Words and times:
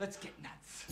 Let's 0.00 0.16
get 0.16 0.32
nuts. 0.42 0.86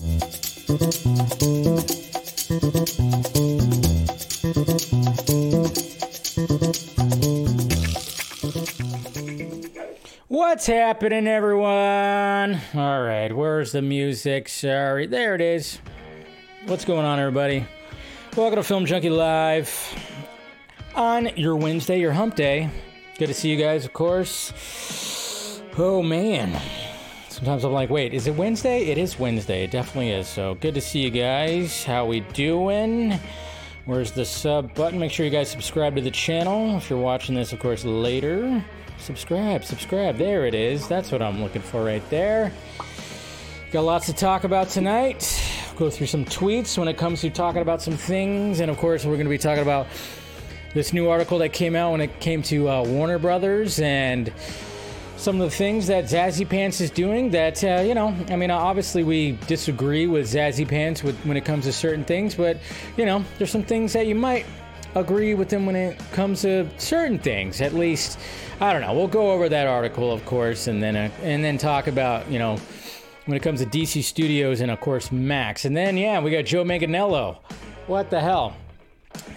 What's 10.29 10.67
happening, 10.67 11.27
everyone? 11.27 12.61
All 12.75 13.03
right, 13.03 13.35
where's 13.35 13.73
the 13.73 13.81
music? 13.81 14.47
Sorry, 14.51 15.07
there 15.07 15.35
it 15.35 15.41
is. 15.41 15.79
What's 16.67 16.85
going 16.85 17.07
on, 17.07 17.19
everybody? 17.19 17.67
Welcome 18.37 18.57
to 18.57 18.63
Film 18.63 18.85
Junkee 18.85 19.11
Live 19.11 19.73
on 20.95 21.35
your 21.35 21.57
Wednesday, 21.57 21.99
your 21.99 22.13
hump 22.13 22.37
day. 22.37 22.69
Good 23.17 23.29
to 23.29 23.35
see 23.35 23.49
you 23.49 23.57
guys, 23.57 23.87
of 23.87 23.95
course. 23.95 24.53
Oh, 25.79 26.03
man. 26.03 26.61
Sometimes 27.39 27.63
I'm 27.63 27.73
like, 27.73 27.89
wait, 27.89 28.15
is 28.15 28.27
it 28.27 28.35
Wednesday? 28.35 28.87
It 28.87 28.99
is 28.99 29.17
Wednesday. 29.17 29.63
It 29.63 29.71
definitely 29.71 30.11
is. 30.11 30.27
So 30.27 30.57
good 30.57 30.75
to 30.75 30.81
see 30.81 30.99
you 30.99 31.11
guys. 31.11 31.85
How 31.85 32.05
we 32.05 32.19
doing? 32.19 33.17
Where's 33.85 34.11
the 34.11 34.25
sub 34.25 34.75
button? 34.75 34.99
Make 34.99 35.13
sure 35.13 35.25
you 35.25 35.31
guys 35.31 35.49
subscribe 35.49 35.95
to 35.95 36.03
the 36.03 36.11
channel. 36.11 36.77
If 36.77 36.91
you're 36.91 36.99
watching 36.99 37.37
this, 37.37 37.53
of 37.53 37.61
course, 37.61 37.85
later. 37.85 38.65
Subscribe, 38.99 39.63
subscribe. 39.63 40.17
There 40.17 40.47
it 40.47 40.55
is. 40.55 40.89
That's 40.89 41.13
what 41.13 41.23
I'm 41.23 41.41
looking 41.41 41.63
for 41.63 41.85
right 41.85 42.03
there. 42.11 42.53
Got 43.71 43.83
lots 43.83 44.07
to 44.07 44.13
talk 44.13 44.43
about 44.43 44.69
tonight. 44.69 45.41
Go 45.77 45.91
through 45.91 46.09
some 46.09 46.25
tweets 46.25 46.77
when 46.77 46.89
it 46.89 46.99
comes 46.99 47.21
to 47.21 47.31
talking 47.31 47.63
about 47.63 47.81
some 47.81 47.95
things. 47.95 48.59
And 48.59 48.69
of 48.69 48.79
course, 48.79 49.05
we're 49.05 49.15
going 49.15 49.27
to 49.27 49.31
be 49.31 49.39
talking 49.39 49.63
about 49.63 49.87
this 50.75 50.93
new 50.93 51.09
article 51.09 51.39
that 51.39 51.53
came 51.53 51.77
out 51.77 51.93
when 51.93 52.01
it 52.01 52.19
came 52.19 52.43
to 52.43 52.69
uh, 52.69 52.83
Warner 52.83 53.21
Brothers 53.21 53.79
and 53.79 54.33
some 55.19 55.41
of 55.41 55.51
the 55.51 55.57
things 55.57 55.89
that 55.89 56.05
Zazzy 56.05 56.49
Pants 56.49 56.81
is 56.81 56.91
doing 56.91 57.31
that, 57.31 57.63
uh, 57.65 57.83
you 57.85 57.93
know, 57.93 58.15
I 58.31 58.37
mean, 58.37 58.53
obviously 58.53 59.03
we 59.03 59.33
disagree 59.49 60.07
with 60.07 60.27
Zazzy 60.33 60.67
Pants 60.67 61.03
with, 61.03 61.19
when 61.27 61.37
it 61.37 61.45
comes 61.45 61.65
to 61.65 61.73
certain 61.73 62.05
things, 62.05 62.37
but, 62.37 62.59
you 62.97 63.05
know, 63.05 63.25
there's 63.37 63.51
some 63.51 63.65
things 63.65 63.93
that 63.95 64.07
you 64.07 64.15
might 64.15 64.47
agree 64.95 65.35
with 65.35 65.49
them 65.49 65.67
when 65.67 65.75
it 65.75 65.99
comes 66.13 66.43
to 66.43 66.69
certain 66.79 67.19
things. 67.19 67.61
At 67.61 67.75
least, 67.75 68.19
I 68.61 68.73
don't 68.73 68.81
know. 68.81 68.95
We'll 68.95 69.09
go 69.09 69.33
over 69.33 69.49
that 69.49 69.67
article, 69.67 70.13
of 70.13 70.25
course, 70.25 70.69
and 70.69 70.83
then 70.83 70.97
uh, 70.97 71.11
and 71.23 71.43
then 71.45 71.59
talk 71.59 71.89
about, 71.89 72.31
you 72.31 72.39
know, 72.39 72.57
when 73.27 73.37
it 73.37 73.43
comes 73.43 73.61
to 73.61 73.67
DC 73.67 74.05
Studios 74.05 74.61
and 74.61 74.71
of 74.71 74.81
course 74.81 75.13
Max. 75.13 75.65
And 75.65 75.77
then 75.77 75.97
yeah, 75.97 76.21
we 76.21 76.31
got 76.31 76.45
Joe 76.45 76.65
Manganiello. 76.65 77.39
What 77.87 78.09
the 78.09 78.21
hell? 78.21 78.57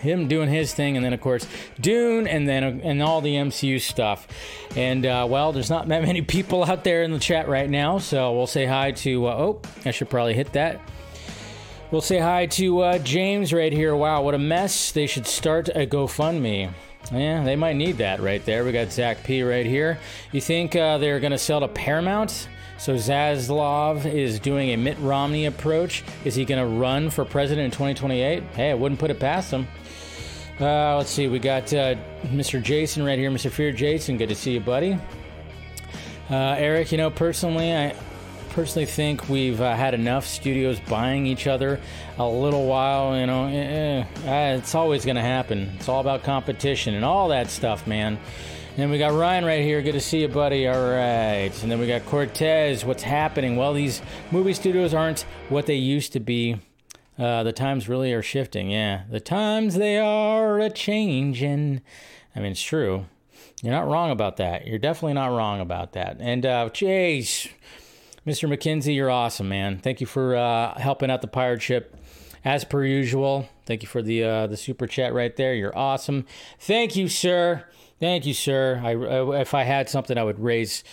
Him 0.02 0.28
doing 0.28 0.50
his 0.50 0.74
thing, 0.74 0.96
and 0.96 1.06
then 1.06 1.14
of 1.14 1.22
course 1.22 1.48
Dune, 1.80 2.28
and 2.28 2.48
then 2.48 2.64
uh, 2.64 2.80
and 2.84 3.02
all 3.02 3.22
the 3.22 3.36
MCU 3.36 3.80
stuff. 3.80 4.28
And 4.76 5.06
uh, 5.06 5.28
well, 5.30 5.52
there's 5.52 5.70
not 5.70 5.88
that 5.88 6.02
many 6.04 6.22
people 6.22 6.64
out 6.70 6.84
there 6.84 7.04
in 7.04 7.12
the 7.12 7.20
chat 7.20 7.48
right 7.48 7.70
now, 7.70 7.98
so 7.98 8.34
we'll 8.34 8.48
say 8.48 8.66
hi 8.66 8.92
to. 8.92 9.28
Uh, 9.28 9.36
oh, 9.36 9.62
I 9.86 9.92
should 9.92 10.10
probably 10.10 10.34
hit 10.34 10.54
that. 10.54 10.80
We'll 11.92 12.02
say 12.02 12.20
hi 12.20 12.46
to 12.46 12.80
uh, 12.80 12.98
James 13.00 13.52
right 13.52 13.74
here. 13.74 13.96
Wow, 13.96 14.24
what 14.24 14.34
a 14.34 14.40
mess! 14.40 14.92
They 14.92 15.08
should 15.08 15.28
start 15.28 15.68
a 15.70 15.86
GoFundMe. 15.86 16.72
Yeah, 17.12 17.44
they 17.44 17.56
might 17.56 17.76
need 17.76 17.98
that 17.98 18.22
right 18.22 18.44
there. 18.46 18.64
We 18.64 18.72
got 18.72 18.92
Zach 18.92 19.24
P 19.24 19.44
right 19.44 19.66
here. 19.66 20.00
You 20.32 20.40
think 20.40 20.76
uh, 20.76 20.98
they're 21.00 21.20
to 21.20 21.38
sell 21.38 21.60
to 21.60 21.68
Paramount? 21.68 22.48
So 22.78 22.96
Zaslav 22.96 24.12
is 24.12 24.40
doing 24.40 24.72
a 24.72 24.76
Mitt 24.76 24.98
Romney 25.00 25.46
approach. 25.46 26.04
Is 26.26 26.34
he 26.34 26.46
going 26.46 26.60
to 26.60 26.80
run 26.80 27.12
for 27.12 27.24
president 27.26 27.66
in 27.66 27.72
2028? 27.72 28.42
Hey, 28.56 28.72
I 28.72 28.74
wouldn't 28.74 29.00
put 29.00 29.12
it 29.12 29.20
past 29.20 29.52
him. 29.52 29.68
Uh, 30.62 30.96
let's 30.98 31.10
see. 31.10 31.28
We 31.28 31.40
got 31.40 31.74
uh, 31.74 31.96
Mr. 32.26 32.62
Jason 32.62 33.04
right 33.04 33.18
here. 33.18 33.32
Mr. 33.32 33.50
Fear 33.50 33.72
Jason, 33.72 34.18
good 34.18 34.30
to 34.30 34.36
see 34.36 34.54
you, 34.54 34.60
buddy. 34.60 34.94
Uh, 36.30 36.56
Eric, 36.58 36.92
you 36.92 37.00
know, 37.00 37.10
personally, 37.10 37.76
I 37.76 37.96
personally 38.52 38.86
think 38.86 39.28
we've 39.28 39.60
uh, 39.60 39.76
had 39.76 39.96
enough 39.96 40.28
studios 40.28 40.80
buying 40.82 41.26
each 41.26 41.48
other 41.48 41.80
a 42.20 42.28
little 42.28 42.68
while. 42.68 43.18
You 43.18 43.26
know, 43.26 43.48
eh, 43.48 44.06
eh, 44.26 44.56
it's 44.56 44.76
always 44.76 45.04
going 45.04 45.16
to 45.16 45.22
happen. 45.24 45.72
It's 45.78 45.90
all 45.90 46.00
about 46.00 46.22
competition 46.24 46.94
and 46.94 47.04
all 47.04 47.30
that 47.30 47.50
stuff, 47.50 47.88
man. 47.88 48.14
And 48.18 48.78
then 48.78 48.92
we 48.92 49.00
got 49.00 49.14
Ryan 49.14 49.44
right 49.44 49.64
here. 49.64 49.82
Good 49.82 49.94
to 49.94 50.00
see 50.00 50.22
you, 50.22 50.28
buddy. 50.28 50.68
All 50.68 50.76
right. 50.76 51.52
And 51.64 51.72
then 51.72 51.80
we 51.80 51.88
got 51.88 52.06
Cortez. 52.06 52.86
What's 52.86 53.04
happening? 53.04 53.56
Well, 53.56 53.74
these 53.74 54.00
movie 54.30 54.54
studios 54.54 54.94
aren't 54.94 55.22
what 55.50 55.66
they 55.66 55.76
used 55.76 56.14
to 56.14 56.20
be. 56.20 56.60
Uh, 57.22 57.44
the 57.44 57.54
times 57.54 57.88
really 57.88 58.12
are 58.14 58.24
shifting. 58.24 58.72
Yeah, 58.72 59.04
the 59.12 59.20
times 59.20 59.76
they 59.76 60.00
are 60.00 60.60
a 60.60 60.72
changing. 60.72 61.82
I 62.36 62.40
mean, 62.40 62.54
it's 62.54 62.64
true. 62.64 63.06
You're 63.62 63.74
not 63.74 63.88
wrong 63.88 64.10
about 64.10 64.38
that. 64.38 64.66
You're 64.66 64.80
definitely 64.80 65.14
not 65.14 65.28
wrong 65.28 65.62
about 65.62 65.94
that. 65.94 66.18
And 66.20 66.44
uh, 66.48 66.68
Mr. 66.72 67.52
McKenzie, 68.26 68.96
you're 68.96 69.12
awesome, 69.12 69.50
man. 69.50 69.78
Thank 69.78 70.02
you 70.02 70.08
for 70.08 70.36
uh, 70.36 70.80
helping 70.80 71.12
out 71.12 71.22
the 71.22 71.28
pirate 71.28 71.62
ship 71.62 71.96
as 72.44 72.64
per 72.64 72.84
usual. 72.84 73.48
Thank 73.68 73.84
you 73.84 73.88
for 73.88 74.02
the 74.02 74.24
uh, 74.24 74.48
the 74.48 74.58
super 74.58 74.88
chat 74.88 75.14
right 75.14 75.36
there. 75.36 75.54
You're 75.54 75.78
awesome. 75.78 76.26
Thank 76.60 76.96
you, 76.96 77.08
sir. 77.08 77.66
Thank 78.00 78.26
you, 78.26 78.34
sir. 78.34 78.82
I, 78.84 78.94
I, 78.94 79.42
if 79.42 79.54
I 79.54 79.62
had 79.62 79.88
something, 79.88 80.18
I 80.18 80.24
would 80.24 80.40
raise 80.40 80.84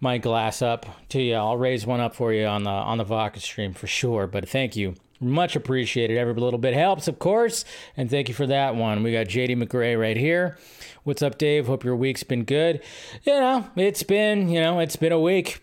my 0.00 0.18
glass 0.18 0.60
up 0.60 0.84
to 1.08 1.22
you. 1.22 1.34
I'll 1.34 1.56
raise 1.56 1.86
one 1.86 2.00
up 2.00 2.14
for 2.14 2.30
you 2.34 2.44
on 2.44 2.64
the 2.64 2.70
on 2.70 2.98
the 2.98 3.04
vodka 3.04 3.40
stream 3.40 3.72
for 3.72 3.86
sure. 3.86 4.26
But 4.26 4.46
thank 4.46 4.76
you, 4.76 4.94
much 5.20 5.56
appreciated. 5.56 6.16
Every 6.16 6.34
little 6.34 6.58
bit 6.58 6.74
helps, 6.74 7.08
of 7.08 7.18
course. 7.18 7.64
And 7.96 8.10
thank 8.10 8.28
you 8.28 8.34
for 8.34 8.46
that 8.46 8.76
one. 8.76 9.02
We 9.02 9.12
got 9.12 9.26
JD 9.26 9.62
McRae 9.62 9.98
right 9.98 10.16
here. 10.16 10.56
What's 11.04 11.22
up, 11.22 11.38
Dave? 11.38 11.66
Hope 11.66 11.84
your 11.84 11.96
week's 11.96 12.22
been 12.22 12.44
good. 12.44 12.82
You 13.24 13.34
know, 13.34 13.68
it's 13.76 14.02
been 14.02 14.48
you 14.48 14.60
know 14.60 14.78
it's 14.80 14.96
been 14.96 15.12
a 15.12 15.20
week. 15.20 15.60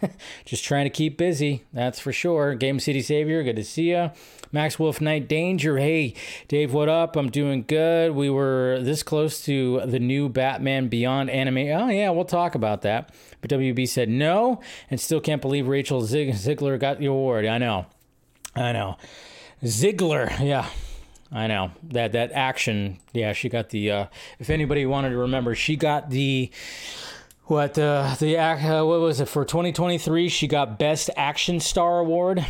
Just 0.44 0.64
trying 0.64 0.84
to 0.84 0.90
keep 0.90 1.18
busy, 1.18 1.64
that's 1.72 1.98
for 1.98 2.12
sure. 2.12 2.54
Game 2.54 2.78
City 2.78 3.02
Savior, 3.02 3.42
good 3.42 3.56
to 3.56 3.64
see 3.64 3.90
you. 3.90 4.10
Max 4.52 4.78
Wolf 4.78 5.00
Night 5.00 5.28
Danger. 5.28 5.78
Hey, 5.78 6.14
Dave, 6.46 6.72
what 6.72 6.88
up? 6.88 7.16
I'm 7.16 7.30
doing 7.30 7.64
good. 7.66 8.12
We 8.12 8.30
were 8.30 8.78
this 8.80 9.02
close 9.02 9.44
to 9.44 9.82
the 9.84 9.98
new 9.98 10.28
Batman 10.28 10.88
Beyond 10.88 11.30
anime. 11.30 11.58
Oh, 11.58 11.88
yeah, 11.88 12.10
we'll 12.10 12.24
talk 12.24 12.54
about 12.54 12.82
that. 12.82 13.12
But 13.40 13.50
WB 13.50 13.88
said 13.88 14.08
no, 14.08 14.60
and 14.90 15.00
still 15.00 15.20
can't 15.20 15.42
believe 15.42 15.68
Rachel 15.68 16.02
Zegler 16.02 16.78
got 16.78 16.98
the 16.98 17.06
award. 17.06 17.44
I 17.44 17.58
know. 17.58 17.86
I 18.58 18.72
know. 18.72 18.96
Zegler, 19.62 20.38
yeah. 20.40 20.68
I 21.30 21.46
know. 21.46 21.72
That 21.82 22.12
that 22.12 22.32
action, 22.32 22.98
yeah, 23.12 23.32
she 23.32 23.48
got 23.48 23.70
the 23.70 23.90
uh 23.90 24.06
if 24.38 24.50
anybody 24.50 24.86
wanted 24.86 25.10
to 25.10 25.18
remember, 25.18 25.54
she 25.54 25.76
got 25.76 26.10
the 26.10 26.50
what 27.44 27.78
uh 27.78 28.14
the 28.18 28.38
uh, 28.38 28.84
what 28.84 29.00
was 29.00 29.20
it 29.20 29.28
for 29.28 29.44
2023 29.44 30.28
she 30.28 30.46
got 30.46 30.78
best 30.78 31.08
action 31.16 31.60
star 31.60 31.98
award 31.98 32.44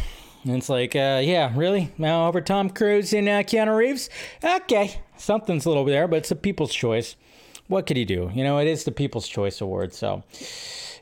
and 0.45 0.57
it's 0.57 0.69
like, 0.69 0.95
uh, 0.95 1.21
yeah, 1.23 1.53
really? 1.55 1.93
Now 1.99 2.29
over 2.29 2.41
Tom 2.41 2.71
Cruise 2.71 3.13
and 3.13 3.29
uh, 3.29 3.43
Keanu 3.43 3.77
Reeves? 3.77 4.09
Okay, 4.43 5.01
something's 5.17 5.67
a 5.67 5.69
little 5.69 5.85
there, 5.85 6.07
but 6.07 6.17
it's 6.19 6.31
a 6.31 6.37
people's 6.37 6.73
choice. 6.73 7.17
What 7.67 7.87
could 7.87 7.97
he 7.97 8.05
do? 8.05 8.31
You 8.33 8.45
know, 8.45 8.59
it 8.59 8.67
is 8.67 8.85
the 8.85 8.93
People's 8.93 9.29
Choice 9.29 9.61
Award. 9.61 9.93
So, 9.93 10.23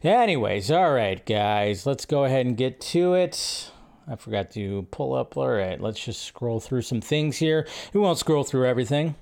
anyways, 0.02 0.70
all 0.70 0.92
right, 0.92 1.24
guys, 1.24 1.86
let's 1.86 2.06
go 2.06 2.24
ahead 2.24 2.44
and 2.44 2.56
get 2.56 2.80
to 2.80 3.14
it. 3.14 3.70
I 4.08 4.16
forgot 4.16 4.50
to 4.52 4.86
pull 4.90 5.14
up. 5.14 5.36
All 5.36 5.48
right, 5.48 5.80
let's 5.80 6.04
just 6.04 6.22
scroll 6.22 6.60
through 6.60 6.82
some 6.82 7.00
things 7.00 7.36
here. 7.38 7.66
We 7.92 8.00
won't 8.00 8.18
scroll 8.18 8.44
through 8.44 8.66
everything, 8.66 9.14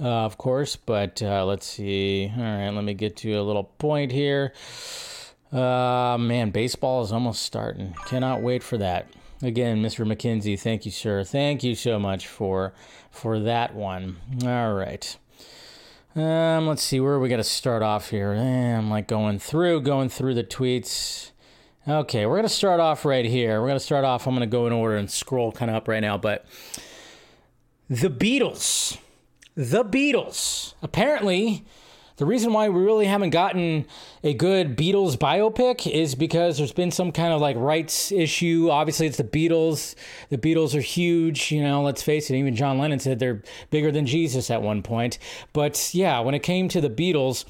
uh, 0.00 0.24
of 0.24 0.38
course, 0.38 0.76
but 0.76 1.22
uh, 1.22 1.44
let's 1.44 1.66
see. 1.66 2.32
All 2.36 2.42
right, 2.42 2.70
let 2.70 2.84
me 2.84 2.94
get 2.94 3.16
to 3.18 3.32
a 3.34 3.42
little 3.42 3.64
point 3.64 4.12
here. 4.12 4.52
Uh, 5.52 6.16
man, 6.18 6.50
baseball 6.50 7.02
is 7.02 7.12
almost 7.12 7.42
starting. 7.42 7.94
Cannot 8.06 8.42
wait 8.42 8.62
for 8.62 8.76
that. 8.78 9.08
Again, 9.42 9.82
Mr. 9.82 10.06
McKenzie, 10.06 10.58
thank 10.58 10.86
you, 10.86 10.90
sir. 10.90 11.22
Thank 11.22 11.62
you 11.62 11.74
so 11.74 11.98
much 11.98 12.26
for 12.26 12.72
for 13.10 13.38
that 13.40 13.74
one. 13.74 14.16
All 14.44 14.74
right. 14.74 15.16
Um, 16.14 16.66
let's 16.66 16.82
see 16.82 16.98
where 16.98 17.18
we 17.18 17.28
got 17.28 17.36
to 17.36 17.44
start 17.44 17.82
off 17.82 18.08
here. 18.08 18.32
Eh, 18.32 18.76
I'm 18.76 18.88
like 18.88 19.06
going 19.06 19.38
through, 19.38 19.82
going 19.82 20.08
through 20.08 20.34
the 20.34 20.44
tweets. 20.44 21.32
Okay, 21.88 22.26
we're 22.26 22.34
gonna 22.34 22.48
start 22.48 22.80
off 22.80 23.04
right 23.04 23.24
here. 23.24 23.60
We're 23.60 23.68
gonna 23.68 23.78
start 23.78 24.04
off. 24.04 24.26
I'm 24.26 24.34
gonna 24.34 24.48
go 24.48 24.66
in 24.66 24.72
order 24.72 24.96
and 24.96 25.08
scroll 25.08 25.52
kind 25.52 25.70
of 25.70 25.76
up 25.76 25.86
right 25.86 26.00
now, 26.00 26.18
but 26.18 26.44
the 27.88 28.10
Beatles, 28.10 28.98
the 29.54 29.84
Beatles. 29.84 30.74
Apparently, 30.82 31.64
the 32.16 32.26
reason 32.26 32.52
why 32.52 32.68
we 32.70 32.82
really 32.82 33.06
haven't 33.06 33.30
gotten 33.30 33.86
a 34.24 34.34
good 34.34 34.76
Beatles 34.76 35.16
biopic 35.16 35.88
is 35.88 36.16
because 36.16 36.58
there's 36.58 36.72
been 36.72 36.90
some 36.90 37.12
kind 37.12 37.32
of 37.32 37.40
like 37.40 37.56
rights 37.56 38.10
issue. 38.10 38.68
Obviously, 38.68 39.06
it's 39.06 39.18
the 39.18 39.22
Beatles. 39.22 39.94
The 40.28 40.38
Beatles 40.38 40.74
are 40.74 40.80
huge. 40.80 41.52
You 41.52 41.62
know, 41.62 41.84
let's 41.84 42.02
face 42.02 42.28
it. 42.30 42.34
Even 42.34 42.56
John 42.56 42.78
Lennon 42.78 42.98
said 42.98 43.20
they're 43.20 43.44
bigger 43.70 43.92
than 43.92 44.06
Jesus 44.06 44.50
at 44.50 44.60
one 44.60 44.82
point. 44.82 45.20
But 45.52 45.90
yeah, 45.94 46.18
when 46.18 46.34
it 46.34 46.42
came 46.42 46.68
to 46.70 46.80
the 46.80 46.90
Beatles, 46.90 47.44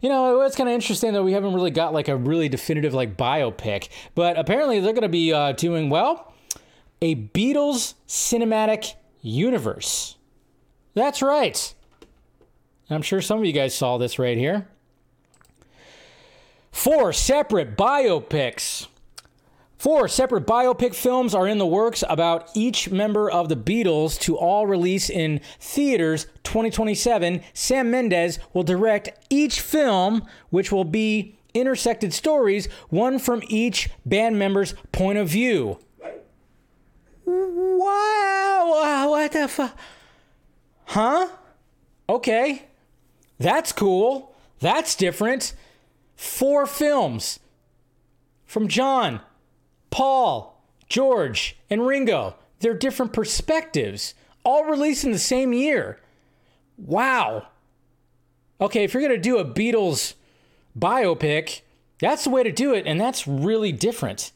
you 0.00 0.08
know, 0.08 0.40
it's 0.42 0.56
kind 0.56 0.68
of 0.68 0.74
interesting 0.74 1.12
that 1.12 1.22
we 1.22 1.32
haven't 1.32 1.54
really 1.54 1.70
got 1.70 1.92
like 1.92 2.08
a 2.08 2.16
really 2.16 2.48
definitive 2.48 2.94
like 2.94 3.16
biopic. 3.16 3.88
But 4.14 4.38
apparently, 4.38 4.80
they're 4.80 4.92
going 4.92 5.02
to 5.02 5.08
be 5.08 5.32
uh, 5.32 5.52
doing 5.52 5.90
well 5.90 6.32
a 7.00 7.14
Beatles 7.14 7.94
cinematic 8.08 8.94
universe. 9.20 10.16
That's 10.94 11.20
right. 11.20 11.74
I'm 12.88 13.02
sure 13.02 13.20
some 13.20 13.38
of 13.38 13.44
you 13.44 13.52
guys 13.52 13.74
saw 13.74 13.98
this 13.98 14.18
right 14.18 14.38
here. 14.38 14.68
Four 16.70 17.12
separate 17.12 17.76
biopics 17.76 18.86
Four 19.78 20.08
separate 20.08 20.46
biopic 20.46 20.94
films 20.94 21.34
are 21.34 21.46
in 21.46 21.58
the 21.58 21.66
works 21.66 22.02
about 22.08 22.48
each 22.54 22.90
member 22.90 23.30
of 23.30 23.48
the 23.48 23.56
Beatles 23.56 24.18
to 24.20 24.36
all 24.36 24.66
release 24.66 25.10
in 25.10 25.40
theaters 25.60 26.26
2027. 26.44 27.42
Sam 27.52 27.90
Mendes 27.90 28.38
will 28.54 28.62
direct 28.62 29.10
each 29.28 29.60
film, 29.60 30.26
which 30.48 30.72
will 30.72 30.84
be 30.84 31.36
intersected 31.52 32.14
stories, 32.14 32.68
one 32.88 33.18
from 33.18 33.42
each 33.48 33.90
band 34.06 34.38
member's 34.38 34.74
point 34.92 35.18
of 35.18 35.28
view. 35.28 35.78
Wow, 37.26 39.06
what 39.10 39.32
the 39.32 39.48
fuck? 39.48 39.76
Huh? 40.86 41.28
Okay. 42.08 42.62
That's 43.38 43.72
cool. 43.72 44.34
That's 44.60 44.94
different. 44.94 45.54
Four 46.14 46.66
films 46.66 47.40
from 48.46 48.68
John, 48.68 49.20
Paul, 49.90 50.62
George, 50.88 51.56
and 51.70 51.86
Ringo. 51.86 52.36
They're 52.60 52.74
different 52.74 53.12
perspectives, 53.12 54.14
all 54.44 54.64
released 54.64 55.04
in 55.04 55.12
the 55.12 55.18
same 55.18 55.52
year. 55.52 56.00
Wow. 56.78 57.48
Okay, 58.60 58.84
if 58.84 58.94
you're 58.94 59.02
going 59.02 59.14
to 59.14 59.18
do 59.18 59.38
a 59.38 59.44
Beatles 59.44 60.14
biopic, 60.78 61.60
that's 61.98 62.24
the 62.24 62.30
way 62.30 62.42
to 62.42 62.52
do 62.52 62.74
it, 62.74 62.86
and 62.86 63.00
that's 63.00 63.26
really 63.26 63.72
different. 63.72 64.32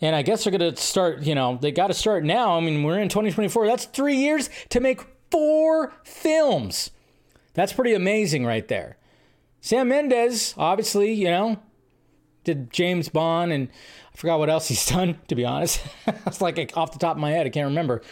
And 0.00 0.14
I 0.14 0.22
guess 0.22 0.44
they're 0.44 0.56
going 0.56 0.74
to 0.74 0.80
start, 0.80 1.22
you 1.22 1.34
know, 1.34 1.58
they 1.60 1.72
got 1.72 1.88
to 1.88 1.94
start 1.94 2.24
now. 2.24 2.56
I 2.56 2.60
mean, 2.60 2.82
we're 2.82 3.00
in 3.00 3.08
2024. 3.08 3.66
That's 3.66 3.86
three 3.86 4.16
years 4.16 4.48
to 4.68 4.80
make 4.80 5.00
four 5.30 5.92
films. 6.04 6.90
That's 7.54 7.72
pretty 7.72 7.94
amazing 7.94 8.46
right 8.46 8.66
there. 8.68 8.96
Sam 9.60 9.88
Mendes, 9.88 10.54
obviously, 10.56 11.12
you 11.12 11.28
know, 11.28 11.58
did 12.44 12.72
James 12.72 13.08
Bond 13.08 13.52
and 13.52 13.68
forgot 14.18 14.40
what 14.40 14.50
else 14.50 14.66
he's 14.66 14.84
done, 14.90 15.18
to 15.28 15.34
be 15.34 15.44
honest. 15.44 15.80
it's 16.26 16.40
like 16.40 16.76
off 16.76 16.92
the 16.92 16.98
top 16.98 17.16
of 17.16 17.20
my 17.20 17.30
head, 17.30 17.46
I 17.46 17.50
can't 17.50 17.68
remember. 17.68 18.02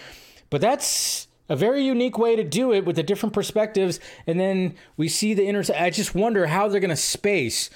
But 0.50 0.60
that's 0.60 1.26
a 1.48 1.56
very 1.56 1.82
unique 1.82 2.16
way 2.16 2.36
to 2.36 2.44
do 2.44 2.72
it 2.72 2.84
with 2.84 2.96
the 2.96 3.02
different 3.02 3.32
perspectives. 3.32 3.98
And 4.26 4.38
then 4.38 4.76
we 4.96 5.08
see 5.08 5.34
the 5.34 5.46
inter. 5.46 5.64
I 5.74 5.90
just 5.90 6.14
wonder 6.14 6.46
how 6.46 6.68
they're 6.68 6.80
going 6.80 6.90
to 6.90 6.96
space. 6.96 7.70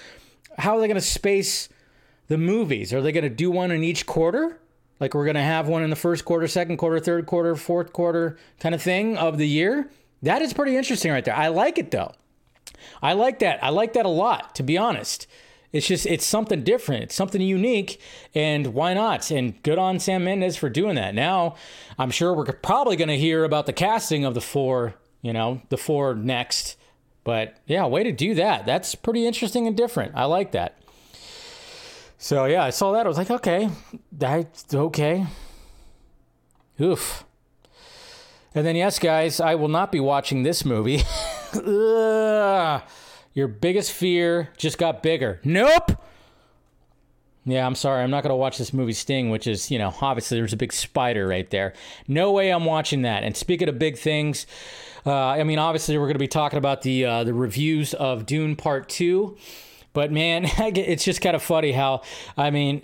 How 0.58 0.76
are 0.76 0.80
they 0.80 0.86
going 0.86 0.94
to 0.94 1.00
space 1.00 1.68
the 2.28 2.38
movies? 2.38 2.94
Are 2.94 3.02
they 3.02 3.12
going 3.12 3.24
to 3.24 3.30
do 3.30 3.50
one 3.50 3.72
in 3.72 3.82
each 3.82 4.06
quarter? 4.06 4.60
Like 5.00 5.14
we're 5.14 5.24
going 5.24 5.34
to 5.34 5.42
have 5.42 5.66
one 5.66 5.82
in 5.82 5.90
the 5.90 5.96
first 5.96 6.24
quarter, 6.24 6.46
second 6.46 6.76
quarter, 6.76 7.00
third 7.00 7.26
quarter, 7.26 7.56
fourth 7.56 7.92
quarter 7.92 8.38
kind 8.60 8.74
of 8.74 8.82
thing 8.82 9.16
of 9.16 9.38
the 9.38 9.48
year? 9.48 9.90
That 10.22 10.42
is 10.42 10.52
pretty 10.52 10.76
interesting 10.76 11.10
right 11.10 11.24
there. 11.24 11.36
I 11.36 11.48
like 11.48 11.78
it 11.78 11.90
though. 11.90 12.12
I 13.02 13.14
like 13.14 13.40
that. 13.40 13.62
I 13.64 13.70
like 13.70 13.94
that 13.94 14.06
a 14.06 14.10
lot, 14.10 14.54
to 14.56 14.62
be 14.62 14.78
honest. 14.78 15.26
It's 15.72 15.86
just 15.86 16.06
it's 16.06 16.26
something 16.26 16.62
different. 16.62 17.04
It's 17.04 17.14
something 17.14 17.40
unique, 17.40 18.00
and 18.34 18.68
why 18.68 18.94
not? 18.94 19.30
And 19.30 19.62
good 19.62 19.78
on 19.78 20.00
Sam 20.00 20.24
Mendes 20.24 20.56
for 20.56 20.68
doing 20.68 20.96
that. 20.96 21.14
Now, 21.14 21.54
I'm 21.98 22.10
sure 22.10 22.34
we're 22.34 22.46
probably 22.46 22.96
going 22.96 23.08
to 23.08 23.18
hear 23.18 23.44
about 23.44 23.66
the 23.66 23.72
casting 23.72 24.24
of 24.24 24.34
the 24.34 24.40
four. 24.40 24.94
You 25.22 25.32
know, 25.32 25.62
the 25.68 25.76
four 25.76 26.14
next. 26.14 26.76
But 27.22 27.58
yeah, 27.66 27.86
way 27.86 28.02
to 28.02 28.12
do 28.12 28.34
that. 28.34 28.66
That's 28.66 28.94
pretty 28.94 29.26
interesting 29.26 29.66
and 29.66 29.76
different. 29.76 30.12
I 30.16 30.24
like 30.24 30.52
that. 30.52 30.78
So 32.18 32.46
yeah, 32.46 32.64
I 32.64 32.70
saw 32.70 32.92
that. 32.92 33.06
I 33.06 33.08
was 33.08 33.18
like, 33.18 33.30
okay, 33.30 33.70
that's 34.10 34.74
okay. 34.74 35.26
Oof. 36.80 37.24
And 38.54 38.66
then 38.66 38.74
yes, 38.74 38.98
guys, 38.98 39.38
I 39.40 39.54
will 39.54 39.68
not 39.68 39.92
be 39.92 40.00
watching 40.00 40.42
this 40.42 40.64
movie. 40.64 41.02
Your 43.32 43.48
biggest 43.48 43.92
fear 43.92 44.50
just 44.56 44.78
got 44.78 45.02
bigger. 45.02 45.40
Nope. 45.44 45.92
Yeah, 47.44 47.66
I'm 47.66 47.74
sorry. 47.74 48.02
I'm 48.02 48.10
not 48.10 48.22
going 48.22 48.30
to 48.30 48.36
watch 48.36 48.58
this 48.58 48.72
movie 48.72 48.92
Sting, 48.92 49.30
which 49.30 49.46
is, 49.46 49.70
you 49.70 49.78
know, 49.78 49.94
obviously 50.00 50.38
there's 50.38 50.52
a 50.52 50.58
big 50.58 50.72
spider 50.72 51.26
right 51.26 51.48
there. 51.50 51.72
No 52.06 52.32
way 52.32 52.50
I'm 52.50 52.64
watching 52.64 53.02
that. 53.02 53.22
And 53.22 53.36
speaking 53.36 53.68
of 53.68 53.78
big 53.78 53.96
things, 53.96 54.46
uh, 55.06 55.14
I 55.14 55.44
mean, 55.44 55.58
obviously 55.58 55.96
we're 55.96 56.06
going 56.06 56.14
to 56.14 56.18
be 56.18 56.28
talking 56.28 56.58
about 56.58 56.82
the 56.82 57.04
uh, 57.04 57.24
the 57.24 57.32
reviews 57.32 57.94
of 57.94 58.26
Dune 58.26 58.56
Part 58.56 58.88
Two. 58.88 59.36
But 59.92 60.12
man, 60.12 60.44
it's 60.58 61.04
just 61.04 61.20
kind 61.20 61.34
of 61.34 61.42
funny 61.42 61.72
how 61.72 62.02
I 62.36 62.50
mean. 62.50 62.82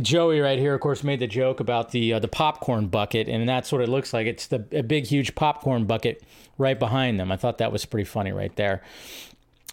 Joey 0.00 0.38
right 0.38 0.60
here, 0.60 0.74
of 0.74 0.80
course, 0.80 1.02
made 1.02 1.18
the 1.18 1.26
joke 1.26 1.58
about 1.58 1.90
the 1.90 2.14
uh, 2.14 2.18
the 2.20 2.28
popcorn 2.28 2.86
bucket, 2.86 3.28
and 3.28 3.46
that's 3.48 3.72
what 3.72 3.80
it 3.80 3.88
looks 3.88 4.14
like. 4.14 4.28
It's 4.28 4.46
the 4.46 4.64
a 4.70 4.82
big, 4.82 5.06
huge 5.06 5.34
popcorn 5.34 5.86
bucket 5.86 6.22
right 6.56 6.78
behind 6.78 7.18
them. 7.18 7.32
I 7.32 7.36
thought 7.36 7.58
that 7.58 7.72
was 7.72 7.84
pretty 7.84 8.04
funny 8.04 8.30
right 8.30 8.54
there. 8.54 8.82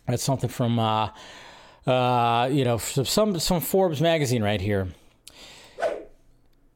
That's 0.10 0.24
something 0.24 0.50
from 0.50 0.80
uh, 0.80 1.10
uh, 1.86 2.50
you 2.52 2.64
know 2.64 2.78
some 2.78 3.40
some 3.40 3.62
Forbes 3.62 4.02
magazine 4.02 4.44
right 4.44 4.60
here. 4.60 4.88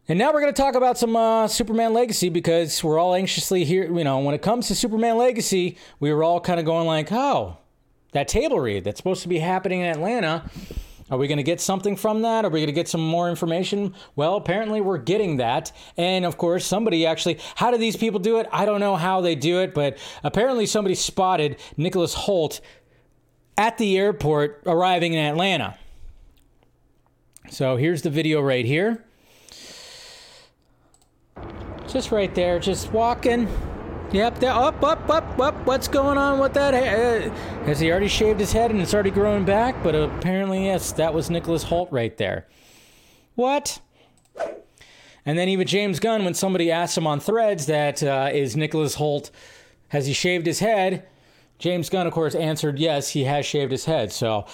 And 0.08 0.20
now 0.20 0.34
we're 0.34 0.42
going 0.42 0.54
to 0.54 0.62
talk 0.62 0.76
about 0.76 0.98
some 0.98 1.16
uh, 1.16 1.48
Superman 1.48 1.94
Legacy 1.94 2.28
because 2.30 2.84
we're 2.84 3.00
all 3.00 3.16
anxiously 3.16 3.64
here. 3.64 3.86
You 3.86 4.04
know, 4.04 4.20
when 4.20 4.36
it 4.36 4.42
comes 4.42 4.68
to 4.68 4.76
Superman 4.76 5.18
Legacy, 5.18 5.78
we 6.00 6.14
were 6.14 6.24
all 6.24 6.40
kind 6.40 6.60
of 6.60 6.66
going 6.66 6.86
like, 6.86 7.12
"Oh, 7.12 7.58
that 8.12 8.28
table 8.28 8.60
read 8.60 8.84
that's 8.84 8.98
supposed 8.98 9.24
to 9.24 9.28
be 9.28 9.40
happening 9.40 9.82
in 9.82 9.88
Atlanta. 9.88 10.50
Are 11.12 11.18
we 11.18 11.28
going 11.28 11.38
to 11.38 11.44
get 11.44 11.60
something 11.60 11.96
from 11.96 12.22
that? 12.22 12.46
Are 12.46 12.50
we 12.50 12.60
going 12.60 12.68
to 12.68 12.74
get 12.74 12.88
some 12.88 13.06
more 13.06 13.30
information? 13.30 13.94
Well, 14.16 14.36
apparently 14.36 14.82
we're 14.82 14.98
getting 14.98 15.38
that. 15.38 15.72
And 15.98 16.26
of 16.26 16.38
course, 16.38 16.66
somebody 16.66 17.06
actually, 17.06 17.40
how 17.56 17.72
do 17.72 17.78
these 17.78 17.98
people 17.98 18.20
do 18.20 18.38
it? 18.38 18.48
I 18.52 18.66
don't 18.66 18.80
know 18.80 18.96
how 18.96 19.22
they 19.22 19.36
do 19.36 19.60
it, 19.60 19.74
but 19.74 19.98
apparently 20.24 20.66
somebody 20.66 20.96
spotted 20.96 21.58
Nicholas 21.76 22.16
Hoult 22.16 22.62
at 23.58 23.78
the 23.78 23.98
airport 23.98 24.64
arriving 24.66 25.14
in 25.14 25.20
Atlanta. 25.20 25.78
So 27.50 27.78
here's 27.78 28.02
the 28.02 28.10
video 28.10 28.42
right 28.42 28.66
here. 28.66 29.04
Just 31.88 32.12
right 32.12 32.34
there, 32.34 32.60
just 32.60 32.92
walking 32.92 33.48
Yep, 34.14 34.40
there, 34.42 34.52
up, 34.52 34.84
up, 34.84 35.10
up, 35.10 35.40
up. 35.40 35.66
What's 35.66 35.88
going 35.88 36.20
on 36.20 36.38
with 36.38 36.54
that? 36.54 36.76
Uh, 36.76 37.34
has 37.66 37.80
he 37.80 37.90
already 37.90 38.08
shaved 38.08 38.40
his 38.40 38.52
head 38.52 38.70
and 38.70 38.80
it's 38.80 38.94
already 38.94 39.10
growing 39.10 39.44
back? 39.44 39.82
But 39.82 39.96
apparently, 39.96 40.66
yes, 40.66 40.92
that 40.94 41.16
was 41.16 41.32
Nicholas 41.32 41.64
Hoult 41.64 41.92
right 41.92 42.16
there. 42.18 42.46
What? 43.34 43.80
And 45.26 45.36
then 45.36 45.50
even 45.50 45.66
James 45.66 46.00
Gunn, 46.00 46.26
when 46.26 46.36
somebody 46.36 46.70
asked 46.70 46.96
him 46.96 47.08
on 47.08 47.22
threads 47.22 47.66
that 47.66 48.04
uh, 48.04 48.30
is 48.32 48.56
Nicholas 48.56 48.98
Hoult, 48.98 49.32
has 49.88 50.06
he 50.06 50.14
shaved 50.14 50.46
his 50.46 50.60
head? 50.60 51.08
James 51.64 51.90
Gunn, 51.90 52.06
of 52.06 52.12
course, 52.12 52.36
answered 52.36 52.78
yes, 52.78 53.08
he 53.12 53.24
has 53.24 53.46
shaved 53.46 53.72
his 53.72 53.86
head. 53.86 54.12
So 54.12 54.46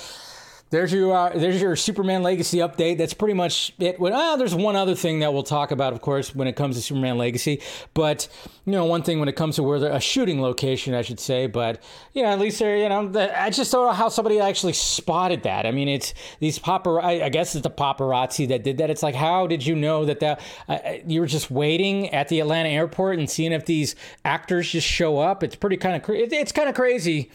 there's 0.72 0.94
your 0.94 1.16
uh, 1.16 1.30
there's 1.36 1.62
your 1.62 1.76
Superman 1.76 2.22
Legacy 2.22 2.60
update. 2.60 2.98
That's 3.00 3.14
pretty 3.14 3.34
much 3.34 3.74
it. 3.80 4.00
Well, 4.00 4.14
ah, 4.14 4.36
there's 4.36 4.54
one 4.54 4.76
other 4.76 4.94
thing 4.94 5.20
that 5.20 5.34
we'll 5.34 5.44
talk 5.44 5.72
about, 5.72 5.94
of 5.94 6.02
course, 6.02 6.36
when 6.36 6.48
it 6.48 6.56
comes 6.56 6.76
to 6.76 6.82
Superman 6.82 7.18
Legacy. 7.18 7.62
But 7.94 8.28
you 8.66 8.74
know, 8.74 8.86
one 8.86 9.02
thing 9.02 9.20
when 9.20 9.28
it 9.28 9.36
comes 9.36 9.56
to 9.56 9.64
where 9.64 9.84
a 9.92 10.00
shooting 10.00 10.42
location, 10.42 10.94
I 10.94 11.02
should 11.02 11.20
say. 11.20 11.48
But 11.48 11.82
know, 12.14 12.30
at 12.30 12.40
least 12.40 12.60
there, 12.60 12.78
you 12.78 12.88
know, 12.88 13.12
I 13.36 13.50
just 13.50 13.72
don't 13.72 13.88
know 13.88 13.94
how 13.94 14.10
somebody 14.10 14.40
actually 14.40 14.74
spotted 14.74 15.44
that. 15.44 15.66
I 15.66 15.72
mean, 15.72 15.88
it's 15.88 16.14
these 16.40 16.60
paparazzi. 16.60 17.24
I 17.24 17.30
guess 17.30 17.56
it's 17.56 17.64
the 17.64 17.72
paparazzi 17.72 18.48
that 18.50 18.64
did 18.64 18.78
that. 18.78 18.92
It's 18.92 19.02
like, 19.02 19.16
how 19.16 19.48
did 19.48 19.66
you 19.66 19.76
know 19.76 20.06
that 20.06 20.20
that 20.20 20.40
uh, 20.68 20.78
you 21.08 21.22
were 21.22 21.28
just 21.28 21.50
waiting 21.50 22.10
at 22.10 22.28
the 22.28 22.40
Atlanta 22.42 22.70
airport 22.70 23.18
and 23.18 23.28
seeing 23.28 23.54
if 23.54 23.66
these 23.66 23.96
actors 24.24 24.70
just 24.70 24.88
show 24.88 25.18
up? 25.18 25.44
It's 25.44 25.56
pretty 25.56 25.78
kind 25.78 25.96
of 25.96 26.04
cra- 26.04 26.18
it's 26.18 26.52
kind 26.52 26.70
of 26.70 26.76
crazy 26.76 27.32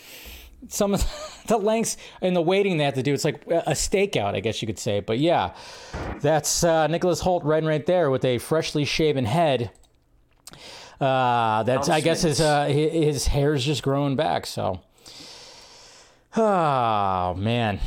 some 0.68 0.94
of 0.94 1.42
the 1.47 1.59
lengths 1.59 1.97
and 2.21 2.35
the 2.35 2.42
waiting 2.42 2.76
they 2.76 2.85
have 2.85 2.94
to 2.94 3.02
do. 3.02 3.12
It's 3.12 3.25
like 3.25 3.44
a 3.47 3.73
stakeout, 3.73 4.35
I 4.35 4.40
guess 4.40 4.62
you 4.62 4.66
could 4.66 4.78
say. 4.78 5.00
But 5.00 5.18
yeah, 5.18 5.54
that's 6.21 6.64
uh, 6.64 6.87
Nicholas 6.87 7.23
Hoult 7.23 7.44
right 7.44 7.62
right 7.62 7.85
there 7.85 8.11
with 8.11 8.25
a 8.25 8.38
freshly 8.38 8.85
shaven 8.85 9.25
head. 9.25 9.71
Uh, 11.00 11.62
that's 11.64 11.88
I 11.88 12.00
guess 12.00 12.23
his 12.23 12.40
uh, 12.40 12.66
his 12.66 13.26
hair's 13.26 13.64
just 13.64 13.83
growing 13.83 14.16
back. 14.16 14.47
So, 14.47 14.80
oh 16.37 17.35
man. 17.35 17.80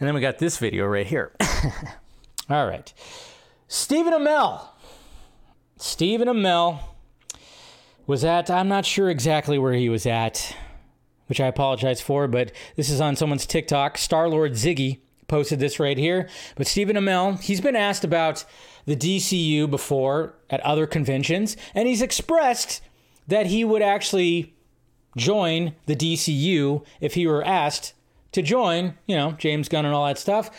And 0.00 0.08
then 0.08 0.14
we 0.14 0.20
got 0.20 0.38
this 0.38 0.58
video 0.58 0.86
right 0.86 1.06
here. 1.06 1.32
All 2.50 2.66
right, 2.66 2.92
Stephen 3.68 4.12
Amell. 4.12 4.68
Stephen 5.78 6.28
Amell 6.28 6.80
was 8.06 8.24
at. 8.24 8.50
I'm 8.50 8.68
not 8.68 8.84
sure 8.84 9.08
exactly 9.08 9.58
where 9.58 9.72
he 9.72 9.88
was 9.88 10.06
at 10.06 10.54
which 11.26 11.40
I 11.40 11.46
apologize 11.46 12.00
for, 12.00 12.28
but 12.28 12.52
this 12.76 12.90
is 12.90 13.00
on 13.00 13.16
someone's 13.16 13.46
TikTok. 13.46 13.98
Star 13.98 14.28
Lord 14.28 14.52
Ziggy 14.52 14.98
posted 15.28 15.58
this 15.58 15.80
right 15.80 15.98
here. 15.98 16.28
But 16.56 16.66
Stephen 16.66 16.96
Amell, 16.96 17.40
he's 17.40 17.60
been 17.60 17.76
asked 17.76 18.04
about 18.04 18.44
the 18.86 18.96
DCU 18.96 19.70
before 19.70 20.34
at 20.50 20.60
other 20.60 20.86
conventions, 20.86 21.56
and 21.74 21.88
he's 21.88 22.02
expressed 22.02 22.82
that 23.26 23.46
he 23.46 23.64
would 23.64 23.82
actually 23.82 24.54
join 25.16 25.74
the 25.86 25.96
DCU 25.96 26.84
if 27.00 27.14
he 27.14 27.26
were 27.26 27.44
asked 27.44 27.94
to 28.32 28.42
join, 28.42 28.94
you 29.06 29.16
know, 29.16 29.32
James 29.32 29.68
Gunn 29.68 29.86
and 29.86 29.94
all 29.94 30.06
that 30.06 30.18
stuff. 30.18 30.50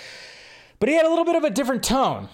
But 0.79 0.89
he 0.89 0.95
had 0.95 1.05
a 1.05 1.09
little 1.09 1.25
bit 1.25 1.35
of 1.35 1.43
a 1.43 1.49
different 1.49 1.83
tone 1.83 2.29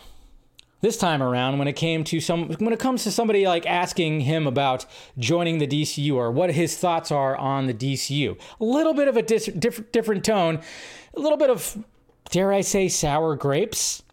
this 0.82 0.98
time 0.98 1.24
around 1.24 1.60
when 1.60 1.68
it 1.68 1.74
came 1.74 2.04
to 2.06 2.20
some 2.20 2.50
when 2.54 2.74
it 2.74 2.80
comes 2.80 3.04
to 3.04 3.12
somebody 3.12 3.48
like 3.48 3.66
asking 3.66 4.22
him 4.22 4.48
about 4.48 4.86
joining 5.18 5.60
the 5.60 5.68
DCU 5.68 6.16
or 6.16 6.32
what 6.32 6.52
his 6.52 6.78
thoughts 6.78 7.12
are 7.12 7.36
on 7.38 7.68
the 7.68 7.74
DCU. 7.74 8.38
A 8.60 8.64
little 8.64 8.94
bit 8.94 9.08
of 9.08 9.16
a 9.16 9.22
dis- 9.22 9.46
different 9.46 9.92
different 9.92 10.26
tone, 10.26 10.60
a 11.16 11.20
little 11.20 11.38
bit 11.38 11.50
of 11.50 11.84
dare 12.30 12.52
I 12.52 12.62
say 12.62 12.88
sour 12.88 13.36
grapes. 13.36 14.04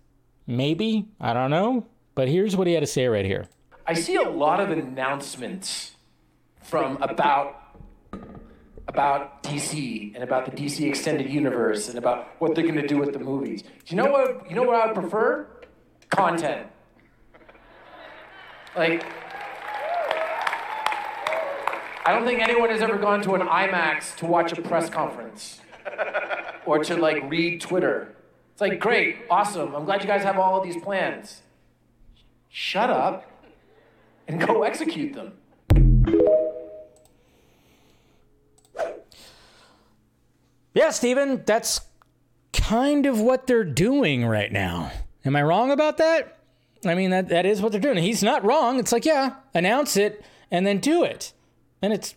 Maybe. 0.47 1.09
I 1.21 1.33
don't 1.35 1.51
know. 1.51 1.87
But 2.15 2.29
here's 2.29 2.57
what 2.57 2.67
he 2.67 2.73
had 2.73 2.81
to 2.81 2.87
say 2.87 3.07
right 3.07 3.25
here. 3.25 3.49
I 3.87 3.95
see 3.95 4.17
a 4.17 4.29
lot 4.29 4.61
of 4.61 4.71
announcements 4.71 5.93
from 6.63 7.01
about 7.03 7.55
about 8.89 9.43
DC 9.43 10.15
and 10.15 10.25
about 10.25 10.47
the 10.47 10.51
DC 10.51 10.87
extended 10.87 11.31
universe 11.31 11.89
and 11.89 11.99
about 11.99 12.29
what 12.39 12.55
they're 12.55 12.65
going 12.65 12.75
to 12.77 12.87
do 12.87 12.99
with 12.99 13.13
the 13.13 13.19
movies. 13.19 13.63
Do 13.63 13.71
you 13.87 13.97
know 13.97 14.11
what 14.11 14.49
you 14.49 14.57
know 14.57 14.63
what 14.63 14.77
I 14.77 14.87
would 14.87 14.95
prefer? 14.95 15.47
Content. 16.11 16.67
Like 18.77 19.05
I 22.09 22.13
don't 22.13 22.25
think 22.25 22.41
anyone 22.41 22.71
has 22.71 22.81
ever 22.81 22.97
gone 22.97 23.21
to 23.25 23.35
an 23.35 23.43
IMAX 23.43 24.17
to 24.17 24.25
watch 24.25 24.57
a 24.57 24.63
press 24.63 24.89
conference 24.89 25.61
or 26.65 26.83
to 26.83 26.97
like 26.97 27.23
read 27.29 27.61
Twitter. 27.61 28.17
It's 28.53 28.63
like, 28.63 28.81
great, 28.81 29.19
awesome. 29.29 29.75
I'm 29.75 29.85
glad 29.85 30.01
you 30.01 30.07
guys 30.07 30.23
have 30.23 30.39
all 30.39 30.59
of 30.59 30.65
these 30.65 30.83
plans. 30.83 31.43
Shut 32.49 32.89
up 32.89 33.31
and 34.27 34.41
go 34.41 34.63
execute 34.65 35.13
them. 35.13 35.35
Yeah, 40.73 40.89
Stephen, 40.89 41.43
that's 41.45 41.83
kind 42.55 43.05
of 43.05 43.21
what 43.21 43.47
they're 43.47 43.65
doing 43.65 44.25
right 44.25 44.51
now. 44.51 44.93
Am 45.25 45.37
I 45.37 45.43
wrong 45.43 45.71
about 45.71 45.99
that? 45.99 46.39
I 46.87 46.95
mean, 46.95 47.11
that, 47.11 47.29
that 47.29 47.45
is 47.45 47.61
what 47.61 47.73
they're 47.73 47.81
doing. 47.81 47.99
He's 47.99 48.23
not 48.23 48.45
wrong. 48.45 48.79
It's 48.79 48.93
like, 48.93 49.05
yeah, 49.05 49.37
announce 49.53 49.97
it 49.97 50.25
and 50.51 50.67
then 50.67 50.79
do 50.79 51.03
it. 51.03 51.33
And 51.83 51.93
it's 51.93 52.15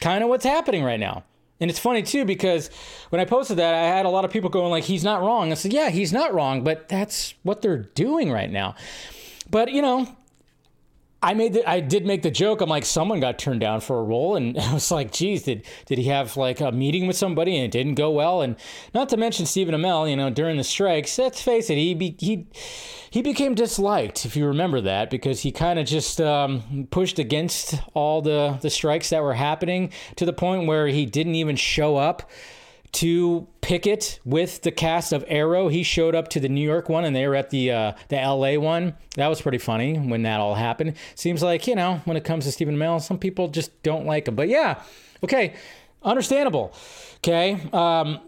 kind 0.00 0.22
of 0.22 0.28
what's 0.28 0.44
happening 0.44 0.84
right 0.84 1.00
now. 1.00 1.24
And 1.60 1.70
it's 1.70 1.78
funny 1.78 2.02
too 2.02 2.24
because 2.24 2.68
when 3.10 3.20
I 3.20 3.24
posted 3.24 3.58
that, 3.58 3.74
I 3.74 3.86
had 3.86 4.06
a 4.06 4.10
lot 4.10 4.24
of 4.24 4.30
people 4.30 4.50
going 4.50 4.70
like, 4.70 4.84
"He's 4.84 5.04
not 5.04 5.22
wrong." 5.22 5.52
I 5.52 5.54
said, 5.54 5.72
"Yeah, 5.72 5.88
he's 5.90 6.12
not 6.12 6.34
wrong, 6.34 6.64
but 6.64 6.88
that's 6.88 7.34
what 7.42 7.62
they're 7.62 7.78
doing 7.94 8.30
right 8.30 8.50
now." 8.50 8.74
But 9.48 9.70
you 9.70 9.80
know, 9.80 10.14
I 11.24 11.32
made 11.32 11.54
the, 11.54 11.68
I 11.68 11.80
did 11.80 12.04
make 12.04 12.20
the 12.20 12.30
joke. 12.30 12.60
I'm 12.60 12.68
like, 12.68 12.84
someone 12.84 13.18
got 13.18 13.38
turned 13.38 13.60
down 13.60 13.80
for 13.80 13.98
a 13.98 14.02
role, 14.02 14.36
and 14.36 14.58
I 14.60 14.74
was 14.74 14.90
like, 14.90 15.10
geez, 15.10 15.44
did 15.44 15.64
did 15.86 15.96
he 15.96 16.04
have 16.04 16.36
like 16.36 16.60
a 16.60 16.70
meeting 16.70 17.06
with 17.06 17.16
somebody 17.16 17.56
and 17.56 17.64
it 17.64 17.70
didn't 17.70 17.94
go 17.94 18.10
well? 18.10 18.42
And 18.42 18.56
not 18.92 19.08
to 19.08 19.16
mention 19.16 19.46
Stephen 19.46 19.74
Amell, 19.74 20.08
you 20.08 20.16
know, 20.16 20.28
during 20.28 20.58
the 20.58 20.64
strikes. 20.64 21.18
Let's 21.18 21.40
face 21.40 21.70
it, 21.70 21.76
he 21.76 21.94
be, 21.94 22.14
he 22.18 22.46
he 23.10 23.22
became 23.22 23.54
disliked, 23.54 24.26
if 24.26 24.36
you 24.36 24.46
remember 24.46 24.82
that, 24.82 25.08
because 25.08 25.40
he 25.40 25.50
kind 25.50 25.78
of 25.78 25.86
just 25.86 26.20
um, 26.20 26.88
pushed 26.90 27.18
against 27.18 27.80
all 27.94 28.20
the 28.20 28.58
the 28.60 28.70
strikes 28.70 29.08
that 29.10 29.22
were 29.22 29.34
happening 29.34 29.90
to 30.16 30.26
the 30.26 30.32
point 30.34 30.66
where 30.66 30.88
he 30.88 31.06
didn't 31.06 31.36
even 31.36 31.56
show 31.56 31.96
up 31.96 32.30
to 32.94 33.46
picket 33.60 34.20
with 34.24 34.62
the 34.62 34.70
cast 34.70 35.12
of 35.12 35.24
Arrow. 35.26 35.68
He 35.68 35.82
showed 35.82 36.14
up 36.14 36.28
to 36.28 36.40
the 36.40 36.48
New 36.48 36.66
York 36.66 36.88
one, 36.88 37.04
and 37.04 37.14
they 37.14 37.26
were 37.26 37.34
at 37.34 37.50
the 37.50 37.70
uh, 37.70 37.92
the 38.08 38.18
L.A. 38.18 38.58
one. 38.58 38.94
That 39.16 39.28
was 39.28 39.40
pretty 39.40 39.58
funny 39.58 39.96
when 39.96 40.22
that 40.22 40.40
all 40.40 40.54
happened. 40.54 40.96
Seems 41.14 41.42
like 41.42 41.66
you 41.66 41.74
know 41.74 42.00
when 42.04 42.16
it 42.16 42.24
comes 42.24 42.44
to 42.44 42.52
Stephen 42.52 42.76
Amell, 42.76 43.00
some 43.00 43.18
people 43.18 43.48
just 43.48 43.82
don't 43.82 44.06
like 44.06 44.28
him. 44.28 44.34
But 44.36 44.48
yeah, 44.48 44.82
okay, 45.22 45.54
understandable. 46.02 46.74
Okay, 47.18 47.60
um, 47.72 48.20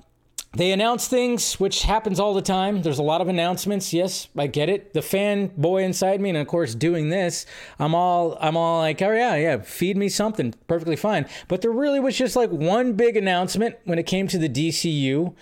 they 0.56 0.72
announce 0.72 1.06
things, 1.06 1.60
which 1.60 1.82
happens 1.82 2.18
all 2.18 2.32
the 2.32 2.40
time. 2.40 2.80
There's 2.80 2.98
a 2.98 3.02
lot 3.02 3.20
of 3.20 3.28
announcements. 3.28 3.92
Yes, 3.92 4.28
I 4.36 4.46
get 4.46 4.70
it. 4.70 4.94
The 4.94 5.00
fanboy 5.00 5.84
inside 5.84 6.20
me, 6.20 6.30
and 6.30 6.38
of 6.38 6.46
course, 6.46 6.74
doing 6.74 7.10
this, 7.10 7.44
I'm 7.78 7.94
all, 7.94 8.38
I'm 8.40 8.56
all 8.56 8.78
like, 8.78 9.02
oh 9.02 9.12
yeah, 9.12 9.36
yeah, 9.36 9.58
feed 9.58 9.96
me 9.96 10.08
something, 10.08 10.54
perfectly 10.66 10.96
fine. 10.96 11.26
But 11.48 11.60
there 11.60 11.70
really 11.70 12.00
was 12.00 12.16
just 12.16 12.36
like 12.36 12.50
one 12.50 12.94
big 12.94 13.16
announcement 13.16 13.76
when 13.84 13.98
it 13.98 14.06
came 14.06 14.28
to 14.28 14.38
the 14.38 14.48
DCU, 14.48 15.34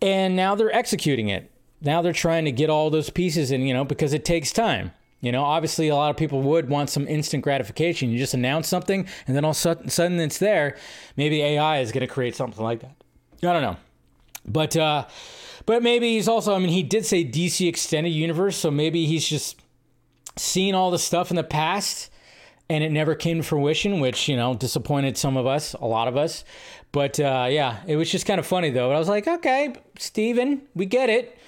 and 0.00 0.36
now 0.36 0.54
they're 0.54 0.74
executing 0.74 1.28
it. 1.28 1.50
Now 1.80 2.00
they're 2.00 2.12
trying 2.12 2.44
to 2.44 2.52
get 2.52 2.70
all 2.70 2.90
those 2.90 3.10
pieces 3.10 3.50
in, 3.50 3.62
you 3.62 3.74
know, 3.74 3.84
because 3.84 4.12
it 4.12 4.24
takes 4.24 4.52
time. 4.52 4.92
You 5.20 5.32
know, 5.32 5.42
obviously, 5.42 5.88
a 5.88 5.96
lot 5.96 6.10
of 6.10 6.16
people 6.16 6.42
would 6.42 6.68
want 6.68 6.90
some 6.90 7.08
instant 7.08 7.42
gratification. 7.42 8.10
You 8.10 8.18
just 8.18 8.34
announce 8.34 8.68
something, 8.68 9.06
and 9.26 9.36
then 9.36 9.44
all 9.44 9.50
of 9.52 9.56
a 9.66 9.90
sudden 9.90 10.20
it's 10.20 10.38
there. 10.38 10.76
Maybe 11.16 11.42
AI 11.42 11.80
is 11.80 11.90
going 11.90 12.06
to 12.06 12.12
create 12.12 12.36
something 12.36 12.62
like 12.62 12.80
that. 12.80 12.94
I 13.42 13.52
don't 13.52 13.62
know. 13.62 13.76
But 14.44 14.76
uh, 14.76 15.06
but 15.66 15.82
maybe 15.82 16.14
he's 16.14 16.28
also. 16.28 16.54
I 16.54 16.58
mean, 16.58 16.70
he 16.70 16.82
did 16.82 17.06
say 17.06 17.24
DC 17.24 17.68
Extended 17.68 18.10
Universe, 18.10 18.56
so 18.56 18.70
maybe 18.70 19.06
he's 19.06 19.26
just 19.26 19.60
seen 20.36 20.74
all 20.74 20.90
the 20.90 20.98
stuff 20.98 21.30
in 21.30 21.36
the 21.36 21.44
past 21.44 22.10
and 22.72 22.82
it 22.82 22.90
never 22.90 23.14
came 23.14 23.36
to 23.36 23.42
fruition, 23.42 24.00
which 24.00 24.28
you 24.28 24.36
know 24.36 24.54
disappointed 24.54 25.18
some 25.18 25.36
of 25.36 25.46
us, 25.46 25.74
a 25.74 25.84
lot 25.84 26.08
of 26.08 26.16
us. 26.16 26.42
But 26.90 27.20
uh, 27.20 27.48
yeah, 27.50 27.82
it 27.86 27.96
was 27.96 28.10
just 28.10 28.26
kind 28.26 28.40
of 28.40 28.46
funny 28.46 28.70
though. 28.70 28.90
I 28.92 28.98
was 28.98 29.08
like, 29.08 29.28
okay, 29.28 29.74
Stephen, 29.98 30.62
we 30.74 30.86
get 30.86 31.10
it. 31.10 31.38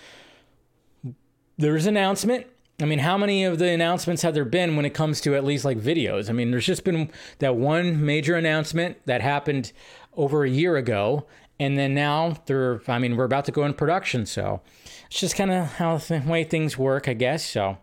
There's 1.56 1.86
an 1.86 1.96
announcement. 1.96 2.46
I 2.82 2.86
mean, 2.86 2.98
how 2.98 3.16
many 3.16 3.44
of 3.44 3.58
the 3.58 3.70
announcements 3.70 4.22
have 4.22 4.34
there 4.34 4.44
been 4.44 4.76
when 4.76 4.84
it 4.84 4.94
comes 4.94 5.20
to 5.22 5.34
at 5.34 5.44
least 5.44 5.64
like 5.64 5.78
videos? 5.78 6.28
I 6.28 6.32
mean, 6.32 6.50
there's 6.50 6.66
just 6.66 6.84
been 6.84 7.10
that 7.38 7.56
one 7.56 8.04
major 8.04 8.34
announcement 8.34 8.98
that 9.06 9.20
happened 9.22 9.72
over 10.16 10.44
a 10.44 10.50
year 10.50 10.76
ago, 10.76 11.26
and 11.58 11.78
then 11.78 11.94
now 11.94 12.37
they're 12.46 12.80
i 12.88 12.99
mean 12.99 13.16
we're 13.16 13.25
about 13.25 13.44
to 13.44 13.52
go 13.52 13.64
in 13.64 13.75
production 13.75 14.26
so 14.26 14.61
it's 15.06 15.20
just 15.20 15.37
kind 15.37 15.50
of 15.50 15.66
how 15.75 15.96
the 15.96 16.23
way 16.26 16.44
things 16.44 16.76
work 16.78 17.08
i 17.08 17.14
guess 17.14 17.44
so. 17.44 17.78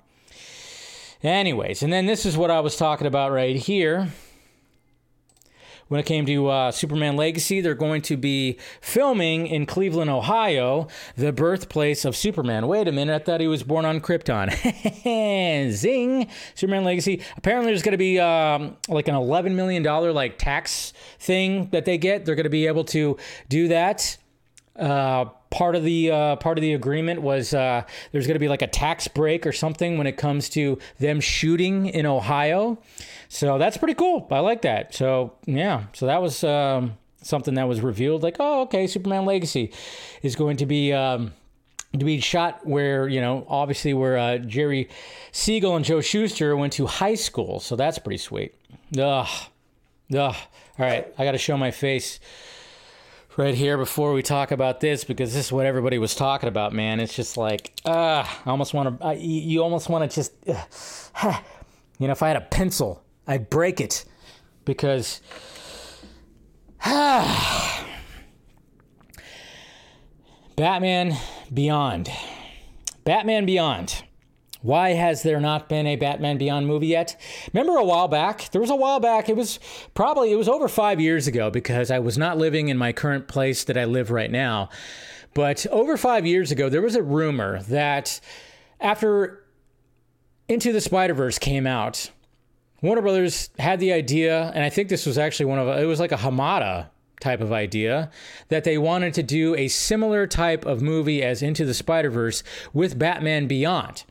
Anyways 1.23 1.83
and 1.83 1.93
then 1.93 2.07
this 2.07 2.25
is 2.25 2.35
what 2.35 2.49
i 2.49 2.59
was 2.59 2.75
talking 2.75 3.07
about 3.07 3.31
right 3.31 3.55
here 3.55 4.09
when 5.91 5.99
it 5.99 6.05
came 6.05 6.25
to 6.25 6.47
uh, 6.47 6.71
Superman 6.71 7.17
Legacy, 7.17 7.59
they're 7.59 7.75
going 7.75 8.01
to 8.03 8.15
be 8.15 8.57
filming 8.79 9.45
in 9.45 9.65
Cleveland, 9.65 10.09
Ohio, 10.09 10.87
the 11.17 11.33
birthplace 11.33 12.05
of 12.05 12.15
Superman. 12.15 12.67
Wait 12.67 12.87
a 12.87 12.93
minute, 12.93 13.13
I 13.13 13.19
thought 13.25 13.41
he 13.41 13.47
was 13.47 13.61
born 13.61 13.83
on 13.83 13.99
Krypton. 13.99 14.49
Zing! 15.73 16.29
Superman 16.55 16.85
Legacy. 16.85 17.21
Apparently, 17.35 17.71
there's 17.71 17.81
going 17.81 17.91
to 17.91 17.97
be 17.97 18.21
um, 18.21 18.77
like 18.87 19.09
an 19.09 19.15
$11 19.15 19.53
million 19.53 19.83
like 19.83 20.37
tax 20.37 20.93
thing 21.19 21.67
that 21.71 21.83
they 21.83 21.97
get. 21.97 22.23
They're 22.23 22.35
going 22.35 22.45
to 22.45 22.49
be 22.49 22.67
able 22.67 22.85
to 22.85 23.17
do 23.49 23.67
that. 23.67 24.17
Uh, 24.77 25.25
part 25.51 25.75
of 25.75 25.83
the 25.83 26.09
uh, 26.09 26.35
part 26.37 26.57
of 26.57 26.63
the 26.63 26.73
agreement 26.73 27.21
was 27.21 27.53
uh, 27.53 27.83
there's 28.11 28.25
going 28.25 28.35
to 28.35 28.39
be 28.39 28.47
like 28.47 28.63
a 28.63 28.67
tax 28.67 29.07
break 29.07 29.45
or 29.45 29.51
something 29.51 29.97
when 29.97 30.07
it 30.07 30.17
comes 30.17 30.49
to 30.49 30.79
them 30.97 31.19
shooting 31.19 31.85
in 31.85 32.07
Ohio. 32.07 32.79
So 33.29 33.59
that's 33.59 33.77
pretty 33.77 33.93
cool. 33.93 34.27
I 34.31 34.39
like 34.39 34.63
that. 34.63 34.95
So 34.95 35.33
yeah, 35.45 35.83
so 35.93 36.07
that 36.07 36.21
was 36.21 36.43
um, 36.43 36.97
something 37.21 37.53
that 37.55 37.67
was 37.67 37.81
revealed. 37.81 38.23
Like, 38.23 38.37
oh, 38.39 38.61
okay, 38.61 38.87
Superman 38.87 39.25
Legacy 39.25 39.71
is 40.23 40.35
going 40.35 40.57
to 40.57 40.65
be. 40.65 40.91
Um, 40.91 41.33
to 41.99 42.05
be 42.05 42.21
shot 42.21 42.65
where 42.65 43.09
you 43.09 43.19
know 43.19 43.45
obviously 43.49 43.93
where 43.93 44.17
uh, 44.17 44.37
Jerry 44.37 44.87
Siegel 45.33 45.75
and 45.75 45.83
Joe 45.83 45.99
Shuster 45.99 46.55
went 46.55 46.71
to 46.73 46.85
high 46.85 47.15
school, 47.15 47.59
so 47.59 47.75
that's 47.75 47.99
pretty 47.99 48.17
sweet. 48.17 48.55
Ugh, 48.97 49.27
ugh. 50.15 50.35
All 50.79 50.85
right, 50.85 51.13
I 51.17 51.25
got 51.25 51.33
to 51.33 51.37
show 51.37 51.57
my 51.57 51.71
face 51.71 52.21
right 53.37 53.55
here 53.55 53.77
before 53.77 54.13
we 54.13 54.21
talk 54.21 54.51
about 54.51 54.79
this 54.79 55.03
because 55.03 55.33
this 55.33 55.45
is 55.45 55.51
what 55.51 55.65
everybody 55.65 55.97
was 55.97 56.15
talking 56.15 56.49
about, 56.49 56.73
man. 56.73 56.99
It's 56.99 57.15
just 57.15 57.37
like, 57.37 57.73
uh, 57.85 58.25
I 58.45 58.49
almost 58.49 58.73
want 58.73 58.99
to. 58.99 59.15
You 59.15 59.63
almost 59.63 59.89
want 59.89 60.09
to 60.09 60.15
just, 60.15 60.33
uh, 60.47 60.63
you 61.99 62.07
know, 62.07 62.13
if 62.13 62.23
I 62.23 62.27
had 62.27 62.37
a 62.37 62.41
pencil 62.41 63.03
I'd 63.27 63.49
break 63.49 63.79
it 63.79 64.05
because 64.65 65.21
Batman 70.55 71.15
Beyond. 71.53 72.09
Batman 73.03 73.45
Beyond. 73.45 74.03
Why 74.61 74.89
has 74.89 75.23
there 75.23 75.39
not 75.39 75.67
been 75.67 75.87
a 75.87 75.95
Batman 75.95 76.37
Beyond 76.37 76.67
movie 76.67 76.87
yet? 76.87 77.19
Remember 77.51 77.77
a 77.77 77.83
while 77.83 78.07
back? 78.07 78.51
There 78.51 78.61
was 78.61 78.69
a 78.69 78.75
while 78.75 78.99
back. 78.99 79.27
It 79.27 79.35
was 79.35 79.59
probably 79.95 80.31
it 80.31 80.35
was 80.35 80.47
over 80.47 80.67
5 80.67 80.99
years 80.99 81.25
ago 81.27 81.49
because 81.49 81.89
I 81.89 81.99
was 81.99 82.17
not 82.17 82.37
living 82.37 82.69
in 82.69 82.77
my 82.77 82.93
current 82.93 83.27
place 83.27 83.63
that 83.63 83.77
I 83.77 83.85
live 83.85 84.11
right 84.11 84.29
now. 84.29 84.69
But 85.33 85.65
over 85.71 85.97
5 85.97 86.25
years 86.25 86.51
ago 86.51 86.69
there 86.69 86.81
was 86.81 86.95
a 86.95 87.01
rumor 87.01 87.63
that 87.63 88.19
after 88.79 89.43
Into 90.47 90.71
the 90.71 90.81
Spider-Verse 90.81 91.39
came 91.39 91.65
out, 91.65 92.11
Warner 92.81 93.01
Brothers 93.01 93.49
had 93.57 93.79
the 93.79 93.93
idea, 93.93 94.51
and 94.53 94.63
I 94.63 94.69
think 94.69 94.89
this 94.89 95.05
was 95.05 95.17
actually 95.17 95.45
one 95.45 95.59
of 95.59 95.67
it 95.67 95.85
was 95.85 95.99
like 95.99 96.11
a 96.11 96.17
Hamada 96.17 96.89
type 97.19 97.41
of 97.41 97.51
idea 97.51 98.11
that 98.49 98.63
they 98.63 98.77
wanted 98.77 99.13
to 99.13 99.23
do 99.23 99.55
a 99.55 99.67
similar 99.67 100.27
type 100.27 100.65
of 100.65 100.81
movie 100.81 101.23
as 101.23 101.41
Into 101.41 101.65
the 101.65 101.73
Spider 101.73 102.09
Verse 102.09 102.43
with 102.73 102.99
Batman 102.99 103.47
Beyond. 103.47 104.03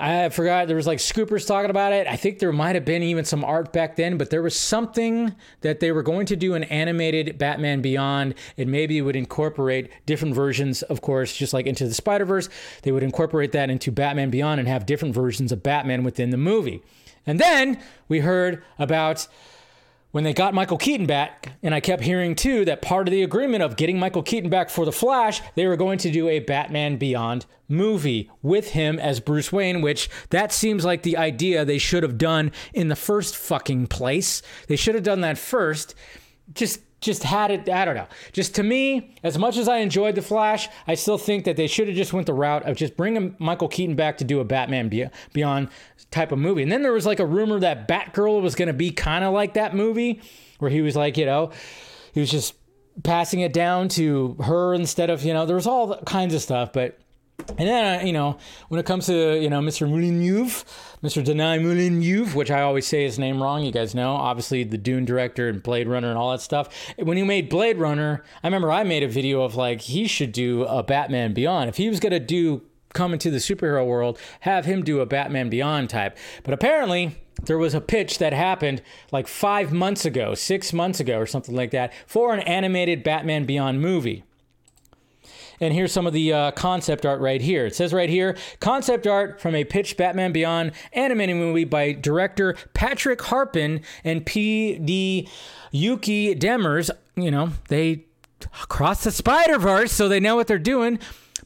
I 0.00 0.28
forgot 0.28 0.68
there 0.68 0.76
was 0.76 0.86
like 0.86 1.00
scoopers 1.00 1.46
talking 1.46 1.70
about 1.70 1.92
it. 1.92 2.06
I 2.06 2.14
think 2.14 2.38
there 2.38 2.52
might 2.52 2.76
have 2.76 2.84
been 2.84 3.02
even 3.02 3.24
some 3.24 3.44
art 3.44 3.72
back 3.72 3.96
then, 3.96 4.16
but 4.16 4.30
there 4.30 4.42
was 4.42 4.54
something 4.56 5.34
that 5.62 5.80
they 5.80 5.90
were 5.90 6.04
going 6.04 6.26
to 6.26 6.36
do 6.36 6.54
an 6.54 6.64
animated 6.64 7.36
Batman 7.36 7.82
Beyond, 7.82 8.34
and 8.56 8.70
maybe 8.70 8.96
it 8.96 9.02
would 9.02 9.16
incorporate 9.16 9.90
different 10.06 10.36
versions, 10.36 10.82
of 10.82 11.00
course, 11.00 11.36
just 11.36 11.52
like 11.52 11.66
Into 11.66 11.86
the 11.86 11.94
Spider 11.94 12.24
Verse. 12.24 12.48
They 12.82 12.92
would 12.92 13.02
incorporate 13.02 13.50
that 13.52 13.70
into 13.70 13.90
Batman 13.90 14.30
Beyond 14.30 14.60
and 14.60 14.68
have 14.68 14.86
different 14.86 15.14
versions 15.14 15.50
of 15.50 15.64
Batman 15.64 16.04
within 16.04 16.30
the 16.30 16.36
movie. 16.36 16.80
And 17.26 17.40
then 17.40 17.78
we 18.08 18.20
heard 18.20 18.62
about 18.78 19.26
when 20.18 20.24
they 20.24 20.34
got 20.34 20.52
Michael 20.52 20.78
Keaton 20.78 21.06
back, 21.06 21.52
and 21.62 21.72
I 21.72 21.78
kept 21.78 22.02
hearing 22.02 22.34
too 22.34 22.64
that 22.64 22.82
part 22.82 23.06
of 23.06 23.12
the 23.12 23.22
agreement 23.22 23.62
of 23.62 23.76
getting 23.76 24.00
Michael 24.00 24.24
Keaton 24.24 24.50
back 24.50 24.68
for 24.68 24.84
The 24.84 24.90
Flash, 24.90 25.40
they 25.54 25.64
were 25.68 25.76
going 25.76 25.96
to 25.98 26.10
do 26.10 26.28
a 26.28 26.40
Batman 26.40 26.96
Beyond 26.96 27.46
movie 27.68 28.28
with 28.42 28.70
him 28.70 28.98
as 28.98 29.20
Bruce 29.20 29.52
Wayne, 29.52 29.80
which 29.80 30.10
that 30.30 30.52
seems 30.52 30.84
like 30.84 31.04
the 31.04 31.16
idea 31.16 31.64
they 31.64 31.78
should 31.78 32.02
have 32.02 32.18
done 32.18 32.50
in 32.74 32.88
the 32.88 32.96
first 32.96 33.36
fucking 33.36 33.86
place. 33.86 34.42
They 34.66 34.74
should 34.74 34.96
have 34.96 35.04
done 35.04 35.20
that 35.20 35.38
first. 35.38 35.94
Just 36.52 36.80
just 37.00 37.22
had 37.22 37.50
it 37.50 37.68
i 37.68 37.84
don't 37.84 37.94
know. 37.94 38.08
Just 38.32 38.54
to 38.56 38.62
me 38.62 39.14
as 39.22 39.38
much 39.38 39.56
as 39.56 39.68
i 39.68 39.78
enjoyed 39.78 40.14
the 40.14 40.22
flash 40.22 40.68
i 40.86 40.94
still 40.94 41.18
think 41.18 41.44
that 41.44 41.56
they 41.56 41.66
should 41.66 41.88
have 41.88 41.96
just 41.96 42.12
went 42.12 42.26
the 42.26 42.34
route 42.34 42.64
of 42.68 42.76
just 42.76 42.96
bringing 42.96 43.36
michael 43.38 43.68
keaton 43.68 43.94
back 43.94 44.18
to 44.18 44.24
do 44.24 44.40
a 44.40 44.44
batman 44.44 44.88
beyond 45.32 45.68
type 46.10 46.32
of 46.32 46.38
movie. 46.38 46.62
And 46.62 46.72
then 46.72 46.82
there 46.82 46.92
was 46.92 47.06
like 47.06 47.20
a 47.20 47.26
rumor 47.26 47.60
that 47.60 47.86
batgirl 47.86 48.40
was 48.40 48.54
going 48.54 48.68
to 48.68 48.72
be 48.72 48.90
kind 48.90 49.24
of 49.24 49.32
like 49.32 49.54
that 49.54 49.74
movie 49.74 50.22
where 50.58 50.70
he 50.70 50.80
was 50.80 50.96
like 50.96 51.16
you 51.16 51.26
know 51.26 51.50
he 52.12 52.20
was 52.20 52.30
just 52.30 52.54
passing 53.04 53.40
it 53.40 53.52
down 53.52 53.88
to 53.88 54.36
her 54.40 54.74
instead 54.74 55.10
of 55.10 55.22
you 55.22 55.32
know 55.32 55.46
there 55.46 55.56
was 55.56 55.66
all 55.66 55.96
kinds 56.02 56.34
of 56.34 56.42
stuff 56.42 56.72
but 56.72 56.98
and 57.56 57.66
then, 57.66 58.00
uh, 58.00 58.04
you 58.04 58.12
know, 58.12 58.36
when 58.68 58.78
it 58.78 58.86
comes 58.86 59.06
to, 59.06 59.40
you 59.40 59.48
know, 59.48 59.60
Mr. 59.60 59.88
Villeneuve, 59.88 60.64
Mr. 61.02 61.24
Denis 61.24 61.62
Villeneuve, 61.62 62.34
which 62.34 62.50
I 62.50 62.60
always 62.60 62.86
say 62.86 63.04
his 63.04 63.18
name 63.18 63.42
wrong, 63.42 63.62
you 63.62 63.72
guys 63.72 63.94
know, 63.94 64.12
obviously 64.12 64.64
the 64.64 64.76
Dune 64.76 65.04
director 65.04 65.48
and 65.48 65.62
Blade 65.62 65.88
Runner 65.88 66.08
and 66.08 66.18
all 66.18 66.30
that 66.32 66.42
stuff. 66.42 66.68
When 66.98 67.16
he 67.16 67.22
made 67.22 67.48
Blade 67.48 67.78
Runner, 67.78 68.22
I 68.42 68.46
remember 68.46 68.70
I 68.70 68.84
made 68.84 69.02
a 69.02 69.08
video 69.08 69.42
of 69.42 69.54
like, 69.54 69.80
he 69.80 70.06
should 70.06 70.32
do 70.32 70.64
a 70.64 70.82
Batman 70.82 71.32
Beyond. 71.32 71.68
If 71.68 71.76
he 71.76 71.88
was 71.88 72.00
going 72.00 72.12
to 72.12 72.20
do 72.20 72.62
come 72.94 73.12
into 73.12 73.30
the 73.30 73.38
superhero 73.38 73.86
world, 73.86 74.18
have 74.40 74.64
him 74.64 74.82
do 74.82 75.00
a 75.00 75.06
Batman 75.06 75.48
Beyond 75.48 75.90
type. 75.90 76.16
But 76.42 76.54
apparently, 76.54 77.16
there 77.44 77.58
was 77.58 77.74
a 77.74 77.80
pitch 77.80 78.18
that 78.18 78.32
happened 78.32 78.82
like 79.12 79.28
five 79.28 79.72
months 79.72 80.04
ago, 80.04 80.34
six 80.34 80.72
months 80.72 81.00
ago, 81.00 81.18
or 81.18 81.26
something 81.26 81.54
like 81.54 81.70
that, 81.70 81.92
for 82.06 82.34
an 82.34 82.40
animated 82.40 83.02
Batman 83.04 83.44
Beyond 83.44 83.80
movie. 83.80 84.24
And 85.60 85.74
here's 85.74 85.92
some 85.92 86.06
of 86.06 86.12
the 86.12 86.32
uh, 86.32 86.50
concept 86.52 87.04
art 87.04 87.20
right 87.20 87.40
here. 87.40 87.66
It 87.66 87.74
says 87.74 87.92
right 87.92 88.08
here 88.08 88.36
concept 88.60 89.06
art 89.06 89.40
from 89.40 89.54
a 89.54 89.64
pitched 89.64 89.96
Batman 89.96 90.32
Beyond 90.32 90.72
animated 90.92 91.36
movie 91.36 91.64
by 91.64 91.92
director 91.92 92.56
Patrick 92.74 93.20
Harpin 93.20 93.82
and 94.04 94.24
P.D. 94.24 95.28
Yuki 95.70 96.34
Demers. 96.34 96.90
You 97.16 97.30
know, 97.30 97.50
they 97.68 98.04
crossed 98.68 99.04
the 99.04 99.10
Spider 99.10 99.58
Verse, 99.58 99.92
so 99.92 100.08
they 100.08 100.20
know 100.20 100.36
what 100.36 100.46
they're 100.46 100.58
doing. 100.58 100.98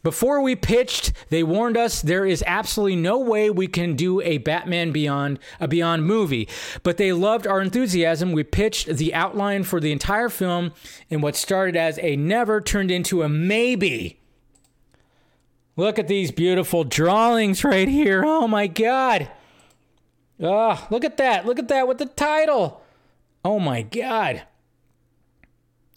Before 0.02 0.40
we 0.40 0.56
pitched, 0.56 1.12
they 1.28 1.44
warned 1.44 1.76
us 1.76 2.02
there 2.02 2.26
is 2.26 2.42
absolutely 2.44 2.96
no 2.96 3.18
way 3.18 3.50
we 3.50 3.68
can 3.68 3.94
do 3.94 4.20
a 4.20 4.38
Batman 4.38 4.90
Beyond 4.90 5.38
a 5.60 5.68
Beyond 5.68 6.04
movie. 6.04 6.48
But 6.82 6.96
they 6.96 7.12
loved 7.12 7.46
our 7.46 7.60
enthusiasm. 7.60 8.32
We 8.32 8.42
pitched 8.42 8.88
the 8.88 9.14
outline 9.14 9.62
for 9.62 9.78
the 9.78 9.92
entire 9.92 10.28
film, 10.28 10.72
and 11.08 11.22
what 11.22 11.36
started 11.36 11.76
as 11.76 12.00
a 12.00 12.16
never 12.16 12.60
turned 12.60 12.90
into 12.90 13.22
a 13.22 13.28
maybe. 13.28 14.18
Look 15.76 15.98
at 15.98 16.08
these 16.08 16.32
beautiful 16.32 16.82
drawings 16.82 17.62
right 17.64 17.88
here. 17.88 18.24
Oh 18.26 18.48
my 18.48 18.66
god. 18.66 19.30
Oh, 20.40 20.84
look 20.90 21.04
at 21.04 21.16
that. 21.18 21.46
Look 21.46 21.60
at 21.60 21.68
that 21.68 21.86
with 21.86 21.98
the 21.98 22.06
title. 22.06 22.82
Oh 23.44 23.60
my 23.60 23.82
god. 23.82 24.42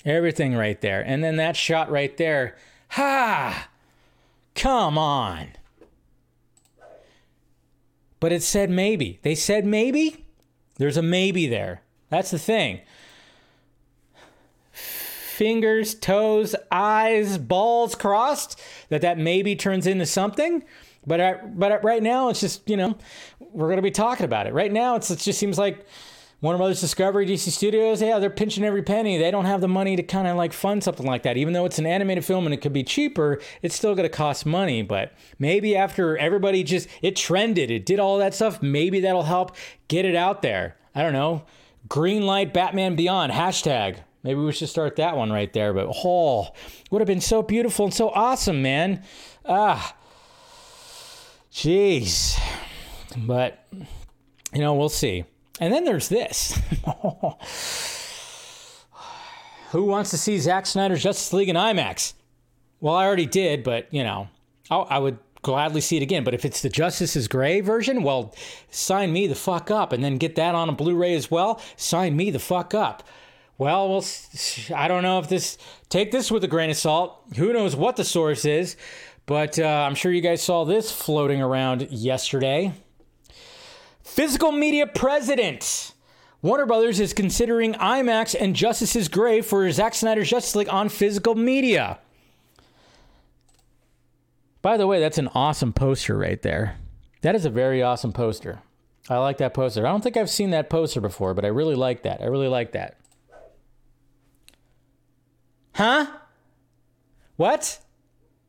Everything 0.06 0.56
right 0.56 0.80
there. 0.80 1.02
And 1.02 1.24
then 1.24 1.38
that 1.38 1.56
shot 1.56 1.90
right 1.90 2.16
there. 2.18 2.56
Ha! 2.90 3.70
Come 4.56 4.98
on. 4.98 5.50
But 8.20 8.32
it 8.32 8.42
said 8.42 8.70
maybe. 8.70 9.20
They 9.22 9.36
said 9.36 9.66
maybe? 9.66 10.26
There's 10.78 10.98
a 10.98 11.02
maybe 11.02 11.48
there. 11.48 11.82
That's 12.10 12.32
the 12.32 12.40
thing. 12.40 12.80
Fingers, 14.72 15.94
toes, 15.94 16.56
eyes, 16.72 17.38
balls 17.38 17.94
crossed 17.94 18.60
that 18.90 19.02
that 19.02 19.18
maybe 19.18 19.56
turns 19.56 19.86
into 19.86 20.06
something. 20.06 20.64
But 21.06 21.22
I, 21.22 21.34
but 21.34 21.84
right 21.84 22.02
now 22.02 22.30
it's 22.30 22.40
just, 22.40 22.68
you 22.70 22.78
know, 22.78 22.98
we're 23.40 23.68
going 23.68 23.78
to 23.78 23.84
be 23.84 23.92
talking 23.92 24.26
about 24.26 24.48
it. 24.48 24.54
Right 24.54 24.72
now 24.72 24.96
it's 24.96 25.12
it 25.12 25.20
just 25.20 25.38
seems 25.38 25.58
like 25.58 25.86
Warner 26.42 26.58
Brothers 26.58 26.82
Discovery, 26.82 27.26
DC 27.26 27.50
Studios, 27.50 28.02
yeah, 28.02 28.20
they're 28.20 28.30
pinching 28.30 28.64
every 28.66 28.84
penny. 28.84 29.18
They 29.18 29.32
don't 29.32 29.46
have 29.46 29.62
the 29.62 29.68
money 29.68 29.96
to 29.96 30.04
kind 30.04 30.28
of 30.28 30.36
like 30.36 30.52
fund 30.52 30.84
something 30.84 31.06
like 31.06 31.24
that. 31.24 31.38
Even 31.38 31.54
though 31.54 31.66
it's 31.66 31.80
an 31.80 31.86
animated 31.86 32.26
film 32.26 32.46
and 32.46 32.54
it 32.54 32.58
could 32.58 32.74
be 32.74 32.84
cheaper, 32.84 33.40
it's 33.62 33.74
still 33.74 33.96
going 33.96 34.08
to 34.08 34.16
cost 34.16 34.46
money. 34.46 34.82
But 34.82 35.14
maybe 35.40 35.76
after 35.76 36.18
everybody 36.18 36.64
just, 36.64 36.90
it 37.02 37.16
trended, 37.16 37.72
it 37.72 37.86
did 37.86 38.00
all 38.00 38.18
that 38.18 38.34
stuff, 38.34 38.62
maybe 38.62 39.00
that'll 39.00 39.24
help 39.24 39.56
get 39.88 40.06
it 40.06 40.16
out 40.16 40.42
there. 40.42 40.78
I 40.94 41.02
don't 41.02 41.14
know. 41.14 41.44
Green 41.88 42.26
light 42.26 42.54
Batman 42.54 42.96
Beyond, 42.96 43.32
hashtag. 43.32 44.00
Maybe 44.24 44.40
we 44.40 44.52
should 44.52 44.70
start 44.70 44.96
that 44.98 45.16
one 45.16 45.32
right 45.32 45.52
there. 45.54 45.74
But 45.74 45.88
oh, 46.04 46.50
would 46.92 47.00
have 47.00 47.08
been 47.08 47.22
so 47.22 47.44
beautiful 47.44 47.86
and 47.86 47.94
so 47.94 48.10
awesome, 48.10 48.62
man. 48.62 49.04
Ah, 49.46 49.96
jeez. 51.52 52.38
But, 53.16 53.66
you 54.52 54.60
know, 54.60 54.74
we'll 54.74 54.90
see. 54.90 55.26
And 55.60 55.74
then 55.74 55.84
there's 55.86 56.10
this. 56.10 56.60
Who 59.72 59.86
wants 59.86 60.12
to 60.12 60.18
see 60.18 60.38
Zack 60.40 60.66
Snyder's 60.66 61.04
Justice 61.04 61.34
League 61.34 61.50
in 61.50 61.56
IMAX? 61.56 62.14
Well, 62.80 62.96
I 62.96 63.06
already 63.06 63.26
did, 63.26 63.64
but 63.64 63.94
you 63.94 64.04
know, 64.04 64.28
I 64.70 65.00
would 65.00 65.18
gladly 65.42 65.82
see 65.82 65.98
it 65.98 66.04
again. 66.04 66.24
But 66.24 66.34
if 66.34 66.44
it's 66.44 66.62
the 66.62 66.70
Justice 66.70 67.16
is 67.16 67.28
Gray 67.28 67.62
version, 67.62 68.04
well, 68.04 68.34
sign 68.70 69.14
me 69.14 69.28
the 69.28 69.36
fuck 69.36 69.72
up, 69.72 69.94
and 69.94 70.04
then 70.04 70.18
get 70.18 70.36
that 70.36 70.56
on 70.56 70.70
a 70.70 70.74
Blu-ray 70.74 71.16
as 71.16 71.32
well. 71.32 71.62
Sign 71.78 72.18
me 72.18 72.32
the 72.32 72.40
fuck 72.40 72.74
up. 72.74 73.04
Well, 73.58 73.90
well, 73.90 74.06
I 74.76 74.88
don't 74.88 75.04
know 75.04 75.20
if 75.20 75.30
this. 75.30 75.58
Take 75.88 76.12
this 76.12 76.30
with 76.30 76.44
a 76.44 76.48
grain 76.48 76.70
of 76.70 76.78
salt. 76.78 77.22
Who 77.38 77.54
knows 77.54 77.76
what 77.76 77.96
the 77.96 78.04
source 78.04 78.44
is, 78.44 78.76
but 79.26 79.58
uh, 79.58 79.86
I'm 79.88 79.96
sure 79.96 80.12
you 80.12 80.22
guys 80.22 80.42
saw 80.42 80.66
this 80.66 80.92
floating 80.92 81.42
around 81.42 81.90
yesterday. 81.92 82.74
Physical 84.06 84.52
media 84.52 84.86
president. 84.86 85.92
Warner 86.44 86.68
Brothers 86.68 87.00
is 87.00 87.12
considering 87.12 87.74
IMAX 87.74 88.36
and 88.40 88.56
Justice's 88.56 89.08
Gray 89.08 89.42
for 89.42 89.70
Zack 89.72 89.96
Snyder's 89.96 90.30
Justice 90.30 90.56
League 90.56 90.70
on 90.70 90.90
physical 90.90 91.34
media. 91.34 91.98
By 94.62 94.78
the 94.78 94.86
way, 94.86 95.00
that's 95.00 95.18
an 95.18 95.28
awesome 95.34 95.74
poster 95.74 96.16
right 96.16 96.40
there. 96.44 96.78
That 97.22 97.34
is 97.34 97.46
a 97.46 97.50
very 97.50 97.82
awesome 97.82 98.14
poster. 98.14 98.62
I 99.10 99.18
like 99.18 99.40
that 99.40 99.56
poster. 99.56 99.86
I 99.86 99.90
don't 99.90 100.02
think 100.02 100.18
I've 100.18 100.30
seen 100.30 100.52
that 100.52 100.70
poster 100.70 101.02
before, 101.02 101.34
but 101.34 101.44
I 101.44 101.50
really 101.50 101.76
like 101.76 102.04
that. 102.04 102.22
I 102.22 102.26
really 102.26 102.48
like 102.48 102.74
that. 102.74 103.00
Huh? 105.74 106.06
What? 107.38 107.80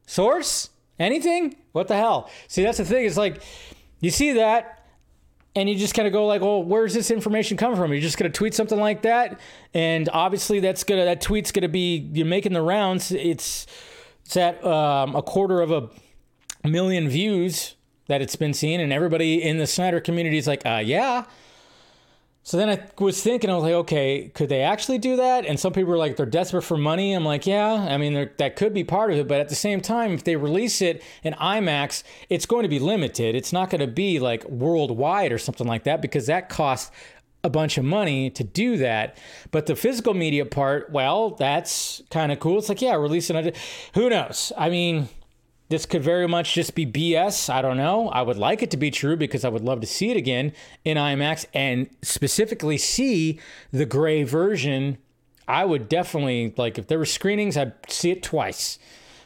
Source? 0.06 0.68
Anything? 0.98 1.56
What 1.72 1.88
the 1.88 1.96
hell? 1.96 2.30
See, 2.46 2.62
that's 2.62 2.78
the 2.78 2.84
thing. 2.84 3.06
It's 3.06 3.16
like 3.16 3.42
you 4.00 4.10
see 4.10 4.32
that 4.34 4.75
and 5.56 5.68
you 5.68 5.74
just 5.74 5.94
kind 5.94 6.06
of 6.06 6.12
go 6.12 6.26
like, 6.26 6.42
well, 6.42 6.62
where's 6.62 6.94
this 6.94 7.10
information 7.10 7.56
coming 7.56 7.76
from? 7.76 7.90
You're 7.90 8.02
just 8.02 8.18
gonna 8.18 8.30
tweet 8.30 8.54
something 8.54 8.78
like 8.78 9.02
that, 9.02 9.40
and 9.74 10.08
obviously 10.12 10.60
that's 10.60 10.84
gonna 10.84 11.06
that 11.06 11.20
tweet's 11.20 11.50
gonna 11.50 11.68
be 11.68 12.08
you're 12.12 12.26
making 12.26 12.52
the 12.52 12.62
rounds. 12.62 13.10
It's 13.10 13.66
it's 14.24 14.36
at 14.36 14.64
um, 14.64 15.16
a 15.16 15.22
quarter 15.22 15.62
of 15.62 15.72
a 15.72 15.88
million 16.68 17.08
views 17.08 17.74
that 18.06 18.20
it's 18.22 18.36
been 18.36 18.54
seen, 18.54 18.80
and 18.80 18.92
everybody 18.92 19.42
in 19.42 19.58
the 19.58 19.66
Snyder 19.66 20.00
community 20.00 20.38
is 20.38 20.46
like, 20.46 20.64
uh, 20.64 20.82
yeah. 20.84 21.24
So 22.46 22.58
then 22.58 22.70
I 22.70 22.80
was 23.02 23.20
thinking, 23.20 23.50
I 23.50 23.54
was 23.54 23.64
like, 23.64 23.72
okay, 23.72 24.30
could 24.32 24.48
they 24.48 24.62
actually 24.62 24.98
do 24.98 25.16
that? 25.16 25.44
And 25.44 25.58
some 25.58 25.72
people 25.72 25.90
were 25.90 25.98
like, 25.98 26.14
they're 26.14 26.26
desperate 26.26 26.62
for 26.62 26.76
money. 26.76 27.12
I'm 27.12 27.24
like, 27.24 27.44
yeah, 27.44 27.72
I 27.72 27.96
mean, 27.98 28.30
that 28.36 28.54
could 28.54 28.72
be 28.72 28.84
part 28.84 29.10
of 29.10 29.18
it. 29.18 29.26
But 29.26 29.40
at 29.40 29.48
the 29.48 29.56
same 29.56 29.80
time, 29.80 30.12
if 30.12 30.22
they 30.22 30.36
release 30.36 30.80
it 30.80 31.02
in 31.24 31.32
IMAX, 31.32 32.04
it's 32.30 32.46
going 32.46 32.62
to 32.62 32.68
be 32.68 32.78
limited. 32.78 33.34
It's 33.34 33.52
not 33.52 33.68
going 33.68 33.80
to 33.80 33.88
be 33.88 34.20
like 34.20 34.44
worldwide 34.44 35.32
or 35.32 35.38
something 35.38 35.66
like 35.66 35.82
that 35.84 36.00
because 36.00 36.26
that 36.26 36.48
costs 36.48 36.92
a 37.42 37.50
bunch 37.50 37.78
of 37.78 37.84
money 37.84 38.30
to 38.30 38.44
do 38.44 38.76
that. 38.76 39.18
But 39.50 39.66
the 39.66 39.74
physical 39.74 40.14
media 40.14 40.46
part, 40.46 40.92
well, 40.92 41.30
that's 41.30 42.00
kind 42.12 42.30
of 42.30 42.38
cool. 42.38 42.58
It's 42.58 42.68
like, 42.68 42.80
yeah, 42.80 42.94
release 42.94 43.28
it. 43.28 43.56
Who 43.94 44.08
knows? 44.08 44.52
I 44.56 44.70
mean, 44.70 45.08
this 45.68 45.86
could 45.86 46.02
very 46.02 46.28
much 46.28 46.54
just 46.54 46.74
be 46.74 46.86
BS. 46.86 47.50
I 47.52 47.60
don't 47.60 47.76
know. 47.76 48.08
I 48.10 48.22
would 48.22 48.36
like 48.36 48.62
it 48.62 48.70
to 48.70 48.76
be 48.76 48.90
true 48.90 49.16
because 49.16 49.44
I 49.44 49.48
would 49.48 49.62
love 49.62 49.80
to 49.80 49.86
see 49.86 50.10
it 50.10 50.16
again 50.16 50.52
in 50.84 50.96
IMAX 50.96 51.46
and 51.52 51.88
specifically 52.02 52.78
see 52.78 53.40
the 53.72 53.86
gray 53.86 54.22
version. 54.22 54.98
I 55.48 55.64
would 55.64 55.88
definitely, 55.88 56.54
like, 56.56 56.78
if 56.78 56.86
there 56.86 56.98
were 56.98 57.04
screenings, 57.04 57.56
I'd 57.56 57.72
see 57.88 58.10
it 58.10 58.22
twice. 58.22 58.78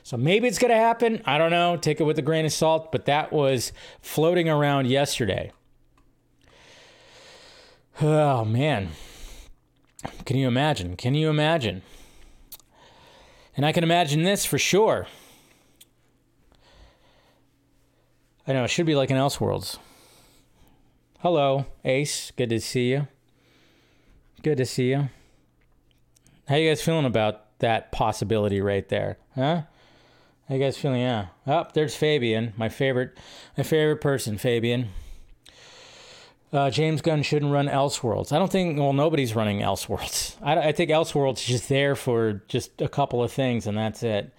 So 0.02 0.16
maybe 0.16 0.48
it's 0.48 0.58
going 0.58 0.70
to 0.70 0.76
happen. 0.76 1.22
I 1.26 1.36
don't 1.36 1.50
know. 1.50 1.76
Take 1.76 2.00
it 2.00 2.04
with 2.04 2.18
a 2.18 2.22
grain 2.22 2.46
of 2.46 2.52
salt, 2.52 2.90
but 2.90 3.04
that 3.04 3.32
was 3.32 3.72
floating 4.00 4.48
around 4.48 4.86
yesterday. 4.86 5.52
Oh, 8.00 8.46
man. 8.46 8.90
Can 10.24 10.38
you 10.38 10.48
imagine? 10.48 10.96
Can 10.96 11.14
you 11.14 11.28
imagine? 11.28 11.82
And 13.56 13.66
I 13.66 13.72
can 13.72 13.84
imagine 13.84 14.22
this 14.22 14.46
for 14.46 14.58
sure. 14.58 15.06
I 18.50 18.52
know, 18.52 18.64
it 18.64 18.68
should 18.68 18.84
be 18.84 18.96
like 18.96 19.12
an 19.12 19.16
Elseworlds. 19.16 19.78
Hello, 21.20 21.66
Ace. 21.84 22.32
Good 22.32 22.50
to 22.50 22.60
see 22.60 22.90
you. 22.90 23.06
Good 24.42 24.58
to 24.58 24.66
see 24.66 24.90
you. 24.90 25.08
How 26.48 26.56
you 26.56 26.68
guys 26.68 26.82
feeling 26.82 27.04
about 27.04 27.56
that 27.60 27.92
possibility 27.92 28.60
right 28.60 28.88
there? 28.88 29.18
Huh? 29.36 29.62
How 30.48 30.54
you 30.56 30.60
guys 30.60 30.76
feeling? 30.76 31.00
Yeah. 31.00 31.26
Oh, 31.46 31.68
there's 31.74 31.94
Fabian, 31.94 32.52
my 32.56 32.68
favorite, 32.68 33.16
my 33.56 33.62
favorite 33.62 34.00
person, 34.00 34.36
Fabian. 34.36 34.88
Uh, 36.52 36.70
James 36.70 37.02
Gunn 37.02 37.22
shouldn't 37.22 37.52
run 37.52 37.68
Elseworlds. 37.68 38.32
I 38.32 38.40
don't 38.40 38.50
think. 38.50 38.80
Well, 38.80 38.92
nobody's 38.92 39.36
running 39.36 39.60
Elseworlds. 39.60 40.34
I, 40.42 40.56
I 40.56 40.72
think 40.72 40.90
Elseworlds 40.90 41.34
is 41.34 41.44
just 41.44 41.68
there 41.68 41.94
for 41.94 42.42
just 42.48 42.82
a 42.82 42.88
couple 42.88 43.22
of 43.22 43.30
things, 43.30 43.68
and 43.68 43.78
that's 43.78 44.02
it. 44.02 44.34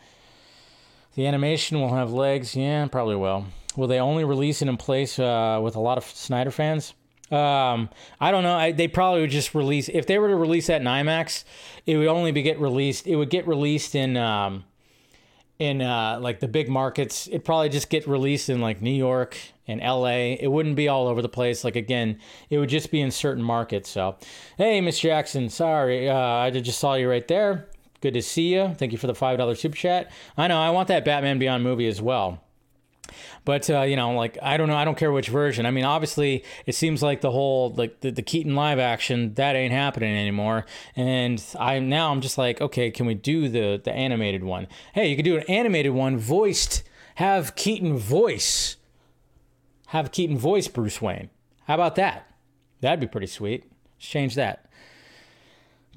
The 1.16 1.28
animation 1.28 1.80
will 1.80 1.94
have 1.94 2.12
legs. 2.12 2.58
Yeah, 2.58 2.88
probably 2.88 3.16
will. 3.16 3.46
Will 3.76 3.88
they 3.88 4.00
only 4.00 4.24
release 4.24 4.62
it 4.62 4.68
in 4.68 4.78
place 4.78 5.18
uh, 5.18 5.60
with 5.64 5.76
a 5.76 5.80
lot 5.80 5.98
of 5.98 6.06
Snyder 6.06 6.52
fans? 6.52 6.94
Um, 7.32 7.90
I 8.20 8.32
don't 8.32 8.44
know. 8.44 8.56
I, 8.56 8.74
they 8.74 8.90
probably 8.90 9.22
would 9.22 9.30
just 9.30 9.56
release 9.56 9.88
if 9.88 10.06
they 10.06 10.20
were 10.20 10.28
to 10.28 10.36
release 10.36 10.68
that 10.68 10.82
in 10.82 10.88
IMAX, 10.88 11.46
it 11.86 11.96
would 11.96 12.08
only 12.08 12.32
be 12.32 12.42
get 12.42 12.60
released. 12.60 13.08
It 13.08 13.16
would 13.16 13.30
get 13.30 13.48
released 13.48 13.96
in 13.96 14.18
um, 14.18 14.66
in 15.58 15.82
uh, 15.82 16.20
like 16.22 16.42
the 16.42 16.48
big 16.50 16.68
markets. 16.68 17.28
It'd 17.28 17.46
probably 17.46 17.70
just 17.70 17.90
get 17.90 18.06
released 18.06 18.50
in 18.50 18.60
like 18.60 18.82
New 18.82 18.92
York 18.92 19.38
and 19.66 19.80
LA. 19.80 20.36
It 20.40 20.52
wouldn't 20.52 20.76
be 20.76 20.90
all 20.90 21.08
over 21.08 21.22
the 21.22 21.30
place. 21.30 21.64
Like 21.64 21.78
again, 21.78 22.20
it 22.50 22.58
would 22.58 22.70
just 22.70 22.92
be 22.92 23.00
in 23.00 23.12
certain 23.12 23.44
markets. 23.44 23.90
So, 23.90 24.18
hey, 24.58 24.82
Miss 24.82 25.00
Jackson, 25.00 25.50
sorry, 25.50 26.10
uh, 26.10 26.16
I 26.18 26.50
just 26.50 26.80
saw 26.80 26.96
you 26.96 27.10
right 27.10 27.28
there. 27.28 27.70
Good 28.02 28.16
to 28.16 28.22
see 28.22 28.54
you. 28.54 28.74
Thank 28.74 28.92
you 28.92 28.98
for 28.98 29.08
the 29.08 29.16
five 29.16 29.38
dollar 29.38 29.56
super 29.56 29.78
chat. 29.78 30.12
I 30.36 30.48
know 30.48 30.58
I 30.60 30.72
want 30.72 30.90
that 30.90 31.06
Batman 31.06 31.40
Beyond 31.40 31.64
movie 31.64 31.88
as 31.88 32.02
well. 32.02 32.42
But 33.46 33.70
uh, 33.70 33.82
you 33.82 33.96
know, 33.96 34.12
like 34.12 34.38
I 34.42 34.58
don't 34.58 34.68
know, 34.68 34.76
I 34.76 34.86
don't 34.86 34.98
care 34.98 35.12
which 35.12 35.30
version. 35.30 35.66
I 35.66 35.72
mean, 35.72 35.86
obviously, 35.86 36.44
it 36.66 36.76
seems 36.76 37.02
like 37.02 37.22
the 37.22 37.32
whole 37.32 37.72
like 37.72 38.02
the, 38.02 38.12
the 38.12 38.22
Keaton 38.22 38.56
live 38.56 38.80
action 38.80 39.34
that 39.36 39.56
ain't 39.56 39.74
happening 39.74 40.16
anymore. 40.16 40.66
And 40.96 41.44
I 41.60 41.80
now 41.80 42.12
I'm 42.12 42.22
just 42.22 42.38
like, 42.38 42.62
okay, 42.62 42.92
can 42.92 43.06
we 43.06 43.14
do 43.14 43.50
the 43.50 43.82
the 43.84 43.92
animated 43.92 44.44
one? 44.44 44.68
Hey, 44.94 45.08
you 45.10 45.16
could 45.16 45.26
do 45.26 45.38
an 45.38 45.44
animated 45.44 45.94
one 45.94 46.18
voiced. 46.18 46.84
Have 47.16 47.56
Keaton 47.56 47.98
voice. 47.98 48.78
Have 49.88 50.12
Keaton 50.12 50.38
voice 50.38 50.68
Bruce 50.68 51.02
Wayne. 51.02 51.30
How 51.68 51.76
about 51.76 51.96
that? 51.96 52.28
That'd 52.80 53.00
be 53.00 53.08
pretty 53.08 53.28
sweet. 53.28 53.66
Let's 53.98 54.08
change 54.08 54.36
that. 54.36 54.66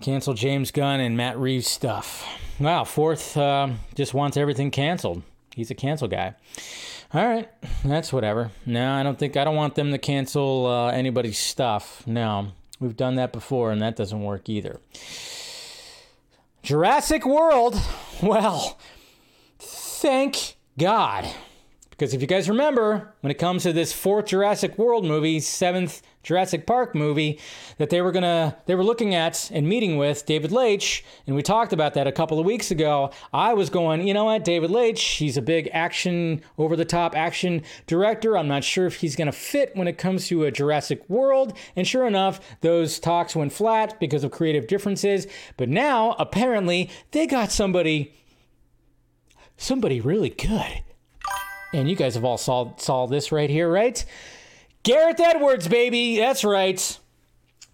Cancel 0.01 0.35
James 0.35 0.71
Gunn 0.71 1.01
and 1.01 1.17
Matt 1.17 1.39
Reeves 1.39 1.69
stuff. 1.69 2.27
Wow, 2.59 2.85
fourth 2.85 3.37
uh, 3.37 3.71
just 3.95 4.13
wants 4.15 4.37
everything 4.37 4.71
canceled. 4.71 5.23
He's 5.55 5.71
a 5.71 5.75
cancel 5.75 6.09
guy. 6.09 6.35
All 7.13 7.27
right, 7.27 7.49
that's 7.85 8.13
whatever. 8.13 8.51
No, 8.67 8.93
I 8.93 9.03
don't 9.03 9.19
think 9.19 9.37
I 9.37 9.45
don't 9.45 9.55
want 9.55 9.75
them 9.77 9.93
to 9.93 9.99
cancel 9.99 10.67
uh, 10.67 10.91
anybody's 10.91 11.39
stuff. 11.39 12.05
No, 12.07 12.49
we've 12.81 12.97
done 12.97 13.15
that 13.17 13.33
before, 13.33 13.71
and 13.71 13.81
that 13.83 13.95
doesn't 13.97 14.23
work 14.23 14.49
either. 14.49 14.81
Jurassic 16.63 17.25
World. 17.27 17.81
Well, 18.23 18.79
thank 19.59 20.55
God. 20.79 21.29
Because 21.95 22.13
if 22.13 22.21
you 22.21 22.27
guys 22.27 22.49
remember, 22.49 23.15
when 23.21 23.31
it 23.31 23.39
comes 23.39 23.63
to 23.63 23.73
this 23.73 23.93
fourth 23.93 24.27
Jurassic 24.27 24.77
World 24.77 25.05
movie, 25.05 25.39
seventh 25.39 26.03
Jurassic 26.25 26.67
Park 26.67 26.93
movie, 26.93 27.39
that 27.79 27.91
they 27.91 28.03
were 28.03 28.11
gonna 28.11 28.57
they 28.67 28.75
were 28.75 28.83
looking 28.83 29.15
at 29.15 29.49
and 29.53 29.69
meeting 29.69 29.97
with 29.97 30.27
David 30.27 30.51
Leitch, 30.51 31.05
and 31.29 31.37
we 31.37 31.43
talked 31.43 31.73
about 31.73 31.95
that 31.95 32.09
a 32.09 32.13
couple 32.13 32.41
of 32.41 32.47
weeks 32.47 32.73
ago. 32.73 33.11
I 33.33 33.55
was 33.55 33.71
going, 33.71 34.09
you 34.09 34.13
know 34.13 34.25
what, 34.25 34.43
David 34.43 34.73
Leitch, 34.73 35.03
he's 35.03 35.37
a 35.37 35.43
big 35.43 35.71
action, 35.73 36.43
over 36.59 36.75
the 36.75 36.85
top 36.85 37.15
action 37.15 37.63
director. 37.87 38.37
I'm 38.37 38.49
not 38.49 38.65
sure 38.65 38.87
if 38.87 38.97
he's 38.97 39.15
gonna 39.15 39.31
fit 39.31 39.77
when 39.77 39.87
it 39.87 39.97
comes 39.97 40.27
to 40.29 40.45
a 40.45 40.51
Jurassic 40.51 41.09
World. 41.09 41.57
And 41.77 41.87
sure 41.87 42.09
enough, 42.09 42.41
those 42.61 42.99
talks 42.99 43.37
went 43.37 43.53
flat 43.53 44.01
because 44.01 44.25
of 44.25 44.33
creative 44.33 44.67
differences. 44.67 45.29
But 45.57 45.69
now 45.69 46.17
apparently 46.19 46.91
they 47.13 47.29
got 47.29 47.53
somebody 47.53 48.15
somebody 49.57 50.01
really 50.01 50.31
good 50.31 50.83
and 51.75 51.91
you 51.91 51.97
guys 51.97 52.15
have 52.15 52.25
all 52.25 52.39
saw 52.39 52.75
saw 52.77 53.07
this 53.07 53.33
right 53.33 53.51
here, 53.51 53.71
right? 53.71 54.05
Gareth 54.83 55.21
Edwards, 55.21 55.69
baby. 55.69 56.19
That's 56.19 56.45
right. 56.45 56.99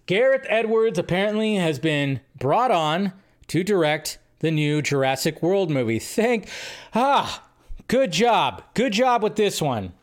Gareth 0.05 0.45
Edwards 0.49 0.97
apparently 0.97 1.55
has 1.55 1.79
been 1.79 2.19
brought 2.37 2.71
on 2.71 3.13
to 3.47 3.63
direct 3.63 4.17
the 4.39 4.51
new 4.51 4.81
Jurassic 4.81 5.41
World 5.41 5.69
movie. 5.69 5.99
Thank 5.99 6.49
ah, 6.93 7.43
good 7.87 8.11
job. 8.11 8.63
Good 8.73 8.93
job 8.93 9.23
with 9.23 9.35
this 9.35 9.61
one. 9.61 9.93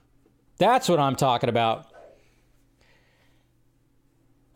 That's 0.58 0.88
what 0.88 1.00
I'm 1.00 1.16
talking 1.16 1.48
about. 1.48 1.86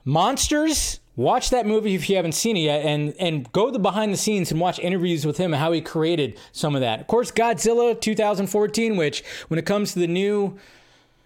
Monsters 0.05 1.01
Watch 1.23 1.51
that 1.51 1.67
movie 1.67 1.95
if 1.95 2.11
you 2.11 2.17
haven't 2.17 2.33
seen 2.33 2.57
it 2.57 2.63
yet, 2.63 2.85
and 2.85 3.15
and 3.17 3.51
go 3.53 3.71
the 3.71 3.79
behind 3.79 4.13
the 4.13 4.17
scenes 4.17 4.51
and 4.51 4.61
watch 4.61 4.81
interviews 4.81 5.25
with 5.25 5.39
him 5.39 5.55
and 5.55 5.63
how 5.63 5.71
he 5.71 5.81
created 5.81 6.37
some 6.51 6.75
of 6.75 6.81
that. 6.81 7.01
Of 7.01 7.07
course, 7.07 7.31
Godzilla 7.31 7.99
2014, 8.01 8.97
which 8.97 9.23
when 9.47 9.57
it 9.57 9.65
comes 9.65 9.93
to 9.93 10.01
the 10.01 10.09
new 10.09 10.59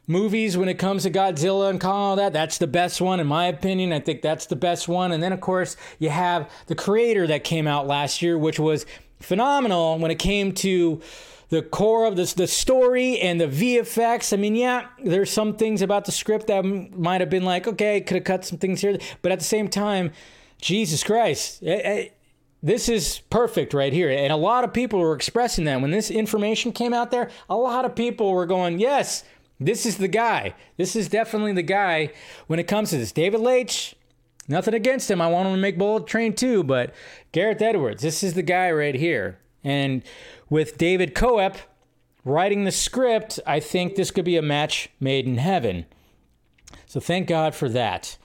movies, 0.07 0.55
when 0.55 0.69
it 0.69 0.79
comes 0.79 1.05
to 1.05 1.11
Godzilla 1.11 1.71
and 1.71 1.83
all 1.83 2.15
that, 2.17 2.35
that's 2.35 2.59
the 2.59 2.67
best 2.67 3.01
one 3.01 3.21
in 3.21 3.27
my 3.27 3.47
opinion. 3.47 3.95
I 3.95 4.01
think 4.01 4.21
that's 4.21 4.45
the 4.45 4.55
best 4.55 4.87
one. 4.87 5.13
And 5.13 5.23
then 5.23 5.33
of 5.33 5.41
course 5.41 5.79
you 5.99 6.11
have 6.11 6.51
the 6.67 6.75
creator 6.75 7.27
that 7.29 7.43
came 7.43 7.67
out 7.67 7.87
last 7.87 8.21
year, 8.21 8.37
which 8.37 8.61
was 8.61 8.85
phenomenal 9.21 9.99
when 9.99 10.11
it 10.11 10.19
came 10.19 10.53
to 10.53 11.01
the 11.49 11.63
core 11.63 12.07
of 12.07 12.17
this 12.17 12.33
the 12.33 12.47
story 12.47 13.21
and 13.21 13.41
the 13.41 13.47
VFX. 13.47 14.33
I 14.33 14.37
mean, 14.37 14.55
yeah, 14.55 14.89
there's 15.03 15.31
some 15.31 15.57
things 15.57 15.83
about 15.83 16.05
the 16.05 16.13
script 16.13 16.49
that 16.49 16.65
might 16.65 17.21
have 17.21 17.31
been 17.31 17.45
like, 17.45 17.67
okay, 17.67 18.01
could 18.01 18.17
have 18.17 18.25
cut 18.25 18.45
some 18.45 18.59
things 18.59 18.81
here, 18.81 18.99
but 19.23 19.33
at 19.33 19.39
the 19.39 19.45
same 19.45 19.69
time, 19.69 20.13
Jesus 20.61 21.05
Christ. 21.05 21.63
It, 21.63 21.85
it, 21.85 22.13
this 22.63 22.89
is 22.89 23.21
perfect 23.31 23.75
right 23.75 23.93
here. 23.93 24.11
And 24.11 24.33
a 24.33 24.37
lot 24.37 24.65
of 24.65 24.73
people 24.73 24.99
were 24.99 25.15
expressing 25.15 25.67
that. 25.67 25.81
When 25.81 25.91
this 25.91 26.11
information 26.11 26.73
came 26.73 26.93
out 26.93 27.11
there, 27.11 27.31
a 27.49 27.57
lot 27.57 27.85
of 27.85 27.95
people 27.95 28.33
were 28.33 28.47
going, 28.47 28.81
yes, 28.81 29.23
this 29.61 29.87
is 29.87 29.99
the 29.99 30.09
guy. 30.09 30.55
This 30.77 30.97
is 30.97 31.09
definitely 31.09 31.53
the 31.53 31.63
guy 31.63 32.13
when 32.47 32.59
it 32.59 32.67
comes 32.67 32.91
to 32.91 32.99
this. 32.99 33.13
David 33.13 33.41
Leitch, 33.41 33.95
nothing 34.49 34.75
against 34.75 35.11
him. 35.11 35.21
I 35.21 35.29
want 35.29 35.49
him 35.49 35.55
to 35.55 35.61
make 35.61 35.79
Bullet 35.79 36.07
Train 36.07 36.35
too, 36.35 36.65
but 36.65 36.93
Gareth 37.31 37.63
Edwards, 37.63 38.03
this 38.03 38.23
is 38.23 38.35
the 38.35 38.43
guy 38.43 38.71
right 38.73 38.95
here. 38.95 39.39
And 39.67 40.05
with 40.49 40.79
David 40.79 41.13
Koepp 41.13 41.57
writing 42.25 42.63
the 42.63 42.71
script, 42.71 43.41
I 43.45 43.59
think 43.59 43.97
this 43.97 44.13
could 44.13 44.25
be 44.25 44.37
a 44.37 44.43
match 44.43 44.91
made 45.01 45.27
in 45.27 45.39
heaven. 45.39 45.87
So 46.87 47.01
thank 47.01 47.27
God 47.27 47.53
for 47.53 47.69
that. 47.71 48.17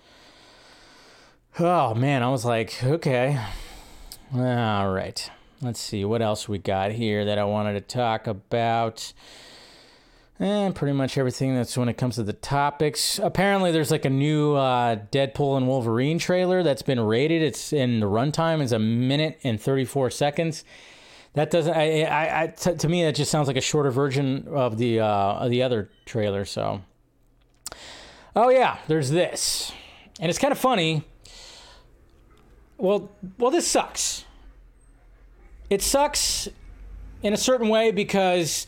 Oh 1.60 1.96
man, 1.96 2.22
I 2.22 2.30
was 2.30 2.46
like, 2.46 2.84
okay. 2.84 3.44
All 4.36 4.92
right. 4.92 5.32
Let's 5.64 5.80
see 5.80 6.06
what 6.06 6.22
else 6.22 6.48
we 6.48 6.60
got 6.60 6.92
here 6.92 7.26
that 7.26 7.40
I 7.40 7.44
wanted 7.44 7.74
to 7.74 7.82
talk 7.82 8.28
about. 8.28 9.12
And 10.38 10.76
pretty 10.76 10.94
much 10.94 11.18
everything 11.18 11.56
that's 11.56 11.76
when 11.76 11.90
it 11.90 11.98
comes 11.98 12.16
to 12.16 12.24
the 12.24 12.34
topics. 12.34 13.18
Apparently, 13.18 13.72
there's 13.72 13.92
like 13.92 14.06
a 14.06 14.12
new 14.12 14.54
uh, 14.54 14.98
Deadpool 15.12 15.58
and 15.58 15.68
Wolverine 15.68 16.20
trailer 16.20 16.62
that's 16.62 16.82
been 16.84 17.00
rated. 17.00 17.42
It's 17.42 17.74
in 17.74 18.00
the 18.00 18.06
runtime 18.06 18.62
is 18.62 18.72
a 18.72 18.80
minute 18.80 19.40
and 19.44 19.60
34 19.60 20.12
seconds 20.12 20.64
that 21.34 21.52
doesn't. 21.52 21.74
I, 21.74 22.04
I, 22.04 22.44
I 22.44 22.48
t- 22.48 22.76
to 22.76 22.90
me, 22.90 23.04
that 23.04 23.16
just 23.16 23.32
sounds 23.32 23.48
like 23.48 23.58
a 23.58 23.62
shorter 23.62 23.92
version 23.92 24.48
of 24.50 24.78
the 24.78 25.00
uh, 25.00 25.06
of 25.06 25.50
the 25.50 25.64
other 25.64 25.90
trailer. 26.06 26.46
So, 26.46 26.82
oh 28.36 28.50
yeah, 28.50 28.80
there's 28.88 29.10
this, 29.10 29.72
and 30.20 30.30
it's 30.30 30.40
kind 30.40 30.52
of 30.52 30.58
funny. 30.58 31.04
Well, 32.78 33.12
well, 33.38 33.52
this 33.52 33.68
sucks. 33.68 34.26
It 35.70 35.82
sucks 35.82 36.50
in 37.24 37.34
a 37.34 37.38
certain 37.38 37.70
way 37.70 37.92
because 37.92 38.68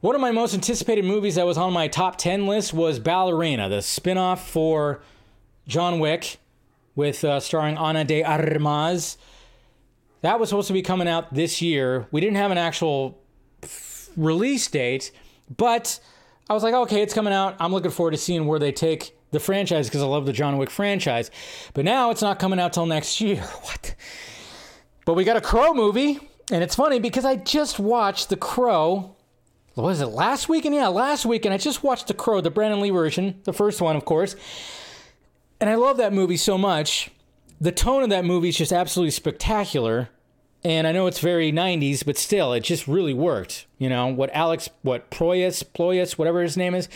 one 0.00 0.14
of 0.14 0.20
my 0.20 0.32
most 0.32 0.52
anticipated 0.52 1.04
movies 1.04 1.36
that 1.36 1.46
was 1.46 1.56
on 1.56 1.72
my 1.72 1.86
top 1.86 2.18
10 2.18 2.46
list 2.46 2.74
was 2.74 2.98
Ballerina, 2.98 3.68
the 3.68 3.80
spin-off 3.80 4.50
for 4.50 5.00
John 5.68 6.00
Wick 6.00 6.38
with 6.96 7.24
uh, 7.24 7.38
starring 7.38 7.78
Ana 7.78 8.04
de 8.04 8.24
Armas 8.24 9.16
that 10.22 10.40
was 10.40 10.48
supposed 10.48 10.68
to 10.68 10.72
be 10.72 10.82
coming 10.82 11.08
out 11.08 11.34
this 11.34 11.60
year. 11.60 12.06
We 12.10 12.20
didn't 12.20 12.36
have 12.36 12.50
an 12.50 12.58
actual 12.58 13.20
release 14.16 14.66
date, 14.68 15.12
but 15.56 16.00
I 16.48 16.54
was 16.54 16.62
like, 16.62 16.74
okay, 16.74 17.02
it's 17.02 17.14
coming 17.14 17.32
out. 17.32 17.56
I'm 17.60 17.72
looking 17.72 17.90
forward 17.90 18.12
to 18.12 18.16
seeing 18.16 18.46
where 18.46 18.58
they 18.58 18.72
take 18.72 19.16
the 19.32 19.40
franchise 19.40 19.88
because 19.88 20.02
I 20.02 20.06
love 20.06 20.26
the 20.26 20.32
John 20.32 20.58
Wick 20.58 20.70
franchise. 20.70 21.30
But 21.74 21.84
now 21.84 22.10
it's 22.10 22.22
not 22.22 22.38
coming 22.38 22.60
out 22.60 22.72
till 22.72 22.86
next 22.86 23.20
year. 23.20 23.42
What? 23.62 23.94
But 25.04 25.14
we 25.14 25.24
got 25.24 25.36
a 25.36 25.40
Crow 25.40 25.74
movie, 25.74 26.20
and 26.52 26.62
it's 26.62 26.76
funny 26.76 27.00
because 27.00 27.24
I 27.24 27.34
just 27.34 27.80
watched 27.80 28.28
The 28.28 28.36
Crow. 28.36 29.16
What 29.74 29.84
Was 29.84 30.00
it 30.00 30.06
last 30.06 30.48
weekend? 30.48 30.76
Yeah, 30.76 30.88
last 30.88 31.26
weekend. 31.26 31.52
I 31.52 31.58
just 31.58 31.82
watched 31.82 32.06
The 32.06 32.14
Crow, 32.14 32.40
the 32.40 32.50
Brandon 32.50 32.80
Lee 32.80 32.90
version, 32.90 33.40
the 33.42 33.52
first 33.52 33.80
one, 33.80 33.96
of 33.96 34.04
course. 34.04 34.36
And 35.60 35.68
I 35.68 35.74
love 35.74 35.96
that 35.96 36.12
movie 36.12 36.36
so 36.36 36.56
much 36.56 37.10
the 37.62 37.70
tone 37.70 38.02
of 38.02 38.10
that 38.10 38.24
movie 38.24 38.48
is 38.48 38.56
just 38.56 38.72
absolutely 38.72 39.12
spectacular. 39.12 40.08
And 40.64 40.84
I 40.84 40.92
know 40.92 41.06
it's 41.06 41.20
very 41.20 41.52
90s, 41.52 42.04
but 42.04 42.16
still, 42.16 42.52
it 42.52 42.60
just 42.60 42.88
really 42.88 43.14
worked. 43.14 43.66
You 43.78 43.88
know, 43.88 44.08
what 44.08 44.30
Alex, 44.34 44.68
what 44.82 45.10
Proyas, 45.12 45.62
Ployas, 45.64 46.18
whatever 46.18 46.42
his 46.42 46.56
name 46.56 46.74
is, 46.74 46.88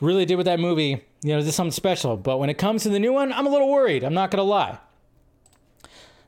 really 0.00 0.24
did 0.24 0.36
with 0.36 0.46
that 0.46 0.58
movie, 0.58 1.04
you 1.22 1.34
know, 1.34 1.42
this 1.42 1.54
something 1.54 1.70
special. 1.70 2.16
But 2.16 2.38
when 2.38 2.48
it 2.48 2.56
comes 2.56 2.82
to 2.84 2.88
the 2.88 2.98
new 2.98 3.12
one, 3.12 3.30
I'm 3.30 3.46
a 3.46 3.50
little 3.50 3.70
worried. 3.70 4.04
I'm 4.04 4.14
not 4.14 4.30
going 4.30 4.38
to 4.38 4.42
lie. 4.42 4.78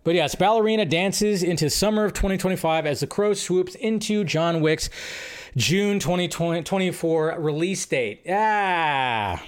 But 0.05 0.15
yes, 0.15 0.35
Ballerina 0.35 0.85
dances 0.85 1.43
into 1.43 1.71
summer 1.71 2.05
of 2.05 2.13
2025 2.13 2.85
as 2.85 3.01
The 3.01 3.07
Crow 3.07 3.33
swoops 3.33 3.75
into 3.75 4.23
John 4.23 4.61
Wick's 4.61 4.91
June 5.57 5.99
2024 5.99 7.37
release 7.39 7.87
date. 7.87 8.23
Ah. 8.29 9.43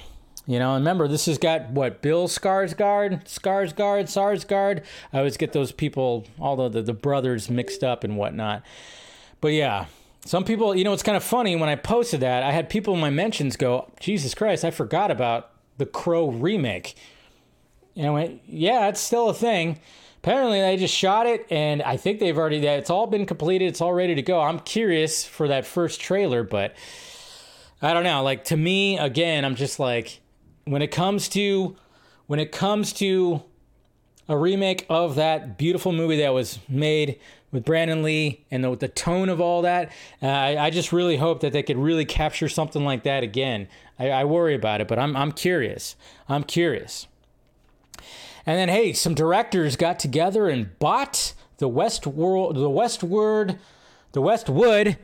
You 0.46 0.58
know, 0.58 0.74
and 0.74 0.82
remember, 0.82 1.06
this 1.06 1.26
has 1.26 1.38
got 1.38 1.70
what 1.70 2.02
Bill 2.02 2.26
Skarsgård, 2.26 3.24
Skarsgård, 3.24 4.04
Sarsgaard. 4.04 4.82
I 5.12 5.18
always 5.18 5.36
get 5.36 5.52
those 5.52 5.70
people, 5.70 6.26
all 6.38 6.56
the, 6.56 6.68
the, 6.68 6.82
the 6.82 6.92
brothers 6.92 7.50
mixed 7.50 7.84
up 7.84 8.02
and 8.04 8.16
whatnot. 8.16 8.62
But 9.40 9.52
yeah, 9.52 9.86
some 10.24 10.44
people, 10.44 10.74
you 10.74 10.84
know, 10.84 10.92
it's 10.92 11.02
kind 11.02 11.16
of 11.16 11.22
funny 11.22 11.56
when 11.56 11.68
I 11.68 11.76
posted 11.76 12.20
that. 12.20 12.42
I 12.42 12.52
had 12.52 12.68
people 12.68 12.94
in 12.94 13.00
my 13.00 13.10
mentions 13.10 13.56
go, 13.56 13.90
"Jesus 14.00 14.34
Christ, 14.34 14.64
I 14.64 14.70
forgot 14.70 15.10
about 15.10 15.50
the 15.78 15.86
Crow 15.86 16.30
remake." 16.30 16.94
And 17.96 18.06
I 18.06 18.10
went, 18.10 18.40
"Yeah, 18.46 18.88
it's 18.88 19.00
still 19.00 19.28
a 19.28 19.34
thing." 19.34 19.78
Apparently, 20.22 20.60
they 20.60 20.76
just 20.76 20.94
shot 20.94 21.26
it, 21.26 21.46
and 21.48 21.80
I 21.82 21.96
think 21.96 22.20
they've 22.20 22.36
already. 22.36 22.60
that 22.60 22.78
It's 22.80 22.90
all 22.90 23.06
been 23.06 23.24
completed. 23.24 23.66
It's 23.66 23.80
all 23.80 23.94
ready 23.94 24.14
to 24.14 24.22
go. 24.22 24.40
I'm 24.40 24.60
curious 24.60 25.24
for 25.24 25.48
that 25.48 25.64
first 25.64 26.00
trailer, 26.00 26.42
but 26.42 26.74
I 27.80 27.94
don't 27.94 28.04
know. 28.04 28.22
Like 28.22 28.44
to 28.46 28.56
me, 28.56 28.98
again, 28.98 29.44
I'm 29.44 29.54
just 29.54 29.78
like 29.80 30.20
when 30.70 30.82
it 30.82 30.92
comes 30.92 31.28
to 31.28 31.76
when 32.28 32.38
it 32.38 32.52
comes 32.52 32.92
to 32.92 33.42
a 34.28 34.36
remake 34.36 34.86
of 34.88 35.16
that 35.16 35.58
beautiful 35.58 35.90
movie 35.90 36.18
that 36.18 36.32
was 36.32 36.60
made 36.68 37.18
with 37.50 37.64
Brandon 37.64 38.04
Lee 38.04 38.44
and 38.52 38.62
the, 38.62 38.76
the 38.76 38.86
tone 38.86 39.28
of 39.28 39.40
all 39.40 39.62
that, 39.62 39.90
uh, 40.22 40.26
I, 40.28 40.66
I, 40.66 40.70
just 40.70 40.92
really 40.92 41.16
hope 41.16 41.40
that 41.40 41.52
they 41.52 41.64
could 41.64 41.76
really 41.76 42.04
capture 42.04 42.48
something 42.48 42.84
like 42.84 43.02
that 43.02 43.24
again. 43.24 43.66
I, 43.98 44.10
I 44.10 44.24
worry 44.24 44.54
about 44.54 44.80
it, 44.80 44.86
but 44.86 45.00
I'm, 45.00 45.16
I'm 45.16 45.32
curious. 45.32 45.96
I'm 46.28 46.44
curious. 46.44 47.08
And 48.46 48.56
then, 48.56 48.68
hey, 48.68 48.92
some 48.92 49.14
directors 49.14 49.74
got 49.74 49.98
together 49.98 50.48
and 50.48 50.78
bought 50.78 51.34
the 51.58 51.66
West 51.66 52.06
World, 52.06 52.54
the 52.54 52.70
Westward, 52.70 53.58
the 54.12 54.22
Westwood 54.22 54.96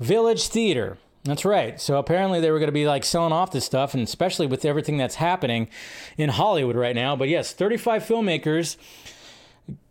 Village 0.00 0.48
Theater. 0.48 0.98
That's 1.24 1.44
right. 1.44 1.80
So 1.80 1.98
apparently 1.98 2.40
they 2.40 2.50
were 2.50 2.58
going 2.58 2.68
to 2.68 2.72
be 2.72 2.86
like 2.86 3.04
selling 3.04 3.32
off 3.32 3.52
this 3.52 3.64
stuff, 3.64 3.94
and 3.94 4.02
especially 4.02 4.46
with 4.46 4.64
everything 4.64 4.96
that's 4.96 5.16
happening 5.16 5.68
in 6.16 6.30
Hollywood 6.30 6.74
right 6.74 6.96
now. 6.96 7.14
But 7.14 7.28
yes, 7.28 7.52
35 7.52 8.02
filmmakers 8.02 8.76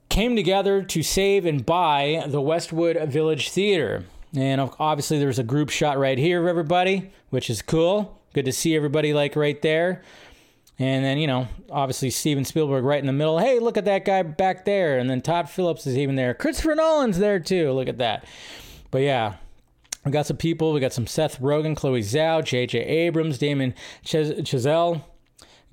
came 0.09 0.35
together 0.35 0.83
to 0.83 1.01
save 1.01 1.45
and 1.45 1.65
buy 1.65 2.25
the 2.27 2.41
Westwood 2.41 2.97
Village 3.09 3.49
Theater. 3.49 4.03
And 4.35 4.59
obviously 4.77 5.19
there's 5.19 5.39
a 5.39 5.43
group 5.43 5.69
shot 5.69 5.97
right 5.97 6.17
here 6.17 6.41
of 6.41 6.47
everybody, 6.47 7.11
which 7.29 7.49
is 7.49 7.61
cool. 7.61 8.19
Good 8.33 8.45
to 8.45 8.51
see 8.51 8.75
everybody 8.75 9.13
like 9.13 9.37
right 9.37 9.61
there. 9.61 10.03
And 10.79 11.05
then, 11.05 11.17
you 11.17 11.27
know, 11.27 11.47
obviously 11.69 12.09
Steven 12.09 12.43
Spielberg 12.43 12.83
right 12.83 12.99
in 12.99 13.07
the 13.07 13.13
middle. 13.13 13.39
Hey, 13.39 13.59
look 13.59 13.77
at 13.77 13.85
that 13.85 14.03
guy 14.03 14.23
back 14.23 14.65
there. 14.65 14.97
And 14.97 15.09
then 15.09 15.21
Todd 15.21 15.49
Phillips 15.49 15.87
is 15.87 15.97
even 15.97 16.15
there. 16.15 16.33
Christopher 16.33 16.75
Nolan's 16.75 17.19
there 17.19 17.39
too. 17.39 17.71
Look 17.71 17.87
at 17.87 17.99
that. 17.99 18.25
But 18.89 19.03
yeah, 19.03 19.35
we 20.05 20.11
got 20.11 20.25
some 20.25 20.37
people. 20.37 20.73
We 20.73 20.79
got 20.79 20.93
some 20.93 21.07
Seth 21.07 21.39
Rogen, 21.39 21.75
Chloe 21.75 22.01
Zhao, 22.01 22.43
J.J. 22.43 22.79
Abrams, 22.79 23.37
Damien 23.37 23.73
Chazelle. 24.03 25.03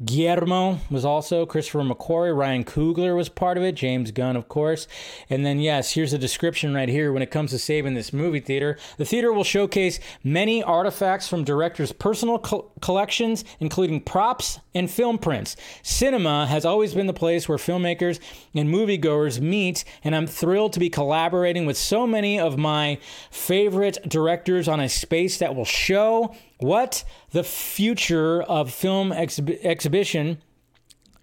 Guillermo 0.04 0.78
was 0.90 1.04
also 1.04 1.44
Christopher 1.44 1.80
McQuarrie, 1.80 2.36
Ryan 2.36 2.64
Coogler 2.64 3.16
was 3.16 3.28
part 3.28 3.56
of 3.58 3.64
it, 3.64 3.74
James 3.74 4.12
Gunn, 4.12 4.36
of 4.36 4.48
course. 4.48 4.86
And 5.28 5.44
then, 5.44 5.58
yes, 5.58 5.92
here's 5.92 6.12
a 6.12 6.18
description 6.18 6.72
right 6.72 6.88
here 6.88 7.12
when 7.12 7.20
it 7.20 7.32
comes 7.32 7.50
to 7.50 7.58
saving 7.58 7.94
this 7.94 8.12
movie 8.12 8.38
theater. 8.38 8.78
The 8.96 9.04
theater 9.04 9.32
will 9.32 9.42
showcase 9.42 9.98
many 10.22 10.62
artifacts 10.62 11.26
from 11.26 11.42
directors' 11.42 11.90
personal 11.90 12.38
co- 12.38 12.70
collections, 12.80 13.44
including 13.58 14.00
props 14.02 14.60
and 14.78 14.90
film 14.90 15.18
prints. 15.18 15.56
Cinema 15.82 16.46
has 16.46 16.64
always 16.64 16.94
been 16.94 17.06
the 17.06 17.12
place 17.12 17.48
where 17.48 17.58
filmmakers 17.58 18.20
and 18.54 18.68
moviegoers 18.68 19.40
meet, 19.40 19.84
and 20.04 20.14
I'm 20.14 20.26
thrilled 20.26 20.72
to 20.74 20.80
be 20.80 20.88
collaborating 20.88 21.66
with 21.66 21.76
so 21.76 22.06
many 22.06 22.38
of 22.38 22.56
my 22.56 22.98
favorite 23.30 23.98
directors 24.08 24.68
on 24.68 24.80
a 24.80 24.88
space 24.88 25.38
that 25.38 25.54
will 25.54 25.64
show 25.64 26.34
what 26.58 27.04
the 27.30 27.44
future 27.44 28.42
of 28.42 28.72
film 28.72 29.12
exhibition 29.12 30.38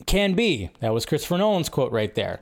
can 0.05 0.33
be. 0.33 0.69
That 0.81 0.93
was 0.93 1.05
Christopher 1.05 1.37
Nolan's 1.37 1.69
quote 1.69 1.91
right 1.91 2.13
there. 2.13 2.41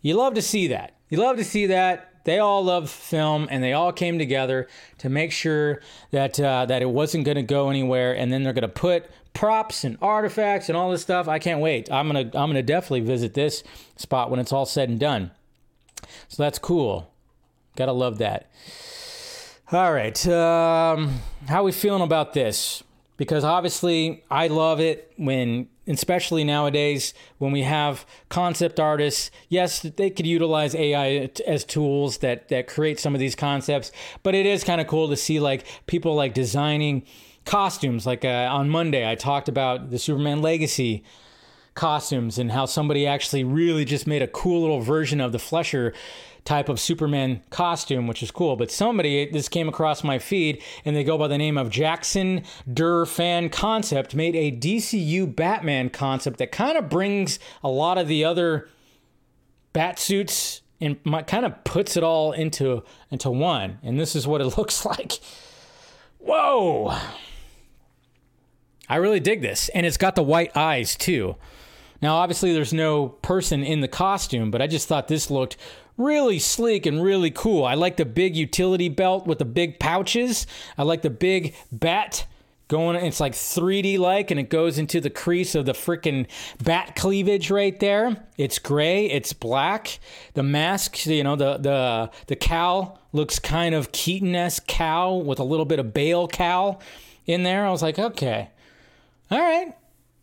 You 0.00 0.14
love 0.14 0.34
to 0.34 0.42
see 0.42 0.68
that. 0.68 0.94
You 1.08 1.18
love 1.18 1.36
to 1.36 1.44
see 1.44 1.66
that. 1.66 2.04
They 2.24 2.38
all 2.38 2.62
love 2.62 2.90
film, 2.90 3.48
and 3.50 3.64
they 3.64 3.72
all 3.72 3.90
came 3.90 4.18
together 4.18 4.68
to 4.98 5.08
make 5.08 5.32
sure 5.32 5.80
that 6.10 6.38
uh, 6.38 6.66
that 6.66 6.82
it 6.82 6.90
wasn't 6.90 7.24
going 7.24 7.36
to 7.36 7.42
go 7.42 7.70
anywhere. 7.70 8.14
And 8.14 8.30
then 8.30 8.42
they're 8.42 8.52
going 8.52 8.62
to 8.62 8.68
put 8.68 9.10
props 9.32 9.84
and 9.84 9.96
artifacts 10.02 10.68
and 10.68 10.76
all 10.76 10.90
this 10.90 11.02
stuff. 11.02 11.28
I 11.28 11.38
can't 11.38 11.60
wait. 11.60 11.90
I'm 11.90 12.06
gonna 12.06 12.20
I'm 12.20 12.50
gonna 12.50 12.62
definitely 12.62 13.00
visit 13.00 13.34
this 13.34 13.62
spot 13.96 14.30
when 14.30 14.40
it's 14.40 14.52
all 14.52 14.66
said 14.66 14.88
and 14.88 14.98
done. 14.98 15.30
So 16.28 16.42
that's 16.42 16.58
cool. 16.58 17.12
Gotta 17.76 17.92
love 17.92 18.18
that. 18.18 18.50
All 19.70 19.92
right. 19.92 20.26
Um, 20.26 21.20
how 21.46 21.60
are 21.60 21.64
we 21.64 21.72
feeling 21.72 22.02
about 22.02 22.32
this? 22.32 22.82
Because 23.18 23.44
obviously, 23.44 24.24
I 24.30 24.46
love 24.46 24.80
it 24.80 25.12
when, 25.16 25.68
especially 25.86 26.44
nowadays, 26.44 27.12
when 27.38 27.52
we 27.52 27.62
have 27.62 28.06
concept 28.28 28.80
artists. 28.80 29.30
Yes, 29.48 29.80
they 29.80 30.08
could 30.08 30.26
utilize 30.26 30.74
AI 30.74 31.30
as 31.46 31.64
tools 31.64 32.18
that 32.18 32.48
that 32.48 32.66
create 32.66 32.98
some 32.98 33.14
of 33.14 33.20
these 33.20 33.34
concepts, 33.34 33.92
but 34.22 34.34
it 34.34 34.46
is 34.46 34.64
kind 34.64 34.80
of 34.80 34.86
cool 34.86 35.08
to 35.08 35.16
see 35.16 35.38
like 35.38 35.66
people 35.86 36.14
like 36.14 36.32
designing 36.32 37.04
costumes. 37.48 38.06
Like 38.06 38.24
uh, 38.24 38.48
on 38.50 38.68
Monday, 38.68 39.10
I 39.10 39.14
talked 39.14 39.48
about 39.48 39.90
the 39.90 39.98
Superman 39.98 40.42
Legacy 40.42 41.02
costumes 41.74 42.38
and 42.38 42.52
how 42.52 42.66
somebody 42.66 43.06
actually 43.06 43.42
really 43.42 43.84
just 43.84 44.06
made 44.06 44.20
a 44.20 44.26
cool 44.26 44.60
little 44.60 44.80
version 44.80 45.20
of 45.20 45.32
the 45.32 45.38
Fleischer 45.38 45.94
type 46.44 46.68
of 46.68 46.78
Superman 46.78 47.42
costume, 47.50 48.06
which 48.06 48.22
is 48.22 48.30
cool. 48.30 48.56
But 48.56 48.70
somebody, 48.70 49.30
this 49.30 49.48
came 49.48 49.68
across 49.68 50.04
my 50.04 50.18
feed, 50.18 50.62
and 50.84 50.94
they 50.94 51.04
go 51.04 51.16
by 51.16 51.28
the 51.28 51.38
name 51.38 51.56
of 51.56 51.70
Jackson 51.70 52.42
Dur 52.72 53.06
Fan 53.06 53.48
Concept, 53.48 54.14
made 54.14 54.36
a 54.36 54.52
DCU 54.52 55.34
Batman 55.34 55.88
concept 55.88 56.38
that 56.38 56.52
kind 56.52 56.76
of 56.76 56.88
brings 56.88 57.38
a 57.62 57.68
lot 57.68 57.96
of 57.96 58.08
the 58.08 58.24
other 58.24 58.68
bat 59.72 59.98
suits 59.98 60.62
and 60.80 61.02
kind 61.26 61.44
of 61.46 61.64
puts 61.64 61.96
it 61.96 62.02
all 62.02 62.32
into 62.32 62.82
into 63.10 63.30
one. 63.30 63.78
And 63.82 63.98
this 63.98 64.14
is 64.14 64.26
what 64.26 64.40
it 64.40 64.46
looks 64.58 64.84
like. 64.84 65.18
Whoa! 66.18 66.96
I 68.88 68.96
really 68.96 69.20
dig 69.20 69.42
this, 69.42 69.68
and 69.70 69.84
it's 69.84 69.96
got 69.96 70.14
the 70.14 70.22
white 70.22 70.56
eyes 70.56 70.96
too. 70.96 71.36
Now, 72.00 72.16
obviously, 72.16 72.52
there's 72.52 72.72
no 72.72 73.08
person 73.08 73.64
in 73.64 73.80
the 73.80 73.88
costume, 73.88 74.50
but 74.50 74.62
I 74.62 74.66
just 74.66 74.88
thought 74.88 75.08
this 75.08 75.30
looked 75.30 75.56
really 75.96 76.38
sleek 76.38 76.86
and 76.86 77.02
really 77.02 77.30
cool. 77.30 77.64
I 77.64 77.74
like 77.74 77.96
the 77.96 78.04
big 78.04 78.36
utility 78.36 78.88
belt 78.88 79.26
with 79.26 79.38
the 79.38 79.44
big 79.44 79.80
pouches. 79.80 80.46
I 80.78 80.84
like 80.84 81.02
the 81.02 81.10
big 81.10 81.54
bat 81.72 82.24
going 82.68 82.96
it's 82.96 83.18
like 83.18 83.32
3D 83.32 83.98
like 83.98 84.30
and 84.30 84.38
it 84.38 84.50
goes 84.50 84.76
into 84.76 85.00
the 85.00 85.08
crease 85.08 85.54
of 85.54 85.64
the 85.64 85.72
freaking 85.72 86.26
bat 86.62 86.94
cleavage 86.94 87.50
right 87.50 87.80
there. 87.80 88.24
It's 88.36 88.58
gray, 88.58 89.06
it's 89.06 89.32
black. 89.32 89.98
The 90.34 90.42
mask, 90.42 91.06
you 91.06 91.24
know, 91.24 91.34
the 91.34 91.56
the 91.56 92.10
the 92.26 92.36
cowl 92.36 93.00
looks 93.12 93.38
kind 93.38 93.74
of 93.74 93.90
Keaton-esque 93.90 94.66
cowl 94.66 95.22
with 95.22 95.38
a 95.38 95.44
little 95.44 95.64
bit 95.64 95.78
of 95.78 95.94
Bale 95.94 96.28
cowl 96.28 96.80
in 97.26 97.42
there. 97.42 97.66
I 97.66 97.70
was 97.70 97.82
like, 97.82 97.98
okay. 97.98 98.50
All 99.30 99.38
right. 99.38 99.74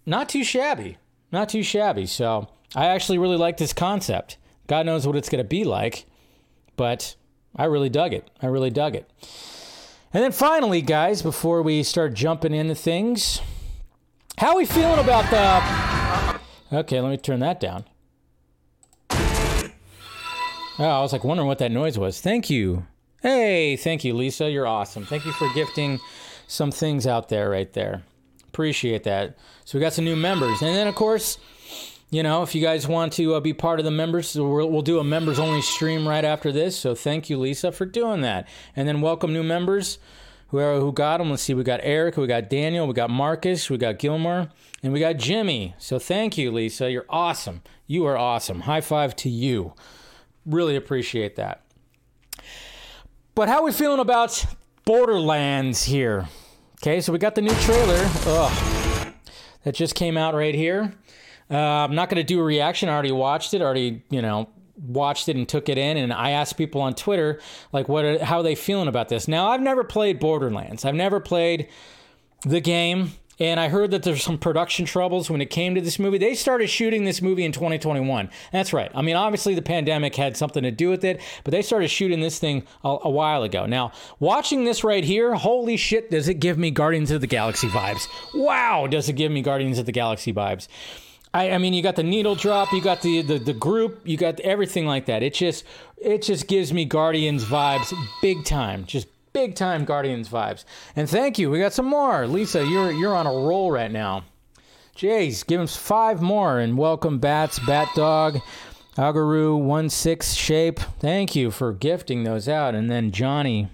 Not 0.06 0.30
too 0.30 0.44
shabby. 0.44 0.98
Not 1.32 1.50
too 1.50 1.64
shabby. 1.64 2.06
So, 2.06 2.48
I 2.76 2.88
actually 2.88 3.18
really 3.18 3.38
like 3.38 3.58
this 3.58 3.74
concept. 3.74 4.38
God 4.68 4.86
knows 4.86 5.06
what 5.08 5.16
it's 5.16 5.30
going 5.30 5.44
to 5.44 5.48
be 5.48 5.64
like, 5.64 6.06
but 6.76 7.16
I 7.56 7.66
really 7.66 7.90
dug 7.90 8.14
it. 8.14 8.30
I 8.42 8.48
really 8.48 8.70
dug 8.70 8.96
it. 8.96 9.10
And 10.14 10.24
then 10.24 10.32
finally, 10.32 10.82
guys, 10.82 11.22
before 11.22 11.62
we 11.62 11.84
start 11.84 12.14
jumping 12.14 12.54
into 12.54 12.76
things, 12.76 13.42
how 14.38 14.50
are 14.50 14.58
we 14.58 14.66
feeling 14.66 15.00
about 15.00 15.30
the. 15.30 16.78
Okay, 16.78 17.00
let 17.00 17.10
me 17.10 17.18
turn 17.18 17.40
that 17.42 17.60
down. 17.60 17.86
Oh, 20.78 20.84
I 20.84 21.00
was 21.00 21.14
like 21.14 21.24
wondering 21.24 21.48
what 21.48 21.60
that 21.60 21.72
noise 21.72 21.98
was. 21.98 22.20
Thank 22.20 22.50
you. 22.50 22.86
Hey, 23.22 23.78
thank 23.78 24.04
you, 24.04 24.14
Lisa. 24.14 24.50
You're 24.50 24.68
awesome. 24.68 25.06
Thank 25.06 25.26
you 25.26 25.32
for 25.32 25.48
gifting 25.54 26.00
some 26.48 26.72
things 26.72 27.08
out 27.08 27.30
there 27.30 27.50
right 27.50 27.72
there. 27.72 28.04
Appreciate 28.56 29.04
that. 29.04 29.38
So 29.66 29.78
we 29.78 29.82
got 29.82 29.92
some 29.92 30.06
new 30.06 30.16
members. 30.16 30.62
And 30.62 30.74
then, 30.74 30.88
of 30.88 30.96
course, 30.96 31.38
you 32.10 32.24
know, 32.24 32.42
if 32.42 32.56
you 32.56 32.62
guys 32.62 32.88
want 32.88 33.12
to 33.14 33.34
uh, 33.34 33.42
be 33.42 33.52
part 33.52 33.80
of 33.80 33.84
the 33.84 33.92
members, 33.92 34.34
we'll, 34.34 34.72
we'll 34.72 34.82
do 34.82 34.98
a 34.98 35.04
members 35.04 35.40
only 35.40 35.62
stream 35.62 36.08
right 36.08 36.24
after 36.24 36.54
this. 36.54 36.80
So 36.80 36.96
thank 36.96 37.30
you, 37.30 37.38
Lisa, 37.38 37.74
for 37.74 37.86
doing 37.86 38.22
that. 38.22 38.48
And 38.74 38.88
then 38.88 39.02
welcome 39.02 39.34
new 39.34 39.44
members 39.44 40.00
who, 40.48 40.60
are, 40.60 40.80
who 40.80 40.94
got 40.94 41.18
them. 41.18 41.32
Let's 41.32 41.42
see, 41.42 41.54
we 41.54 41.66
got 41.66 41.82
Eric, 41.84 42.16
we 42.16 42.28
got 42.28 42.50
Daniel, 42.50 42.88
we 42.88 42.94
got 42.94 43.10
Marcus, 43.10 43.70
we 43.70 43.78
got 43.78 44.00
Gilmore, 44.00 44.48
and 44.82 44.94
we 44.94 45.02
got 45.02 45.18
Jimmy. 45.18 45.76
So 45.78 46.00
thank 46.00 46.38
you, 46.38 46.50
Lisa. 46.50 46.90
You're 46.90 47.06
awesome. 47.10 47.62
You 47.88 48.06
are 48.06 48.18
awesome. 48.18 48.62
High 48.62 48.80
five 48.80 49.18
to 49.18 49.30
you. 49.30 49.74
Really 50.46 50.78
appreciate 50.78 51.36
that. 51.36 51.62
But 53.36 53.50
how 53.50 53.60
are 53.60 53.66
we 53.66 53.74
feeling 53.74 54.00
about 54.00 54.46
Borderlands 54.86 55.84
here? 55.84 56.30
Okay, 56.86 57.02
so 57.02 57.12
we 57.12 57.18
got 57.18 57.34
the 57.34 57.42
new 57.42 57.56
trailer. 57.62 57.98
Ugh. 58.28 59.14
That 59.64 59.74
just 59.74 59.96
came 59.96 60.18
out 60.18 60.36
right 60.36 60.54
here. 60.54 60.94
Uh, 61.50 61.58
I'm 61.58 61.96
not 61.96 62.10
going 62.10 62.20
to 62.20 62.24
do 62.24 62.40
a 62.40 62.44
reaction. 62.44 62.90
I 62.90 62.94
already 62.94 63.12
watched 63.12 63.56
it. 63.56 63.62
Already, 63.64 64.04
you 64.12 64.22
know, 64.22 64.50
watched 64.78 65.28
it 65.28 65.36
and 65.36 65.50
took 65.50 65.68
it 65.68 65.80
in 65.80 65.98
and 65.98 66.14
I 66.14 66.30
asked 66.30 66.58
people 66.58 66.82
on 66.82 66.94
Twitter 66.94 67.42
like 67.74 67.90
what 67.90 68.06
are, 68.06 68.24
how 68.24 68.38
are 68.38 68.44
they 68.44 68.54
feeling 68.54 68.88
about 68.88 69.10
this. 69.10 69.28
Now, 69.28 69.48
I've 69.48 69.62
never 69.62 69.84
played 69.84 70.20
Borderlands. 70.20 70.86
I've 70.86 70.94
never 70.94 71.20
played 71.20 71.70
the 72.44 72.62
game 72.62 73.14
and 73.40 73.60
I 73.60 73.68
heard 73.68 73.92
that 73.92 74.04
there's 74.04 74.24
some 74.24 74.38
production 74.38 74.86
troubles 74.86 75.30
when 75.30 75.42
it 75.42 75.50
came 75.50 75.76
to 75.76 75.82
this 75.82 76.00
movie. 76.00 76.18
They 76.18 76.36
started 76.36 76.68
shooting 76.68 77.04
this 77.04 77.22
movie 77.22 77.44
in 77.44 77.52
2021. 77.52 78.30
That's 78.52 78.74
right. 78.74 78.92
I 78.96 79.02
mean, 79.02 79.16
obviously 79.16 79.56
the 79.56 79.62
pandemic 79.62 80.16
had 80.16 80.38
something 80.38 80.64
to 80.64 80.72
do 80.72 80.90
with 80.90 81.04
it, 81.04 81.22
but 81.44 81.52
they 81.52 81.62
started 81.62 81.90
shooting 81.90 82.22
this 82.22 82.40
thing 82.40 82.64
a, 82.84 82.98
a 83.04 83.10
while 83.10 83.44
ago. 83.44 83.66
Now, 83.66 83.92
watching 84.20 84.64
this 84.64 84.84
right 84.84 85.04
here, 85.04 85.36
holy 85.36 85.78
shit, 85.78 86.12
does 86.12 86.28
it 86.28 86.36
give 86.36 86.58
me 86.58 86.72
Guardians 86.72 87.12
of 87.12 87.22
the 87.22 87.28
Galaxy 87.28 87.68
vibes? 87.68 88.08
Wow, 88.34 88.88
does 88.88 89.10
it 89.10 89.14
give 89.14 89.32
me 89.32 89.42
Guardians 89.42 89.80
of 89.80 89.86
the 89.86 89.92
Galaxy 89.92 90.34
vibes? 90.34 90.68
I, 91.34 91.52
I, 91.52 91.58
mean, 91.58 91.74
you 91.74 91.84
got 91.84 91.98
the 91.98 92.04
needle 92.04 92.36
drop, 92.36 92.72
you 92.72 92.82
got 92.82 93.02
the, 93.02 93.22
the 93.22 93.38
the 93.38 93.54
group, 93.54 94.00
you 94.06 94.16
got 94.16 94.40
everything 94.40 94.86
like 94.86 95.08
that. 95.08 95.22
It 95.22 95.34
just 95.34 95.66
it 95.98 96.22
just 96.22 96.48
gives 96.48 96.72
me 96.72 96.86
Guardians 96.86 97.44
vibes, 97.44 97.94
big 98.22 98.46
time, 98.46 98.86
just 98.86 99.08
big 99.36 99.54
time 99.54 99.84
Guardians 99.84 100.30
vibes. 100.30 100.64
And 100.96 101.10
thank 101.10 101.38
you. 101.38 101.52
We 101.52 101.60
got 101.60 101.74
some 101.74 101.88
more. 101.88 102.26
Lisa, 102.26 102.66
you're 102.66 102.90
you're 102.92 103.16
on 103.16 103.28
a 103.28 103.32
roll 103.32 103.70
right 103.70 103.92
now. 103.92 104.24
Jays, 104.96 105.44
give 105.44 105.60
him 105.60 105.68
five 105.68 106.22
more 106.22 106.58
and 106.58 106.78
welcome 106.78 107.20
Bats, 107.20 107.60
Bat 107.60 107.90
Dog, 107.98 108.40
Agaru 108.96 109.62
one 109.62 109.90
six 109.90 110.34
shape. 110.34 110.80
Thank 111.00 111.36
you 111.36 111.52
for 111.52 111.74
gifting 111.74 112.24
those 112.24 112.48
out. 112.48 112.76
And 112.76 112.90
then 112.90 113.12
Johnny, 113.12 113.68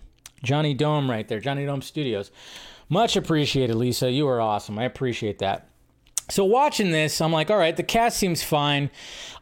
Johnny 0.44 0.74
Dome 0.74 1.08
right 1.08 1.28
there, 1.28 1.40
Johnny 1.40 1.64
Dome 1.64 1.84
Studios. 1.84 2.32
Much 2.90 3.16
appreciated, 3.16 3.76
Lisa. 3.76 4.10
You 4.10 4.28
are 4.28 4.42
awesome. 4.42 4.80
I 4.80 4.86
appreciate 4.86 5.38
that. 5.40 5.70
So 6.32 6.46
watching 6.46 6.92
this, 6.92 7.20
I'm 7.20 7.34
like, 7.34 7.52
all 7.52 7.58
right, 7.58 7.76
the 7.76 7.84
cast 7.84 8.18
seems 8.18 8.42
fine. 8.42 8.90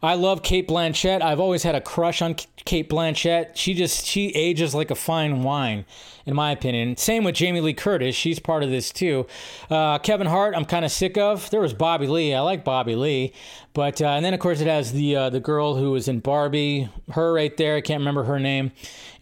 I 0.02 0.14
love 0.14 0.42
Cate 0.42 0.66
Blanchett. 0.66 1.22
I've 1.22 1.38
always 1.38 1.62
had 1.62 1.76
a 1.76 1.80
crush 1.80 2.20
on 2.20 2.34
Cate 2.64 2.90
Blanchett. 2.90 3.54
She 3.54 3.74
just 3.74 4.04
she 4.04 4.30
ages 4.30 4.74
like 4.74 4.90
a 4.90 4.96
fine 4.96 5.44
wine, 5.44 5.84
in 6.26 6.34
my 6.34 6.50
opinion. 6.50 6.96
Same 6.96 7.22
with 7.22 7.36
Jamie 7.36 7.60
Lee 7.60 7.74
Curtis. 7.74 8.16
She's 8.16 8.40
part 8.40 8.64
of 8.64 8.70
this 8.70 8.90
too. 8.90 9.28
Uh, 9.70 10.00
Kevin 10.00 10.26
Hart, 10.26 10.56
I'm 10.56 10.64
kind 10.64 10.84
of 10.84 10.90
sick 10.90 11.16
of. 11.16 11.48
There 11.50 11.60
was 11.60 11.74
Bobby 11.74 12.08
Lee. 12.08 12.34
I 12.34 12.40
like 12.40 12.64
Bobby 12.64 12.96
Lee, 12.96 13.34
but 13.72 14.02
uh, 14.02 14.08
and 14.08 14.24
then 14.24 14.34
of 14.34 14.40
course 14.40 14.60
it 14.60 14.66
has 14.66 14.90
the 14.90 15.14
uh, 15.14 15.30
the 15.30 15.38
girl 15.38 15.76
who 15.76 15.92
was 15.92 16.08
in 16.08 16.18
Barbie. 16.18 16.88
Her 17.12 17.32
right 17.32 17.56
there. 17.56 17.76
I 17.76 17.82
can't 17.82 18.00
remember 18.00 18.24
her 18.24 18.40
name. 18.40 18.72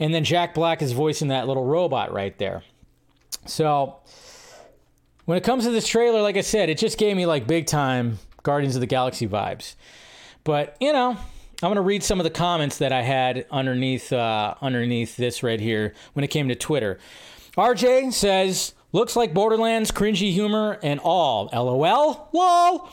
And 0.00 0.14
then 0.14 0.24
Jack 0.24 0.54
Black 0.54 0.80
is 0.80 0.92
voicing 0.92 1.28
that 1.28 1.46
little 1.46 1.66
robot 1.66 2.14
right 2.14 2.38
there. 2.38 2.62
So 3.44 3.98
when 5.28 5.36
it 5.36 5.44
comes 5.44 5.64
to 5.64 5.70
this 5.70 5.86
trailer, 5.86 6.22
like 6.22 6.38
I 6.38 6.40
said, 6.40 6.70
it 6.70 6.78
just 6.78 6.96
gave 6.96 7.14
me 7.14 7.26
like 7.26 7.46
big 7.46 7.66
time 7.66 8.18
Guardians 8.44 8.76
of 8.76 8.80
the 8.80 8.86
Galaxy 8.86 9.28
vibes. 9.28 9.74
But 10.42 10.74
you 10.80 10.90
know, 10.90 11.10
I'm 11.10 11.68
gonna 11.68 11.82
read 11.82 12.02
some 12.02 12.18
of 12.18 12.24
the 12.24 12.30
comments 12.30 12.78
that 12.78 12.92
I 12.92 13.02
had 13.02 13.44
underneath 13.50 14.10
uh, 14.10 14.54
underneath 14.62 15.18
this 15.18 15.42
right 15.42 15.60
here 15.60 15.92
when 16.14 16.24
it 16.24 16.28
came 16.28 16.48
to 16.48 16.54
Twitter. 16.54 16.98
RJ 17.58 18.14
says, 18.14 18.72
"Looks 18.92 19.16
like 19.16 19.34
Borderlands 19.34 19.90
cringy 19.90 20.32
humor 20.32 20.78
and 20.82 20.98
all." 20.98 21.50
LOL. 21.52 22.30
Lol. 22.32 22.88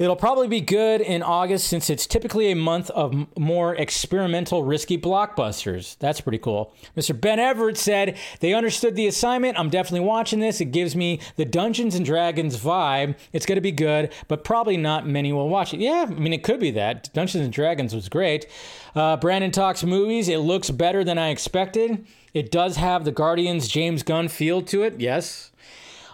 It'll 0.00 0.16
probably 0.16 0.48
be 0.48 0.62
good 0.62 1.02
in 1.02 1.22
August 1.22 1.66
since 1.66 1.90
it's 1.90 2.06
typically 2.06 2.50
a 2.50 2.56
month 2.56 2.88
of 2.88 3.26
more 3.36 3.74
experimental, 3.74 4.64
risky 4.64 4.96
blockbusters. 4.96 5.98
That's 5.98 6.22
pretty 6.22 6.38
cool. 6.38 6.72
Mr. 6.96 7.20
Ben 7.20 7.38
Everett 7.38 7.76
said, 7.76 8.16
They 8.40 8.54
understood 8.54 8.96
the 8.96 9.06
assignment. 9.06 9.58
I'm 9.58 9.68
definitely 9.68 10.06
watching 10.06 10.40
this. 10.40 10.58
It 10.58 10.72
gives 10.72 10.96
me 10.96 11.20
the 11.36 11.44
Dungeons 11.44 11.94
and 11.94 12.06
Dragons 12.06 12.58
vibe. 12.58 13.14
It's 13.34 13.44
going 13.44 13.56
to 13.56 13.60
be 13.60 13.72
good, 13.72 14.10
but 14.26 14.42
probably 14.42 14.78
not 14.78 15.06
many 15.06 15.34
will 15.34 15.50
watch 15.50 15.74
it. 15.74 15.80
Yeah, 15.80 16.06
I 16.08 16.14
mean, 16.14 16.32
it 16.32 16.44
could 16.44 16.60
be 16.60 16.70
that. 16.70 17.12
Dungeons 17.12 17.44
and 17.44 17.52
Dragons 17.52 17.94
was 17.94 18.08
great. 18.08 18.46
Uh, 18.94 19.18
Brandon 19.18 19.50
talks 19.50 19.84
movies. 19.84 20.30
It 20.30 20.38
looks 20.38 20.70
better 20.70 21.04
than 21.04 21.18
I 21.18 21.28
expected. 21.28 22.06
It 22.32 22.50
does 22.50 22.76
have 22.76 23.04
the 23.04 23.12
Guardians 23.12 23.68
James 23.68 24.02
Gunn 24.02 24.28
feel 24.28 24.62
to 24.62 24.82
it. 24.82 24.98
Yes. 24.98 25.52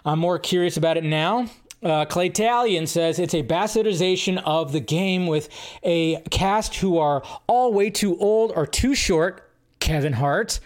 I'm 0.05 0.19
more 0.19 0.41
curious 0.41 0.77
about 0.77 0.97
it 0.97 1.05
now. 1.05 1.47
Uh, 1.83 2.05
Clay 2.07 2.31
Talion 2.31 2.89
says 2.89 3.19
it's 3.19 3.35
a 3.35 3.43
bastardization 3.43 4.43
of 4.45 4.73
the 4.73 4.81
game 4.81 5.27
with 5.27 5.49
a 5.83 6.21
cast 6.31 6.77
who 6.77 6.99
are 6.99 7.23
all 7.47 7.73
way 7.73 7.91
too 7.91 8.17
old 8.19 8.53
or 8.57 8.67
too 8.67 8.95
short, 8.95 9.51
Kevin 9.79 10.15
Hart, 10.15 10.59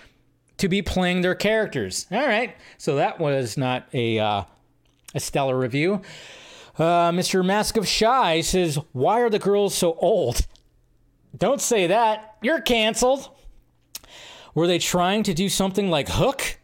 to 0.59 0.69
be 0.69 0.83
playing 0.83 1.23
their 1.23 1.35
characters. 1.35 2.07
All 2.13 2.27
right, 2.27 2.55
so 2.79 2.97
that 2.97 3.19
was 3.19 3.57
not 3.57 3.89
a 3.93 4.19
uh, 4.19 4.43
a 5.15 5.21
stellar 5.21 5.59
review. 5.59 6.01
Uh, 6.79 7.11
Mr. 7.11 7.45
Mask 7.45 7.77
of 7.77 7.87
Shy 7.89 8.41
says, 8.41 8.79
"Why 8.93 9.21
are 9.21 9.31
the 9.31 9.39
girls 9.39 9.75
so 9.75 9.95
old?" 9.95 10.47
Don't 11.37 11.61
say 11.61 11.87
that. 11.89 12.37
You're 12.43 12.61
canceled. 12.61 13.31
Were 14.55 14.67
they 14.67 14.79
trying 14.79 15.23
to 15.25 15.35
do 15.35 15.49
something 15.49 15.91
like 15.91 16.09
Hook? 16.09 16.59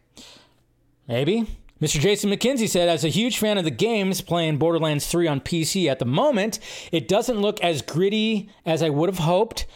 Maybe. 1.07 1.47
Mr. 1.81 2.01
Jason 2.01 2.31
McKenzie 2.31 2.69
said, 2.69 2.89
as 2.89 3.05
a 3.05 3.09
huge 3.09 3.37
fan 3.37 3.59
of 3.59 3.65
the 3.65 3.71
games 3.71 4.23
playing 4.23 4.57
Borderlands 4.57 5.07
3 5.07 5.27
on 5.27 5.41
PC 5.41 5.91
at 5.91 5.99
the 5.99 6.07
moment, 6.07 6.59
it 6.91 7.07
doesn't 7.07 7.41
look 7.41 7.61
as 7.61 7.83
gritty 7.83 8.49
as 8.65 8.83
I 8.83 8.89
would 8.89 9.11
have 9.11 9.19
hoped 9.19 9.67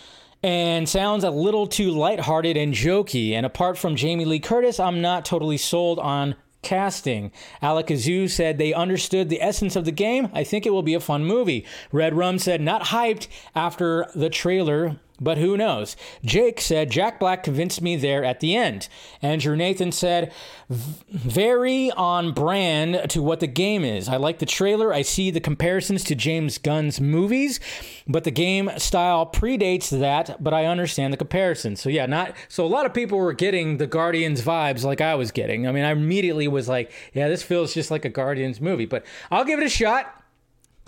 and 0.43 0.89
sounds 0.89 1.25
a 1.25 1.31
little 1.31 1.67
too 1.67 1.91
lighthearted 1.91 2.57
and 2.57 2.73
jokey. 2.73 3.33
And 3.33 3.45
apart 3.45 3.77
from 3.77 3.97
Jamie 3.97 4.25
Lee 4.25 4.41
Curtis, 4.41 4.81
I'm 4.81 5.03
not 5.03 5.27
totally 5.27 5.59
sold 5.59 5.99
on 5.99 6.37
casting. 6.63 7.33
Alec 7.61 7.89
Azu 7.89 8.31
said 8.31 8.57
they 8.57 8.73
understood 8.73 9.29
the 9.29 9.43
essence 9.43 9.77
of 9.77 9.85
the 9.85 9.93
game. 9.93 10.31
I 10.33 10.43
think 10.43 10.65
it 10.65 10.71
will 10.71 10.83
be 10.83 10.95
a 10.95 11.01
fun 11.01 11.27
movie. 11.27 11.67
Red 11.93 12.15
Rum 12.15 12.39
said, 12.39 12.63
not 12.63 12.85
hyped 12.85 13.29
after 13.55 14.07
the 14.15 14.31
trailer 14.31 14.99
but 15.21 15.39
who 15.39 15.57
knows? 15.57 15.97
Jake 16.25 16.61
said, 16.61 16.91
Jack 16.91 17.21
Black 17.21 17.43
convinced 17.43 17.83
me 17.83 17.97
there 17.97 18.25
at 18.25 18.41
the 18.41 18.57
end. 18.57 18.89
Andrew 19.21 19.55
Nathan 19.55 19.93
said, 19.93 20.33
very 20.69 21.91
on 21.93 22.33
brand 22.33 23.11
to 23.11 23.23
what 23.23 23.41
the 23.41 23.47
game 23.47 23.85
is. 23.85 24.09
I 24.09 24.17
like 24.17 24.39
the 24.39 24.47
trailer. 24.47 24.93
I 24.93 25.03
see 25.03 25.31
the 25.31 25.41
comparisons 25.41 26.05
to 26.05 26.15
James 26.15 26.59
Gunn's 26.59 27.01
movies, 27.01 27.61
but 28.09 28.25
the 28.25 28.31
game 28.31 28.71
style 28.79 29.27
predates 29.27 29.91
that, 29.91 30.43
but 30.43 30.55
I 30.55 30.67
understand 30.67 31.13
the 31.13 31.19
comparison. 31.19 31.77
So, 31.77 31.89
yeah, 31.89 32.07
not 32.07 32.35
so 32.49 32.65
a 32.65 32.69
lot 32.69 32.87
of 32.87 32.95
people 32.95 33.19
were 33.19 33.33
getting 33.33 33.77
the 33.77 33.87
Guardians 33.87 34.43
vibes 34.43 34.85
like 34.85 35.01
I 35.01 35.15
was 35.17 35.31
getting. 35.31 35.67
I 35.67 35.73
mean, 35.73 35.85
I 35.85 35.91
immediately 35.91 36.49
was 36.49 36.69
like, 36.69 36.93
yeah, 37.13 37.29
this 37.29 37.43
feels 37.43 37.75
just 37.75 37.91
like 37.91 38.05
a 38.05 38.09
Guardians 38.09 38.61
movie, 38.61 38.87
but 38.87 39.05
I'll 39.31 39.45
give 39.45 39.59
it 39.59 39.67
a 39.67 39.71
shot. 39.71 40.23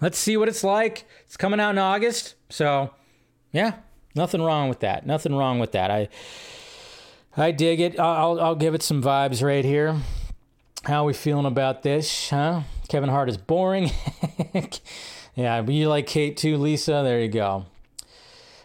Let's 0.01 0.19
see 0.19 0.37
what 0.37 0.49
it's 0.49 0.65
like. 0.65 1.05
It's 1.27 1.37
coming 1.37 1.61
out 1.61 1.71
in 1.71 1.79
August. 1.79 2.35
So, 2.49 2.93
yeah, 3.53 3.75
Nothing 4.15 4.43
wrong 4.43 4.69
with 4.69 4.81
that. 4.81 5.07
Nothing 5.07 5.35
wrong 5.35 5.59
with 5.59 5.73
that. 5.73 5.91
I 5.91 6.09
I 7.37 7.51
dig 7.51 7.81
it. 7.81 7.99
I'll 7.99 8.41
I'll 8.41 8.55
give 8.55 8.75
it 8.75 8.83
some 8.83 9.03
vibes 9.03 9.43
right 9.43 9.65
here. 9.65 10.01
How 10.85 11.05
we 11.05 11.13
feeling 11.13 11.47
about 11.47 11.83
this, 11.83 12.31
huh? 12.31 12.63
Kevin 12.89 13.09
Hart 13.09 13.29
is 13.29 13.37
boring. 13.37 13.91
yeah, 15.35 15.63
but 15.63 15.75
you 15.75 15.89
like 15.89 16.07
Cate 16.07 16.37
too, 16.37 16.59
Lisa. 16.59 17.03
There 17.05 17.21
you 17.21 17.29
go. 17.29 17.67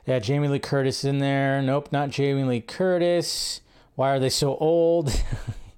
Yeah, 0.05 0.19
Jamie 0.19 0.47
Lee 0.47 0.59
Curtis 0.59 1.03
in 1.03 1.19
there. 1.19 1.61
Nope, 1.61 1.89
not 1.91 2.09
Jamie 2.09 2.43
Lee 2.43 2.61
Curtis. 2.61 3.61
Why 3.95 4.11
are 4.11 4.19
they 4.19 4.29
so 4.29 4.57
old? 4.57 5.23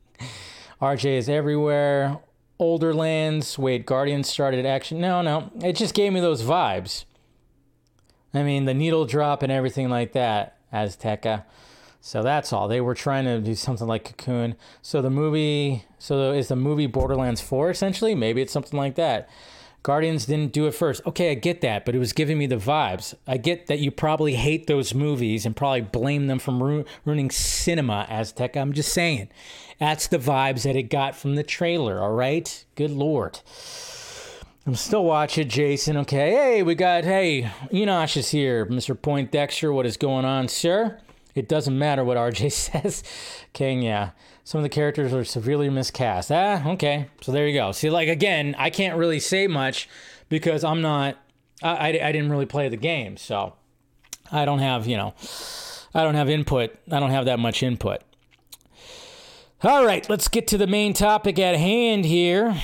RJ 0.82 1.18
is 1.18 1.30
everywhere. 1.30 2.20
Older 2.58 2.94
lands. 2.94 3.58
Wait, 3.58 3.86
Guardians 3.86 4.30
started 4.30 4.66
action. 4.66 5.00
No, 5.02 5.22
no. 5.22 5.52
It 5.64 5.74
just 5.74 5.94
gave 5.94 6.14
me 6.14 6.20
those 6.20 6.42
vibes. 6.42 7.06
I 8.34 8.44
mean, 8.44 8.66
the 8.66 8.74
needle 8.74 9.06
drop 9.06 9.44
and 9.44 9.52
everything 9.52 9.90
like 9.90 10.14
that, 10.14 10.58
Azteca. 10.72 11.44
So 12.02 12.24
that's 12.24 12.54
all. 12.54 12.68
They 12.68 12.82
were 12.82 12.96
trying 12.96 13.26
to 13.26 13.42
do 13.42 13.56
something 13.56 13.88
like 13.88 14.06
Cocoon. 14.06 14.56
So 14.82 15.02
the 15.02 15.10
movie, 15.10 15.86
so 15.98 16.32
is 16.32 16.48
the 16.48 16.56
movie 16.56 16.88
Borderlands 16.88 17.42
4 17.42 17.70
essentially? 17.70 18.16
Maybe 18.16 18.42
it's 18.42 18.54
something 18.54 18.78
like 18.78 18.96
that. 18.96 19.30
Guardians 19.82 20.26
didn't 20.26 20.52
do 20.52 20.68
it 20.68 20.74
first. 20.74 21.02
Okay, 21.06 21.32
I 21.32 21.36
get 21.36 21.62
that, 21.62 21.86
but 21.86 21.96
it 21.96 22.00
was 22.00 22.12
giving 22.12 22.38
me 22.38 22.48
the 22.48 22.58
vibes. 22.58 23.14
I 23.26 23.38
get 23.38 23.68
that 23.68 23.80
you 23.80 23.92
probably 23.92 24.36
hate 24.36 24.68
those 24.68 24.94
movies 24.94 25.46
and 25.46 25.56
probably 25.56 25.82
blame 25.82 26.28
them 26.28 26.38
from 26.38 26.62
ru- 26.62 26.86
ruining 27.06 27.32
cinema, 27.32 28.06
Azteca. 28.10 28.58
I'm 28.58 28.74
just 28.74 28.94
saying. 28.94 29.30
That's 29.80 30.08
the 30.08 30.18
vibes 30.18 30.64
that 30.64 30.76
it 30.76 30.84
got 30.84 31.16
from 31.16 31.36
the 31.36 31.44
trailer, 31.44 32.02
all 32.02 32.12
right? 32.12 32.66
Good 32.76 32.92
lord. 32.92 33.40
I'm 34.66 34.76
still 34.76 35.04
watching 35.04 35.48
Jason. 35.48 35.98
Okay, 35.98 36.32
hey, 36.32 36.64
we 36.64 36.76
got 36.76 37.04
hey 37.04 37.50
Enosh 37.72 38.18
is 38.18 38.30
here, 38.30 38.66
Mr. 38.66 39.00
Poindexter. 39.00 39.72
What 39.72 39.86
is 39.86 39.98
going 39.98 40.26
on, 40.26 40.48
sir? 40.48 41.00
It 41.34 41.48
doesn't 41.48 41.78
matter 41.78 42.04
what 42.04 42.18
RJ 42.18 42.52
says. 42.84 43.04
King, 43.54 43.82
yeah. 43.82 44.12
Some 44.44 44.60
of 44.60 44.64
the 44.64 44.70
characters 44.70 45.14
are 45.14 45.24
severely 45.24 45.70
miscast. 45.70 46.32
Ah, 46.32 46.68
okay. 46.72 47.08
So 47.22 47.32
there 47.32 47.48
you 47.48 47.54
go. 47.54 47.72
See, 47.72 47.90
like 47.90 48.10
again, 48.10 48.56
I 48.58 48.70
can't 48.70 48.98
really 48.98 49.20
say 49.20 49.48
much 49.48 49.88
because 50.28 50.64
I'm 50.64 50.82
not. 50.82 51.18
I, 51.64 51.70
I, 51.70 51.88
I 51.88 52.12
didn't 52.12 52.30
really 52.30 52.46
play 52.46 52.68
the 52.68 52.78
game, 52.78 53.16
so 53.16 53.54
I 54.32 54.46
don't 54.46 54.60
have 54.60 54.88
you 54.88 54.98
know, 54.98 55.14
I 55.94 56.04
don't 56.04 56.16
have 56.16 56.30
input. 56.30 56.76
I 56.92 57.00
don't 57.00 57.12
have 57.12 57.26
that 57.26 57.40
much 57.40 57.64
input. 57.64 58.02
All 59.64 59.86
right, 59.86 60.08
let's 60.10 60.28
get 60.28 60.48
to 60.48 60.58
the 60.58 60.68
main 60.68 60.94
topic 60.94 61.38
at 61.40 61.56
hand 61.56 62.06
here. 62.06 62.56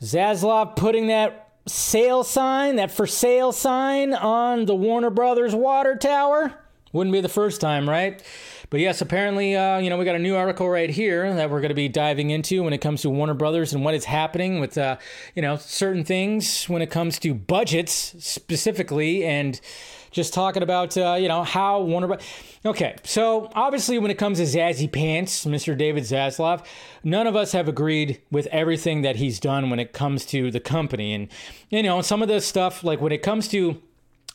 Zaslav 0.00 0.76
putting 0.76 1.08
that 1.08 1.50
sale 1.66 2.24
sign, 2.24 2.76
that 2.76 2.90
for 2.90 3.06
sale 3.06 3.52
sign 3.52 4.14
on 4.14 4.64
the 4.64 4.74
Warner 4.74 5.10
Brothers 5.10 5.54
water 5.54 5.94
tower. 5.94 6.54
Wouldn't 6.92 7.12
be 7.12 7.20
the 7.20 7.28
first 7.28 7.60
time, 7.60 7.86
right? 7.86 8.22
But 8.70 8.80
yes, 8.80 9.02
apparently, 9.02 9.54
uh, 9.54 9.78
you 9.78 9.90
know, 9.90 9.98
we 9.98 10.06
got 10.06 10.14
a 10.14 10.20
new 10.20 10.36
article 10.36 10.66
right 10.70 10.88
here 10.88 11.34
that 11.34 11.50
we're 11.50 11.60
going 11.60 11.68
to 11.68 11.74
be 11.74 11.88
diving 11.88 12.30
into 12.30 12.62
when 12.62 12.72
it 12.72 12.78
comes 12.78 13.02
to 13.02 13.10
Warner 13.10 13.34
Brothers 13.34 13.74
and 13.74 13.84
what 13.84 13.94
is 13.94 14.06
happening 14.06 14.58
with, 14.58 14.78
uh, 14.78 14.96
you 15.34 15.42
know, 15.42 15.56
certain 15.56 16.02
things 16.02 16.66
when 16.70 16.80
it 16.80 16.90
comes 16.90 17.18
to 17.18 17.34
budgets 17.34 18.14
specifically 18.18 19.22
and 19.22 19.60
just 20.16 20.32
talking 20.32 20.62
about, 20.62 20.96
uh, 20.96 21.16
you 21.20 21.28
know, 21.28 21.44
how 21.44 21.82
Warner. 21.82 22.16
Okay, 22.64 22.96
so 23.04 23.50
obviously, 23.54 23.98
when 23.98 24.10
it 24.10 24.16
comes 24.16 24.38
to 24.38 24.44
Zazzy 24.44 24.90
Pants, 24.90 25.44
Mr. 25.44 25.76
David 25.76 26.04
Zaslav, 26.04 26.64
none 27.04 27.26
of 27.26 27.36
us 27.36 27.52
have 27.52 27.68
agreed 27.68 28.22
with 28.30 28.46
everything 28.46 29.02
that 29.02 29.16
he's 29.16 29.38
done 29.38 29.68
when 29.68 29.78
it 29.78 29.92
comes 29.92 30.24
to 30.26 30.50
the 30.50 30.58
company. 30.58 31.12
And, 31.12 31.28
you 31.68 31.82
know, 31.82 32.00
some 32.00 32.22
of 32.22 32.28
the 32.28 32.40
stuff, 32.40 32.82
like 32.82 33.00
when 33.00 33.12
it 33.12 33.22
comes 33.22 33.46
to 33.48 33.80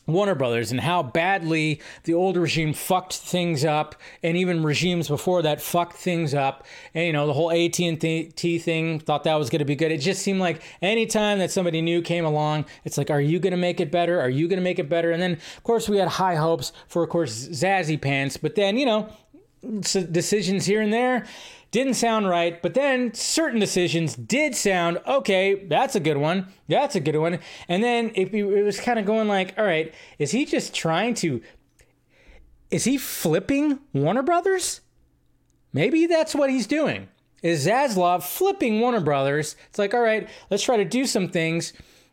Warner 0.06 0.34
Brothers 0.34 0.70
and 0.70 0.80
how 0.80 1.02
badly 1.02 1.80
the 2.04 2.14
old 2.14 2.36
regime 2.36 2.72
fucked 2.72 3.14
things 3.14 3.64
up, 3.64 3.94
and 4.22 4.36
even 4.36 4.62
regimes 4.62 5.08
before 5.08 5.42
that 5.42 5.60
fucked 5.60 5.96
things 5.96 6.34
up. 6.34 6.66
And 6.94 7.06
you 7.06 7.12
know 7.12 7.26
the 7.26 7.32
whole 7.32 7.50
AT 7.50 7.78
and 7.80 8.00
T 8.00 8.58
thing, 8.58 9.00
thought 9.00 9.24
that 9.24 9.34
was 9.36 9.50
going 9.50 9.60
to 9.60 9.64
be 9.64 9.76
good. 9.76 9.92
It 9.92 9.98
just 9.98 10.22
seemed 10.22 10.40
like 10.40 10.62
anytime 10.80 11.38
that 11.38 11.50
somebody 11.50 11.80
new 11.80 12.02
came 12.02 12.24
along, 12.24 12.64
it's 12.84 12.98
like, 12.98 13.10
are 13.10 13.20
you 13.20 13.38
going 13.38 13.52
to 13.52 13.56
make 13.56 13.80
it 13.80 13.90
better? 13.90 14.20
Are 14.20 14.30
you 14.30 14.48
going 14.48 14.58
to 14.58 14.64
make 14.64 14.78
it 14.78 14.88
better? 14.88 15.12
And 15.12 15.22
then 15.22 15.32
of 15.32 15.62
course 15.62 15.88
we 15.88 15.98
had 15.98 16.08
high 16.08 16.36
hopes 16.36 16.72
for, 16.88 17.02
of 17.02 17.10
course, 17.10 17.48
Zazzy 17.48 18.00
Pants, 18.00 18.36
but 18.36 18.54
then 18.54 18.76
you 18.76 18.86
know 18.86 19.08
decisions 19.80 20.66
here 20.66 20.80
and 20.80 20.92
there 20.92 21.24
didn't 21.72 21.94
sound 21.94 22.28
right, 22.28 22.60
but 22.60 22.74
then 22.74 23.12
certain 23.14 23.58
decisions 23.58 24.14
did 24.14 24.54
sound 24.54 25.00
okay. 25.06 25.64
That's 25.64 25.96
a 25.96 26.00
good 26.00 26.18
one. 26.18 26.52
That's 26.68 26.94
a 26.94 27.00
good 27.00 27.16
one. 27.16 27.38
And 27.66 27.82
then 27.82 28.12
it, 28.14 28.32
it 28.32 28.62
was 28.62 28.78
kind 28.78 28.98
of 28.98 29.06
going 29.06 29.26
like, 29.26 29.54
all 29.58 29.64
right, 29.64 29.92
is 30.18 30.30
he 30.30 30.44
just 30.44 30.74
trying 30.74 31.14
to? 31.14 31.40
Is 32.70 32.84
he 32.84 32.98
flipping 32.98 33.80
Warner 33.94 34.22
Brothers? 34.22 34.82
Maybe 35.72 36.06
that's 36.06 36.34
what 36.34 36.50
he's 36.50 36.66
doing. 36.66 37.08
Is 37.42 37.66
Zaslav 37.66 38.22
flipping 38.22 38.78
Warner 38.78 39.00
Brothers? 39.00 39.56
It's 39.70 39.78
like, 39.78 39.94
all 39.94 40.00
right, 40.00 40.28
let's 40.50 40.62
try 40.62 40.76
to 40.76 40.84
do 40.84 41.06
some 41.06 41.28
things 41.28 41.72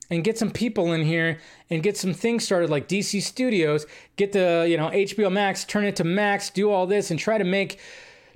and 0.10 0.24
get 0.24 0.38
some 0.38 0.52
people 0.52 0.94
in 0.94 1.04
here 1.04 1.40
and 1.70 1.84
get 1.84 1.98
some 1.98 2.14
things 2.14 2.46
started 2.46 2.70
like 2.70 2.88
DC 2.88 3.22
Studios, 3.22 3.86
get 4.16 4.32
the, 4.32 4.66
you 4.68 4.78
know, 4.78 4.90
HBO 4.90 5.32
Max, 5.32 5.66
turn 5.66 5.84
it 5.84 5.98
to 5.98 6.04
Max, 6.04 6.50
do 6.50 6.72
all 6.72 6.88
this 6.88 7.12
and 7.12 7.20
try 7.20 7.38
to 7.38 7.44
make 7.44 7.80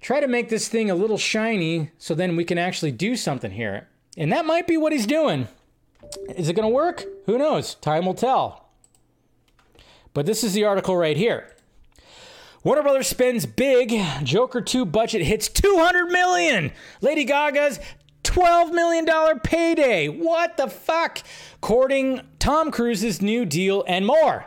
try 0.04 0.20
to 0.20 0.28
make 0.28 0.50
this 0.50 0.68
thing 0.68 0.92
a 0.92 0.96
little 0.96 1.18
shiny 1.18 1.90
so 1.98 2.14
then 2.14 2.36
we 2.36 2.44
can 2.44 2.58
actually 2.60 2.92
do 2.92 3.16
something 3.16 3.52
here. 3.52 3.88
And 4.18 4.32
that 4.32 4.46
might 4.46 4.68
be 4.68 4.78
what 4.78 4.92
he's 4.92 5.08
doing. 5.08 5.48
Is 6.36 6.50
it 6.50 6.56
going 6.56 6.68
to 6.68 6.74
work? 6.74 7.04
Who 7.26 7.38
knows? 7.40 7.76
Time 7.76 8.06
will 8.06 8.14
tell. 8.14 8.70
But 10.14 10.28
this 10.28 10.44
is 10.44 10.54
the 10.54 10.66
article 10.66 10.96
right 10.96 11.18
here. 11.18 11.50
Warner 12.64 12.84
Brothers 12.84 13.08
spends 13.08 13.46
big. 13.46 13.94
Joker 14.24 14.62
2 14.62 14.86
budget 14.86 15.24
hits 15.24 15.50
200 15.50 16.06
million. 16.06 16.72
Lady 17.02 17.24
Gaga's 17.24 17.80
12 18.24 18.72
million 18.72 19.06
dollar 19.06 19.36
payday. 19.36 20.08
What 20.08 20.58
the 20.58 20.68
fuck? 20.68 21.20
Courting 21.62 22.22
Tom 22.40 22.72
Cruise's 22.72 23.22
new 23.22 23.46
deal 23.46 23.84
and 23.88 24.06
more. 24.06 24.46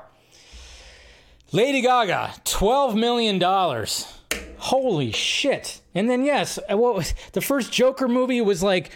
Lady 1.53 1.83
Gaga, 1.83 2.35
12 2.45 2.95
million 2.97 3.39
dollars. 3.39 4.16
Holy 4.59 5.13
shit. 5.13 5.81
And 5.95 6.09
then 6.11 6.25
yes, 6.25 6.59
uh, 6.71 6.77
what 6.77 6.95
was 6.95 7.15
the 7.33 7.41
first 7.41 7.73
Joker 7.73 8.09
movie 8.09 8.41
was 8.41 8.63
like 8.63 8.91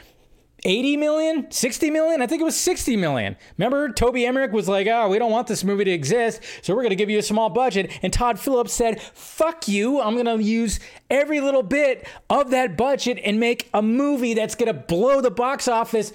80 0.65 0.97
million, 0.97 1.51
60 1.51 1.91
million? 1.91 2.23
I 2.23 2.27
think 2.27 2.41
it 2.41 2.45
was 2.45 2.59
60 2.59 2.97
million. 2.97 3.37
Remember, 3.57 3.89
Toby 3.91 4.27
Emmerich 4.27 4.53
was 4.53 4.69
like, 4.69 4.87
oh, 4.87 5.09
we 5.09 5.19
don't 5.19 5.31
want 5.31 5.47
this 5.47 5.65
movie 5.65 5.85
to 5.85 5.91
exist, 5.91 6.43
so 6.63 6.75
we're 6.75 6.83
going 6.83 6.91
to 6.91 6.97
give 6.97 7.11
you 7.11 7.19
a 7.19 7.23
small 7.23 7.49
budget. 7.49 7.91
And 8.03 8.13
Todd 8.13 8.39
Phillips 8.39 8.73
said, 8.73 9.01
fuck 9.01 9.69
you, 9.69 10.01
I'm 10.01 10.15
going 10.15 10.39
to 10.39 10.43
use 10.43 10.81
every 11.09 11.41
little 11.41 11.63
bit 11.63 12.07
of 12.29 12.51
that 12.51 12.77
budget 12.77 13.19
and 13.25 13.41
make 13.41 13.71
a 13.73 13.83
movie 13.83 14.35
that's 14.35 14.55
going 14.55 14.73
to 14.73 14.79
blow 14.79 15.21
the 15.21 15.31
box 15.31 15.69
office 15.69 16.13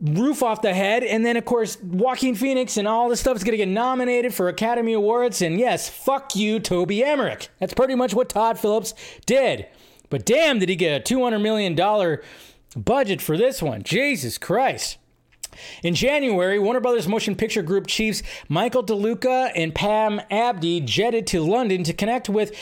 roof 0.00 0.42
off 0.42 0.62
the 0.62 0.74
head. 0.74 1.02
And 1.02 1.24
then, 1.24 1.36
of 1.36 1.44
course, 1.44 1.80
Joaquin 1.82 2.34
Phoenix 2.34 2.76
and 2.76 2.86
all 2.86 3.08
this 3.08 3.20
stuff 3.20 3.36
is 3.36 3.44
going 3.44 3.52
to 3.52 3.56
get 3.58 3.68
nominated 3.68 4.34
for 4.34 4.48
Academy 4.48 4.92
Awards. 4.92 5.42
And 5.42 5.58
yes, 5.58 5.88
fuck 5.88 6.36
you, 6.36 6.60
Toby 6.60 7.04
Emmerich. 7.04 7.48
That's 7.58 7.74
pretty 7.74 7.94
much 7.94 8.14
what 8.14 8.28
Todd 8.28 8.58
Phillips 8.58 8.94
did. 9.24 9.66
But 10.10 10.24
damn, 10.24 10.58
did 10.58 10.68
he 10.68 10.76
get 10.76 11.00
a 11.00 11.14
$200 11.14 11.40
million 11.40 11.74
budget 12.76 13.20
for 13.20 13.36
this 13.36 13.62
one? 13.62 13.82
Jesus 13.82 14.38
Christ. 14.38 14.98
In 15.82 15.94
January, 15.94 16.58
Warner 16.58 16.80
Brothers 16.80 17.08
Motion 17.08 17.34
Picture 17.34 17.62
Group 17.62 17.86
chiefs 17.86 18.22
Michael 18.48 18.84
DeLuca 18.84 19.52
and 19.56 19.74
Pam 19.74 20.20
Abdy 20.30 20.80
jetted 20.80 21.26
to 21.28 21.40
London 21.40 21.82
to 21.84 21.94
connect 21.94 22.28
with 22.28 22.54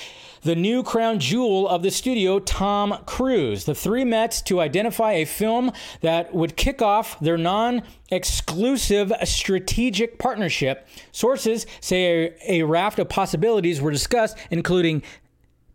the 0.45 0.55
new 0.55 0.83
crown 0.83 1.19
jewel 1.19 1.67
of 1.67 1.83
the 1.83 1.91
studio, 1.91 2.39
Tom 2.39 2.99
Cruise. 3.07 3.65
The 3.65 3.75
three 3.75 4.05
met 4.05 4.43
to 4.45 4.61
identify 4.61 5.13
a 5.13 5.25
film 5.25 5.73
that 6.03 6.35
would 6.35 6.57
kick 6.57 6.83
off 6.83 7.19
their 7.19 7.39
non 7.39 7.83
exclusive 8.11 9.13
strategic 9.25 10.19
partnership. 10.19 10.87
Sources 11.13 11.67
say 11.81 12.37
a, 12.47 12.61
a 12.61 12.63
raft 12.63 12.99
of 12.99 13.09
possibilities 13.09 13.81
were 13.81 13.91
discussed, 13.91 14.37
including 14.51 15.03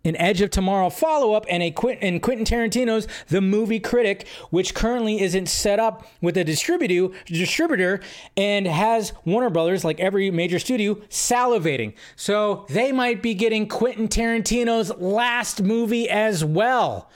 an 0.05 0.15
Edge 0.17 0.41
of 0.41 0.49
Tomorrow 0.49 0.89
follow 0.89 1.33
up, 1.33 1.45
and 1.49 1.61
a 1.61 1.71
Quint- 1.71 1.99
and 2.01 2.21
Quentin 2.21 2.45
Tarantino's 2.45 3.07
The 3.27 3.41
Movie 3.41 3.79
Critic, 3.79 4.27
which 4.49 4.73
currently 4.73 5.21
isn't 5.21 5.47
set 5.47 5.79
up 5.79 6.07
with 6.21 6.37
a 6.37 6.43
distributor, 6.43 7.13
distributor 7.25 7.99
and 8.37 8.65
has 8.65 9.13
Warner 9.25 9.49
Brothers, 9.49 9.83
like 9.83 9.99
every 9.99 10.31
major 10.31 10.59
studio, 10.59 10.95
salivating. 11.09 11.93
So 12.15 12.65
they 12.69 12.91
might 12.91 13.21
be 13.21 13.33
getting 13.33 13.67
Quentin 13.67 14.07
Tarantino's 14.07 14.91
last 14.97 15.61
movie 15.61 16.09
as 16.09 16.43
well. 16.45 17.09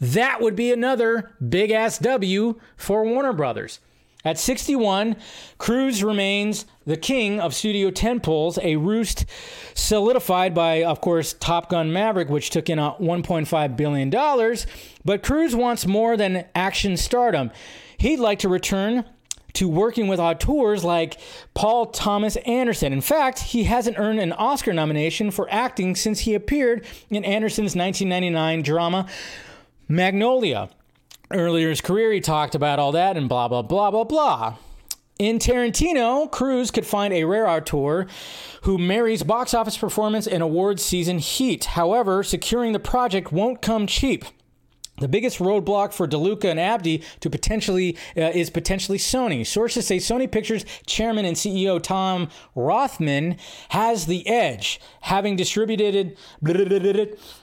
That 0.00 0.40
would 0.40 0.56
be 0.56 0.72
another 0.72 1.30
big 1.46 1.70
ass 1.70 1.98
W 1.98 2.58
for 2.76 3.04
Warner 3.04 3.32
Brothers. 3.32 3.78
At 4.24 4.38
61, 4.38 5.16
Cruise 5.58 6.04
remains 6.04 6.64
the 6.86 6.96
king 6.96 7.40
of 7.40 7.54
studio 7.54 7.90
tentpoles, 7.90 8.56
a 8.62 8.76
roost 8.76 9.26
solidified 9.74 10.54
by, 10.54 10.84
of 10.84 11.00
course, 11.00 11.34
Top 11.40 11.68
Gun 11.68 11.92
Maverick, 11.92 12.28
which 12.28 12.50
took 12.50 12.70
in 12.70 12.78
uh, 12.78 12.94
$1.5 12.94 13.76
billion. 13.76 14.56
But 15.04 15.24
Cruise 15.24 15.56
wants 15.56 15.86
more 15.86 16.16
than 16.16 16.44
action 16.54 16.96
stardom. 16.96 17.50
He'd 17.98 18.20
like 18.20 18.38
to 18.40 18.48
return 18.48 19.04
to 19.54 19.68
working 19.68 20.06
with 20.06 20.20
auteurs 20.20 20.84
like 20.84 21.18
Paul 21.54 21.86
Thomas 21.86 22.36
Anderson. 22.36 22.92
In 22.92 23.00
fact, 23.00 23.40
he 23.40 23.64
hasn't 23.64 23.98
earned 23.98 24.20
an 24.20 24.32
Oscar 24.32 24.72
nomination 24.72 25.30
for 25.30 25.48
acting 25.50 25.94
since 25.94 26.20
he 26.20 26.34
appeared 26.34 26.86
in 27.10 27.24
Anderson's 27.24 27.76
1999 27.76 28.62
drama 28.62 29.06
Magnolia 29.88 30.70
earlier 31.34 31.66
in 31.66 31.70
his 31.70 31.80
career, 31.80 32.12
he 32.12 32.20
talked 32.20 32.54
about 32.54 32.78
all 32.78 32.92
that 32.92 33.16
and 33.16 33.28
blah, 33.28 33.48
blah, 33.48 33.62
blah, 33.62 33.90
blah, 33.90 34.04
blah. 34.04 34.56
In 35.18 35.38
Tarantino, 35.38 36.30
Cruise 36.30 36.70
could 36.70 36.86
find 36.86 37.12
a 37.14 37.24
rare 37.24 37.46
auteur 37.46 38.06
who 38.62 38.78
marries 38.78 39.22
box 39.22 39.54
office 39.54 39.76
performance 39.76 40.26
and 40.26 40.42
awards 40.42 40.82
season 40.82 41.18
heat. 41.18 41.64
However, 41.64 42.22
securing 42.22 42.72
the 42.72 42.80
project 42.80 43.30
won't 43.30 43.62
come 43.62 43.86
cheap. 43.86 44.24
The 44.98 45.08
biggest 45.08 45.38
roadblock 45.38 45.92
for 45.92 46.06
DeLuca 46.06 46.44
and 46.44 46.60
Abdy 46.60 47.02
to 47.20 47.30
potentially 47.30 47.96
uh, 48.16 48.30
is 48.34 48.50
potentially 48.50 48.98
Sony. 48.98 49.44
Sources 49.46 49.86
say 49.86 49.96
Sony 49.96 50.30
Pictures 50.30 50.64
chairman 50.86 51.24
and 51.24 51.36
CEO 51.36 51.82
Tom 51.82 52.28
Rothman 52.54 53.36
has 53.70 54.06
the 54.06 54.26
edge, 54.28 54.80
having 55.00 55.34
distributed 55.34 56.16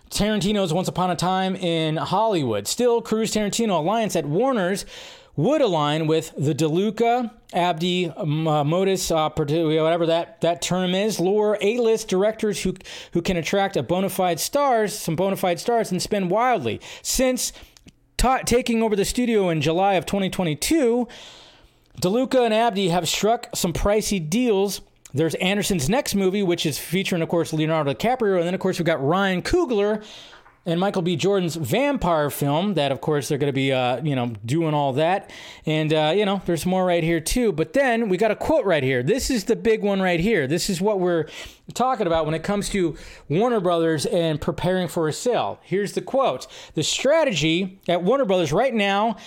Tarantino's 0.09 0.73
Once 0.73 0.87
Upon 0.87 1.11
a 1.11 1.15
Time 1.15 1.55
in 1.55 1.97
Hollywood. 1.97 2.67
Still, 2.67 3.01
Cruise 3.01 3.33
Tarantino 3.33 3.77
alliance 3.77 4.15
at 4.15 4.25
Warner's 4.25 4.85
would 5.35 5.61
align 5.61 6.07
with 6.07 6.33
the 6.37 6.53
DeLuca, 6.53 7.31
Abdy, 7.53 8.09
uh, 8.09 8.25
modus 8.25 9.11
operandi, 9.11 9.79
whatever 9.79 10.05
that, 10.07 10.41
that 10.41 10.61
term 10.61 10.93
is, 10.93 11.19
lure 11.19 11.57
A-list 11.61 12.09
directors 12.09 12.61
who 12.63 12.75
who 13.13 13.21
can 13.21 13.37
attract 13.37 13.77
a 13.77 13.83
bona 13.83 14.09
fide 14.09 14.39
stars, 14.39 14.93
some 14.93 15.15
bona 15.15 15.37
fide 15.37 15.59
stars, 15.59 15.91
and 15.91 16.01
spend 16.01 16.29
wildly. 16.29 16.81
Since 17.01 17.53
ta- 18.17 18.41
taking 18.45 18.83
over 18.83 18.95
the 18.95 19.05
studio 19.05 19.49
in 19.49 19.61
July 19.61 19.93
of 19.93 20.05
2022, 20.05 21.07
DeLuca 22.01 22.45
and 22.45 22.53
Abdy 22.53 22.89
have 22.89 23.07
struck 23.07 23.47
some 23.53 23.73
pricey 23.73 24.27
deals. 24.29 24.81
There's 25.13 25.33
Anderson's 25.35 25.89
next 25.89 26.13
movie, 26.13 26.43
which 26.43 26.65
is 26.65 26.77
featuring, 26.77 27.21
of 27.21 27.29
course, 27.29 27.51
Leonardo 27.51 27.93
DiCaprio, 27.93 28.37
and 28.37 28.45
then, 28.45 28.53
of 28.53 28.59
course, 28.59 28.77
we've 28.77 28.85
got 28.85 29.03
Ryan 29.03 29.41
Coogler 29.41 30.03
and 30.65 30.79
Michael 30.79 31.01
B. 31.01 31.15
Jordan's 31.15 31.55
vampire 31.55 32.29
film. 32.29 32.75
That, 32.75 32.91
of 32.91 33.01
course, 33.01 33.27
they're 33.27 33.39
going 33.39 33.49
to 33.51 33.53
be, 33.53 33.73
uh, 33.73 34.03
you 34.03 34.15
know, 34.15 34.33
doing 34.45 34.75
all 34.75 34.93
that. 34.93 35.31
And, 35.65 35.91
uh, 35.91 36.13
you 36.15 36.25
know, 36.25 36.41
there's 36.45 36.65
more 36.65 36.85
right 36.85 37.03
here, 37.03 37.19
too. 37.19 37.51
But 37.51 37.73
then 37.73 38.07
we 38.07 38.17
got 38.17 38.29
a 38.29 38.35
quote 38.35 38.65
right 38.65 38.83
here. 38.83 39.01
This 39.01 39.31
is 39.31 39.45
the 39.45 39.55
big 39.55 39.81
one 39.81 39.99
right 40.01 40.19
here. 40.19 40.45
This 40.45 40.69
is 40.69 40.79
what 40.79 40.99
we're 40.99 41.25
talking 41.73 42.05
about 42.05 42.25
when 42.25 42.35
it 42.35 42.43
comes 42.43 42.69
to 42.69 42.95
Warner 43.29 43.59
Brothers 43.59 44.05
and 44.05 44.39
preparing 44.39 44.87
for 44.87 45.07
a 45.07 45.13
sale. 45.13 45.59
Here's 45.63 45.93
the 45.93 46.01
quote 46.01 46.45
The 46.75 46.83
strategy 46.83 47.79
at 47.87 48.03
Warner 48.03 48.25
Brothers 48.25 48.51
right 48.53 48.73
now 48.73 49.17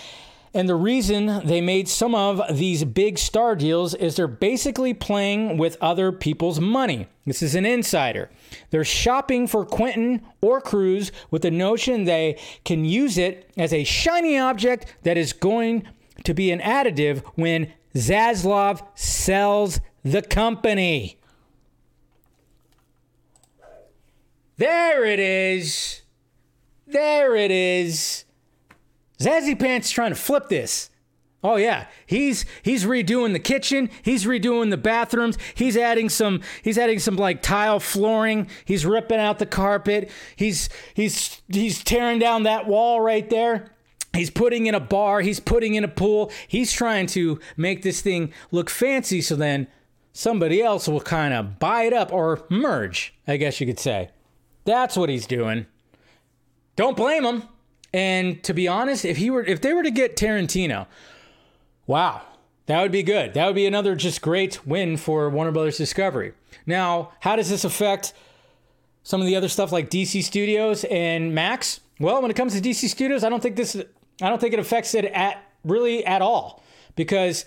and 0.54 0.68
the 0.68 0.74
reason 0.74 1.46
they 1.46 1.60
made 1.60 1.88
some 1.88 2.14
of 2.14 2.42
these 2.56 2.84
big 2.84 3.18
star 3.18 3.56
deals 3.56 3.94
is 3.94 4.16
they're 4.16 4.28
basically 4.28 4.92
playing 4.92 5.56
with 5.56 5.78
other 5.80 6.12
people's 6.12 6.60
money. 6.60 7.08
This 7.24 7.42
is 7.42 7.54
an 7.54 7.64
insider. 7.64 8.30
They're 8.70 8.84
shopping 8.84 9.46
for 9.46 9.64
Quentin 9.64 10.22
or 10.42 10.60
Cruise 10.60 11.10
with 11.30 11.42
the 11.42 11.50
notion 11.50 12.04
they 12.04 12.38
can 12.64 12.84
use 12.84 13.16
it 13.16 13.50
as 13.56 13.72
a 13.72 13.84
shiny 13.84 14.38
object 14.38 14.94
that 15.04 15.16
is 15.16 15.32
going 15.32 15.88
to 16.24 16.34
be 16.34 16.50
an 16.50 16.60
additive 16.60 17.24
when 17.34 17.72
Zaslav 17.94 18.86
sells 18.94 19.80
the 20.04 20.22
company. 20.22 21.18
There 24.56 25.04
it 25.04 25.18
is. 25.18 26.02
There 26.86 27.34
it 27.36 27.50
is. 27.50 28.24
Zazzy 29.22 29.58
Pants 29.58 29.90
trying 29.90 30.10
to 30.10 30.16
flip 30.16 30.48
this. 30.48 30.90
Oh 31.44 31.56
yeah, 31.56 31.86
he's 32.06 32.44
he's 32.62 32.84
redoing 32.84 33.32
the 33.32 33.40
kitchen. 33.40 33.90
He's 34.02 34.26
redoing 34.26 34.70
the 34.70 34.76
bathrooms. 34.76 35.36
He's 35.54 35.76
adding 35.76 36.08
some. 36.08 36.40
He's 36.62 36.78
adding 36.78 37.00
some 37.00 37.16
like 37.16 37.42
tile 37.42 37.80
flooring. 37.80 38.48
He's 38.64 38.86
ripping 38.86 39.18
out 39.18 39.40
the 39.40 39.46
carpet. 39.46 40.10
He's 40.36 40.68
he's 40.94 41.42
he's 41.48 41.82
tearing 41.82 42.20
down 42.20 42.44
that 42.44 42.66
wall 42.68 43.00
right 43.00 43.28
there. 43.28 43.72
He's 44.14 44.30
putting 44.30 44.66
in 44.66 44.74
a 44.74 44.80
bar. 44.80 45.20
He's 45.20 45.40
putting 45.40 45.74
in 45.74 45.84
a 45.84 45.88
pool. 45.88 46.30
He's 46.46 46.72
trying 46.72 47.06
to 47.08 47.40
make 47.56 47.82
this 47.82 48.02
thing 48.02 48.32
look 48.52 48.70
fancy. 48.70 49.20
So 49.20 49.34
then 49.34 49.66
somebody 50.12 50.62
else 50.62 50.86
will 50.86 51.00
kind 51.00 51.34
of 51.34 51.58
buy 51.58 51.84
it 51.84 51.92
up 51.92 52.12
or 52.12 52.44
merge. 52.50 53.14
I 53.26 53.36
guess 53.36 53.60
you 53.60 53.66
could 53.66 53.80
say. 53.80 54.10
That's 54.64 54.96
what 54.96 55.08
he's 55.08 55.26
doing. 55.26 55.66
Don't 56.76 56.96
blame 56.96 57.24
him. 57.24 57.42
And 57.92 58.42
to 58.44 58.54
be 58.54 58.66
honest, 58.66 59.04
if 59.04 59.18
he 59.18 59.30
were 59.30 59.44
if 59.44 59.60
they 59.60 59.72
were 59.72 59.82
to 59.82 59.90
get 59.90 60.16
Tarantino, 60.16 60.86
wow, 61.86 62.22
that 62.66 62.80
would 62.80 62.92
be 62.92 63.02
good. 63.02 63.34
That 63.34 63.46
would 63.46 63.54
be 63.54 63.66
another 63.66 63.94
just 63.94 64.22
great 64.22 64.66
win 64.66 64.96
for 64.96 65.28
Warner 65.28 65.52
Brothers 65.52 65.76
Discovery. 65.76 66.32
Now, 66.64 67.12
how 67.20 67.36
does 67.36 67.50
this 67.50 67.64
affect 67.64 68.14
some 69.02 69.20
of 69.20 69.26
the 69.26 69.36
other 69.36 69.48
stuff 69.48 69.72
like 69.72 69.90
DC 69.90 70.22
Studios 70.22 70.84
and 70.84 71.34
Max? 71.34 71.80
Well, 71.98 72.22
when 72.22 72.30
it 72.30 72.34
comes 72.34 72.54
to 72.54 72.60
DC 72.60 72.88
Studios, 72.88 73.24
I 73.24 73.28
don't 73.28 73.42
think 73.42 73.56
this 73.56 73.76
I 73.76 74.28
don't 74.28 74.40
think 74.40 74.54
it 74.54 74.60
affects 74.60 74.94
it 74.94 75.04
at 75.06 75.42
really 75.64 76.04
at 76.06 76.22
all 76.22 76.62
because 76.96 77.44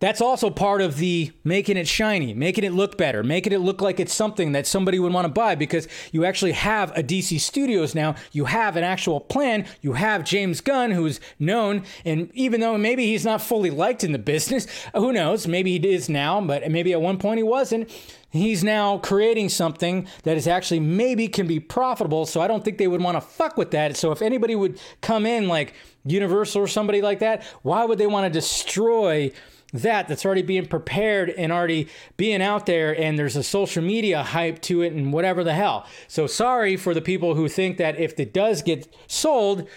that's 0.00 0.20
also 0.20 0.50
part 0.50 0.80
of 0.80 0.98
the 0.98 1.32
making 1.42 1.76
it 1.76 1.88
shiny, 1.88 2.32
making 2.34 2.64
it 2.64 2.72
look 2.72 2.96
better, 2.96 3.22
making 3.24 3.52
it 3.52 3.58
look 3.58 3.80
like 3.80 3.98
it's 3.98 4.14
something 4.14 4.52
that 4.52 4.66
somebody 4.66 4.98
would 4.98 5.12
want 5.12 5.24
to 5.24 5.32
buy 5.32 5.54
because 5.54 5.88
you 6.12 6.24
actually 6.24 6.52
have 6.52 6.96
a 6.96 7.02
DC 7.02 7.40
Studios 7.40 7.94
now. 7.94 8.14
You 8.32 8.44
have 8.44 8.76
an 8.76 8.84
actual 8.84 9.20
plan. 9.20 9.66
You 9.80 9.94
have 9.94 10.24
James 10.24 10.60
Gunn, 10.60 10.92
who's 10.92 11.20
known, 11.38 11.82
and 12.04 12.30
even 12.34 12.60
though 12.60 12.78
maybe 12.78 13.06
he's 13.06 13.24
not 13.24 13.42
fully 13.42 13.70
liked 13.70 14.04
in 14.04 14.12
the 14.12 14.18
business, 14.18 14.66
who 14.94 15.12
knows? 15.12 15.48
Maybe 15.48 15.78
he 15.78 15.88
is 15.88 16.08
now, 16.08 16.40
but 16.40 16.70
maybe 16.70 16.92
at 16.92 17.00
one 17.00 17.18
point 17.18 17.38
he 17.38 17.42
wasn't. 17.42 17.90
He's 18.30 18.62
now 18.62 18.98
creating 18.98 19.48
something 19.48 20.06
that 20.24 20.36
is 20.36 20.46
actually 20.46 20.80
maybe 20.80 21.28
can 21.28 21.46
be 21.46 21.60
profitable. 21.60 22.26
So 22.26 22.42
I 22.42 22.46
don't 22.46 22.62
think 22.62 22.76
they 22.76 22.86
would 22.86 23.00
want 23.00 23.16
to 23.16 23.22
fuck 23.22 23.56
with 23.56 23.70
that. 23.70 23.96
So 23.96 24.12
if 24.12 24.20
anybody 24.20 24.54
would 24.54 24.78
come 25.00 25.24
in 25.24 25.48
like 25.48 25.72
Universal 26.04 26.62
or 26.62 26.66
somebody 26.66 27.00
like 27.00 27.20
that, 27.20 27.42
why 27.62 27.86
would 27.86 27.98
they 27.98 28.06
want 28.06 28.26
to 28.26 28.30
destroy? 28.30 29.32
That 29.72 30.08
that's 30.08 30.24
already 30.24 30.42
being 30.42 30.66
prepared 30.66 31.30
and 31.30 31.52
already 31.52 31.88
being 32.16 32.40
out 32.40 32.66
there 32.66 32.98
and 32.98 33.18
there's 33.18 33.36
a 33.36 33.42
social 33.42 33.82
media 33.82 34.22
hype 34.22 34.62
to 34.62 34.82
it 34.82 34.92
and 34.92 35.12
whatever 35.12 35.44
the 35.44 35.52
hell. 35.52 35.86
So 36.06 36.26
sorry 36.26 36.76
for 36.76 36.94
the 36.94 37.02
people 37.02 37.34
who 37.34 37.48
think 37.48 37.76
that 37.76 37.98
if 37.98 38.18
it 38.18 38.32
does 38.32 38.62
get 38.62 38.92
sold 39.06 39.68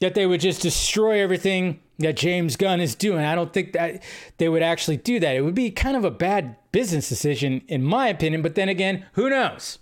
that 0.00 0.14
they 0.14 0.26
would 0.26 0.40
just 0.40 0.62
destroy 0.62 1.20
everything 1.20 1.80
that 1.98 2.16
James 2.16 2.56
Gunn 2.56 2.80
is 2.80 2.94
doing. 2.94 3.24
I 3.24 3.34
don't 3.34 3.52
think 3.52 3.72
that 3.72 4.02
they 4.36 4.48
would 4.48 4.62
actually 4.62 4.98
do 4.98 5.18
that. 5.18 5.34
It 5.34 5.40
would 5.40 5.54
be 5.54 5.70
kind 5.70 5.96
of 5.96 6.04
a 6.04 6.10
bad 6.10 6.56
business 6.70 7.08
decision 7.08 7.62
in 7.66 7.82
my 7.82 8.08
opinion, 8.08 8.42
but 8.42 8.54
then 8.54 8.68
again, 8.68 9.06
who 9.14 9.28
knows? 9.28 9.78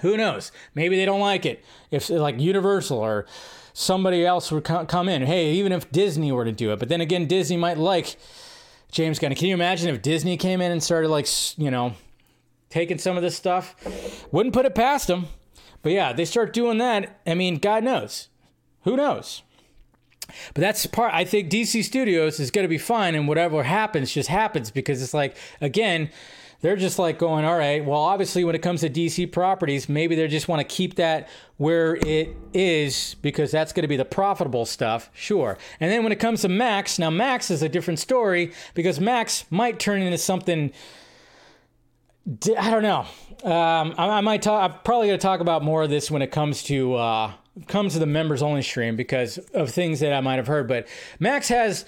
Who 0.00 0.16
knows? 0.16 0.52
Maybe 0.74 0.96
they 0.96 1.04
don't 1.04 1.20
like 1.20 1.46
it. 1.46 1.64
If 1.90 2.10
like 2.10 2.38
Universal 2.38 2.98
or 2.98 3.26
somebody 3.72 4.26
else 4.26 4.52
would 4.52 4.64
come 4.64 5.08
in. 5.08 5.22
Hey, 5.22 5.52
even 5.52 5.72
if 5.72 5.90
Disney 5.90 6.32
were 6.32 6.44
to 6.44 6.52
do 6.52 6.72
it. 6.72 6.78
But 6.78 6.88
then 6.88 7.00
again, 7.00 7.26
Disney 7.26 7.56
might 7.56 7.78
like 7.78 8.16
James 8.90 9.18
Gunn. 9.18 9.34
Can 9.34 9.48
you 9.48 9.54
imagine 9.54 9.94
if 9.94 10.02
Disney 10.02 10.36
came 10.36 10.60
in 10.60 10.72
and 10.72 10.82
started 10.82 11.08
like 11.08 11.26
you 11.56 11.70
know 11.70 11.94
taking 12.70 12.98
some 12.98 13.16
of 13.16 13.22
this 13.22 13.36
stuff? 13.36 13.74
Wouldn't 14.32 14.54
put 14.54 14.66
it 14.66 14.74
past 14.74 15.06
them. 15.06 15.26
But 15.82 15.92
yeah, 15.92 16.12
they 16.12 16.24
start 16.24 16.52
doing 16.52 16.78
that. 16.78 17.20
I 17.26 17.34
mean, 17.34 17.58
God 17.58 17.84
knows. 17.84 18.28
Who 18.82 18.96
knows? 18.96 19.42
But 20.54 20.60
that's 20.60 20.84
part. 20.86 21.14
I 21.14 21.24
think 21.24 21.50
DC 21.50 21.84
Studios 21.84 22.38
is 22.38 22.50
going 22.50 22.64
to 22.64 22.68
be 22.68 22.78
fine, 22.78 23.14
and 23.14 23.26
whatever 23.28 23.62
happens 23.62 24.12
just 24.12 24.28
happens 24.28 24.70
because 24.70 25.02
it's 25.02 25.14
like 25.14 25.36
again 25.60 26.10
they're 26.60 26.76
just 26.76 26.98
like 26.98 27.18
going, 27.18 27.44
all 27.44 27.56
right, 27.56 27.84
well, 27.84 28.00
obviously, 28.00 28.42
when 28.42 28.54
it 28.54 28.62
comes 28.62 28.80
to 28.80 28.90
DC 28.90 29.30
properties, 29.30 29.88
maybe 29.88 30.16
they 30.16 30.26
just 30.26 30.48
want 30.48 30.60
to 30.60 30.64
keep 30.64 30.96
that 30.96 31.28
where 31.56 31.94
it 31.96 32.36
is 32.52 33.14
because 33.22 33.50
that's 33.52 33.72
going 33.72 33.82
to 33.82 33.88
be 33.88 33.96
the 33.96 34.04
profitable 34.04 34.64
stuff, 34.64 35.08
sure. 35.14 35.56
And 35.78 35.90
then 35.90 36.02
when 36.02 36.10
it 36.12 36.18
comes 36.18 36.42
to 36.42 36.48
Max, 36.48 36.98
now 36.98 37.10
Max 37.10 37.50
is 37.50 37.62
a 37.62 37.68
different 37.68 38.00
story 38.00 38.52
because 38.74 38.98
Max 38.98 39.44
might 39.50 39.78
turn 39.78 40.02
into 40.02 40.18
something. 40.18 40.72
I 42.58 42.70
don't 42.70 42.82
know. 42.82 43.06
Um, 43.44 43.94
I, 43.96 44.08
I, 44.18 44.20
might 44.20 44.42
talk. 44.42 44.70
I'm 44.70 44.78
probably 44.84 45.06
going 45.06 45.18
to 45.18 45.22
talk 45.22 45.40
about 45.40 45.62
more 45.62 45.84
of 45.84 45.90
this 45.90 46.10
when 46.10 46.22
it 46.22 46.32
comes 46.32 46.64
to 46.64 46.94
uh, 46.94 47.32
comes 47.68 47.92
to 47.92 48.00
the 48.00 48.06
members 48.06 48.42
only 48.42 48.62
stream 48.62 48.96
because 48.96 49.38
of 49.54 49.70
things 49.70 50.00
that 50.00 50.12
I 50.12 50.20
might 50.20 50.36
have 50.36 50.48
heard. 50.48 50.66
But 50.66 50.88
Max 51.20 51.48
has 51.48 51.86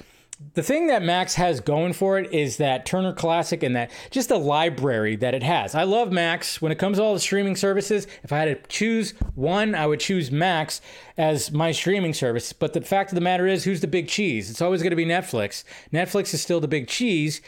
the 0.55 0.63
thing 0.63 0.87
that 0.87 1.03
Max 1.03 1.35
has 1.35 1.61
going 1.61 1.93
for 1.93 2.19
it 2.19 2.33
is 2.33 2.57
that 2.57 2.87
Turner 2.87 3.13
Classic 3.13 3.63
and 3.63 3.77
that 3.77 3.91
just 4.11 4.31
the 4.31 4.39
library 4.39 5.15
that 5.17 5.35
it 5.35 5.43
has. 5.43 5.75
I 5.75 5.83
love 5.83 6.11
Max. 6.11 6.63
When 6.63 6.73
it 6.73 6.79
comes 6.79 6.97
to 6.97 7.03
all 7.03 7.13
the 7.13 7.21
streaming 7.21 7.57
services, 7.57 8.07
if 8.23 8.33
I 8.33 8.39
had 8.39 8.65
to 8.65 8.69
choose 8.69 9.13
one, 9.35 9.75
I 9.75 9.87
would 9.87 10.01
choose 10.01 10.31
Max 10.31 10.81
as 11.19 11.53
my 11.53 11.73
streaming 11.73 12.15
service. 12.15 12.53
But 12.55 12.73
the 12.73 12.81
fact 12.81 13.13
of 13.13 13.17
the 13.17 13.21
matter 13.21 13.47
is, 13.47 13.65
who's 13.65 13.83
the 13.83 13.87
big 13.87 14.09
cheese? 14.09 14.51
It's 14.51 14.63
always 14.63 14.83
going 14.83 14.91
to 14.91 14.97
be 14.97 15.05
Netflix. 15.05 15.63
Netflix 15.93 16.33
is 16.33 16.41
still 16.41 16.61
the 16.61 16.69
big 16.69 16.89
cheese. 16.89 17.43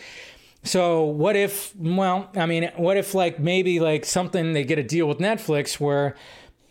So 0.62 1.02
what 1.02 1.34
if, 1.34 1.74
well, 1.74 2.30
I 2.36 2.46
mean, 2.46 2.70
what 2.76 2.96
if 2.98 3.14
like 3.14 3.40
maybe 3.40 3.80
like 3.80 4.04
something 4.04 4.52
they 4.52 4.64
get 4.64 4.78
a 4.78 4.84
deal 4.84 5.08
with 5.08 5.18
Netflix 5.18 5.80
where 5.80 6.14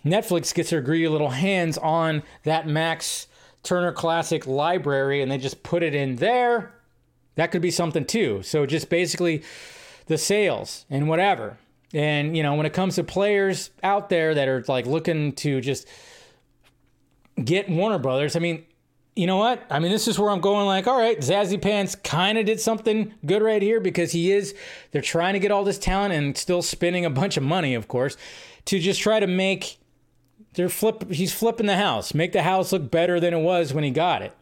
Netflix 0.06 0.54
gets 0.54 0.70
their 0.70 0.82
greedy 0.82 1.08
little 1.08 1.32
hands 1.32 1.78
on 1.80 2.24
that 2.44 2.68
Max 2.68 3.28
Turner 3.64 3.92
Classic 3.92 4.46
library 4.48 5.22
and 5.22 5.32
they 5.32 5.38
just 5.38 5.64
put 5.64 5.84
it 5.84 5.94
in 5.94 6.16
there, 6.18 6.74
that 7.36 7.52
could 7.52 7.62
be 7.62 7.72
something 7.72 8.06
too. 8.06 8.42
So 8.44 8.66
just 8.66 8.90
basically 8.90 9.44
the 10.08 10.18
sales 10.18 10.86
and 10.90 11.08
whatever. 11.08 11.58
And 11.94 12.36
you 12.36 12.44
know, 12.44 12.56
when 12.56 12.66
it 12.66 12.74
comes 12.74 12.96
to 12.96 13.04
players 13.04 13.72
out 13.84 14.10
there 14.10 14.34
that 14.34 14.48
are 14.48 14.64
like 14.68 14.86
looking 14.86 15.34
to 15.34 15.62
just 15.62 15.88
get 17.44 17.70
Warner 17.70 18.00
Brothers, 18.00 18.36
I 18.36 18.40
mean, 18.40 18.66
you 19.16 19.28
know 19.28 19.38
what? 19.38 19.62
I 19.70 19.80
mean, 19.80 19.92
this 19.92 20.08
is 20.08 20.18
where 20.18 20.30
I'm 20.30 20.40
going 20.40 20.66
like, 20.66 20.88
all 20.88 20.98
right, 20.98 21.20
Zazzy 21.20 21.62
Pants 21.62 21.96
kind 21.96 22.38
of 22.38 22.46
did 22.46 22.62
something 22.62 23.14
good 23.26 23.42
right 23.42 23.62
here 23.62 23.82
because 23.82 24.14
he 24.14 24.32
is, 24.32 24.56
they're 24.92 25.02
trying 25.02 25.34
to 25.34 25.40
get 25.40 25.52
all 25.52 25.66
this 25.66 25.78
talent 25.78 26.14
and 26.14 26.38
still 26.38 26.62
spending 26.62 27.04
a 27.04 27.10
bunch 27.10 27.36
of 27.36 27.44
money, 27.44 27.76
of 27.76 27.90
course, 27.90 28.16
to 28.66 28.80
just 28.80 29.02
try 29.02 29.20
to 29.20 29.28
make 29.28 29.78
they're 30.54 30.70
flip. 30.70 31.10
He's 31.12 31.34
flipping 31.34 31.66
the 31.66 31.78
house, 31.78 32.14
make 32.14 32.34
the 32.34 32.44
house 32.44 32.72
look 32.72 32.92
better 32.92 33.20
than 33.20 33.34
it 33.34 33.42
was 33.42 33.74
when 33.74 33.84
he 33.84 33.92
got 33.92 34.22
it. 34.22 34.36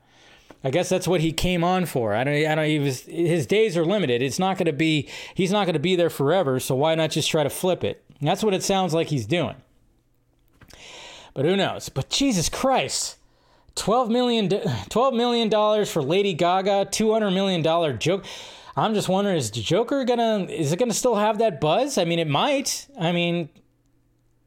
I 0.64 0.72
guess 0.72 0.90
that's 0.90 1.08
what 1.08 1.22
he 1.22 1.32
came 1.32 1.64
on 1.64 1.86
for. 1.86 2.14
I 2.14 2.24
don't. 2.24 2.46
I 2.46 2.56
don't. 2.56 2.66
He 2.66 2.80
was. 2.80 3.02
His 3.04 3.46
days 3.46 3.78
are 3.78 3.86
limited. 3.86 4.22
It's 4.22 4.40
not 4.40 4.58
going 4.58 4.66
to 4.66 4.74
be. 4.74 5.08
He's 5.34 5.52
not 5.52 5.66
going 5.66 5.74
to 5.74 5.80
be 5.80 5.96
there 5.96 6.10
forever. 6.10 6.60
So 6.60 6.76
why 6.76 6.96
not 6.96 7.12
just 7.12 7.30
try 7.30 7.44
to 7.44 7.50
flip 7.50 7.84
it? 7.84 8.04
And 8.20 8.28
that's 8.28 8.44
what 8.44 8.54
it 8.54 8.64
sounds 8.64 8.94
like 8.94 9.08
he's 9.08 9.26
doing. 9.26 9.56
But 11.34 11.46
who 11.46 11.56
knows? 11.56 11.90
But 11.90 12.10
Jesus 12.10 12.50
Christ. 12.50 13.16
12 13.76 14.10
million, 14.10 14.50
$12 14.50 15.16
million 15.16 15.86
for 15.86 16.02
Lady 16.02 16.34
Gaga, 16.34 16.88
$200 16.92 17.34
million 17.34 18.00
joke. 18.00 18.26
I'm 18.76 18.94
just 18.94 19.08
wondering, 19.08 19.38
is 19.38 19.50
Joker 19.52 20.04
gonna, 20.04 20.48
is 20.50 20.74
it 20.74 20.80
gonna 20.80 20.94
still 20.94 21.16
have 21.16 21.38
that 21.38 21.62
buzz? 21.62 21.98
I 21.98 22.04
mean, 22.04 22.20
it 22.20 22.28
might. 22.28 22.88
I 23.00 23.14
mean, 23.14 23.48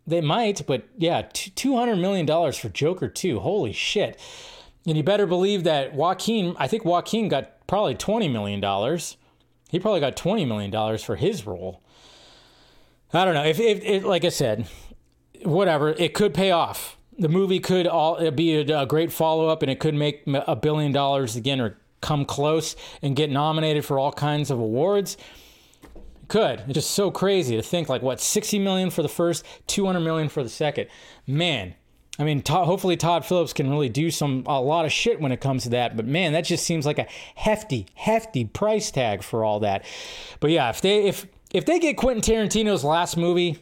they 0.07 0.21
might, 0.21 0.67
but 0.67 0.85
yeah, 0.99 1.23
two 1.33 1.77
hundred 1.77 1.97
million 1.97 2.27
dollars 2.27 2.57
for 2.57 2.69
Joker 2.69 3.09
two. 3.09 3.41
Holy 3.41 3.73
shit! 3.73 4.19
And 4.87 4.97
you 4.97 5.03
better 5.03 5.27
believe 5.27 5.65
that 5.65 5.95
Joaquin. 5.95 6.57
I 6.59 6.67
think 6.67 6.85
Joaquin 6.85 7.29
got 7.29 7.67
probably 7.67 7.95
twenty 7.95 8.29
million 8.29 8.61
dollars. 8.61 9.17
He 9.71 9.79
probably 9.79 10.01
got 10.01 10.17
twenty 10.17 10.45
million 10.45 10.71
dollars 10.71 11.03
for 11.03 11.17
his 11.17 11.47
role. 11.47 11.83
I 13.15 13.25
don't 13.25 13.35
know 13.35 13.45
if, 13.45 13.61
if, 13.61 13.83
if, 13.85 14.05
like 14.05 14.25
I 14.25 14.31
said, 14.31 14.67
whatever. 15.43 15.91
It 15.91 16.15
could 16.15 16.33
pay 16.33 16.51
off. 16.51 16.97
the 17.19 17.29
movie 17.29 17.61
could 17.61 17.87
all 17.87 18.25
uh, 18.25 18.31
be 18.31 18.55
a, 18.57 18.81
a 18.83 18.87
great 18.87 19.13
follow 19.13 19.49
up, 19.49 19.63
and 19.63 19.71
it 19.71 19.79
could 19.79 19.95
make 19.95 20.23
a 20.27 20.57
billion 20.57 20.93
dollars 20.93 21.37
again, 21.37 21.61
or 21.61 21.79
come 22.01 22.25
close 22.25 22.75
and 23.01 23.15
get 23.15 23.31
nominated 23.31 23.85
for 23.85 23.99
all 23.99 24.13
kinds 24.13 24.51
of 24.51 24.59
awards. 24.59 25.17
Could. 26.33 26.61
It's 26.61 26.72
just 26.72 26.93
so 26.93 27.11
crazy 27.11 27.57
to 27.57 27.62
think 27.62 27.91
like 27.91 28.01
what 28.01 28.18
60 28.18 28.59
million 28.59 28.89
for 28.89 29.03
the 29.03 29.09
first, 29.09 29.45
200 29.66 30.01
million 30.01 30.30
for 30.30 30.43
the 30.43 30.49
second. 30.49 30.89
Man, 31.26 31.74
I 32.18 32.24
mean, 32.24 32.43
hopefully 32.49 32.97
Todd 32.97 33.26
Phillips 33.26 33.53
can 33.53 33.68
really 33.68 33.91
do 33.91 34.11
some 34.11 34.45
a 34.47 34.59
lot 34.59 34.87
of 34.87 34.93
shit 34.93 35.20
when 35.20 35.30
it 35.30 35.43
comes 35.43 35.64
to 35.64 35.68
that. 35.68 35.95
But 35.95 36.07
man, 36.07 36.33
that 36.33 36.47
just 36.47 36.64
seems 36.64 36.87
like 36.87 36.99
a 36.99 37.07
hefty, 37.35 37.85
hefty 37.93 38.47
price 38.47 38.91
tag 38.91 39.22
for 39.22 39.45
all 39.45 39.61
that. 39.61 39.85
But 40.41 40.53
yeah, 40.53 40.70
if 40.70 40.80
they 40.80 41.05
if 41.05 41.26
if 41.53 41.66
they 41.66 41.78
get 41.78 41.99
Quentin 41.99 42.22
Tarantino's 42.22 42.83
last 42.83 43.18
movie, 43.18 43.59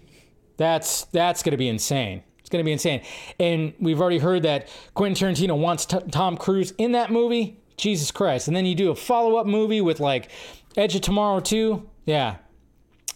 that's 0.56 1.06
that's 1.06 1.42
to 1.42 1.56
be 1.56 1.66
insane. 1.66 2.22
It's 2.38 2.50
to 2.50 2.62
be 2.62 2.70
insane. 2.70 3.02
And 3.40 3.74
we've 3.80 4.00
already 4.00 4.18
heard 4.18 4.44
that 4.44 4.68
Quentin 4.94 5.34
Tarantino 5.34 5.58
wants 5.58 5.86
t- 5.86 5.98
Tom 6.12 6.36
Cruise 6.36 6.72
in 6.78 6.92
that 6.92 7.10
movie. 7.10 7.58
Jesus 7.76 8.12
Christ! 8.12 8.46
And 8.46 8.56
then 8.56 8.64
you 8.64 8.76
do 8.76 8.92
a 8.92 8.94
follow 8.94 9.38
up 9.38 9.48
movie 9.48 9.80
with 9.80 9.98
like 9.98 10.30
Edge 10.76 10.94
of 10.94 11.00
Tomorrow 11.00 11.40
too. 11.40 11.88
Yeah, 12.06 12.36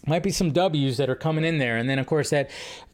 might 0.07 0.23
be 0.23 0.31
some 0.31 0.51
W's 0.51 0.97
that 0.97 1.09
are 1.09 1.15
coming 1.15 1.43
in 1.45 1.57
there. 1.57 1.77
And 1.77 1.89
then, 1.89 1.99
of 1.99 2.05
course, 2.05 2.29
that 2.29 2.49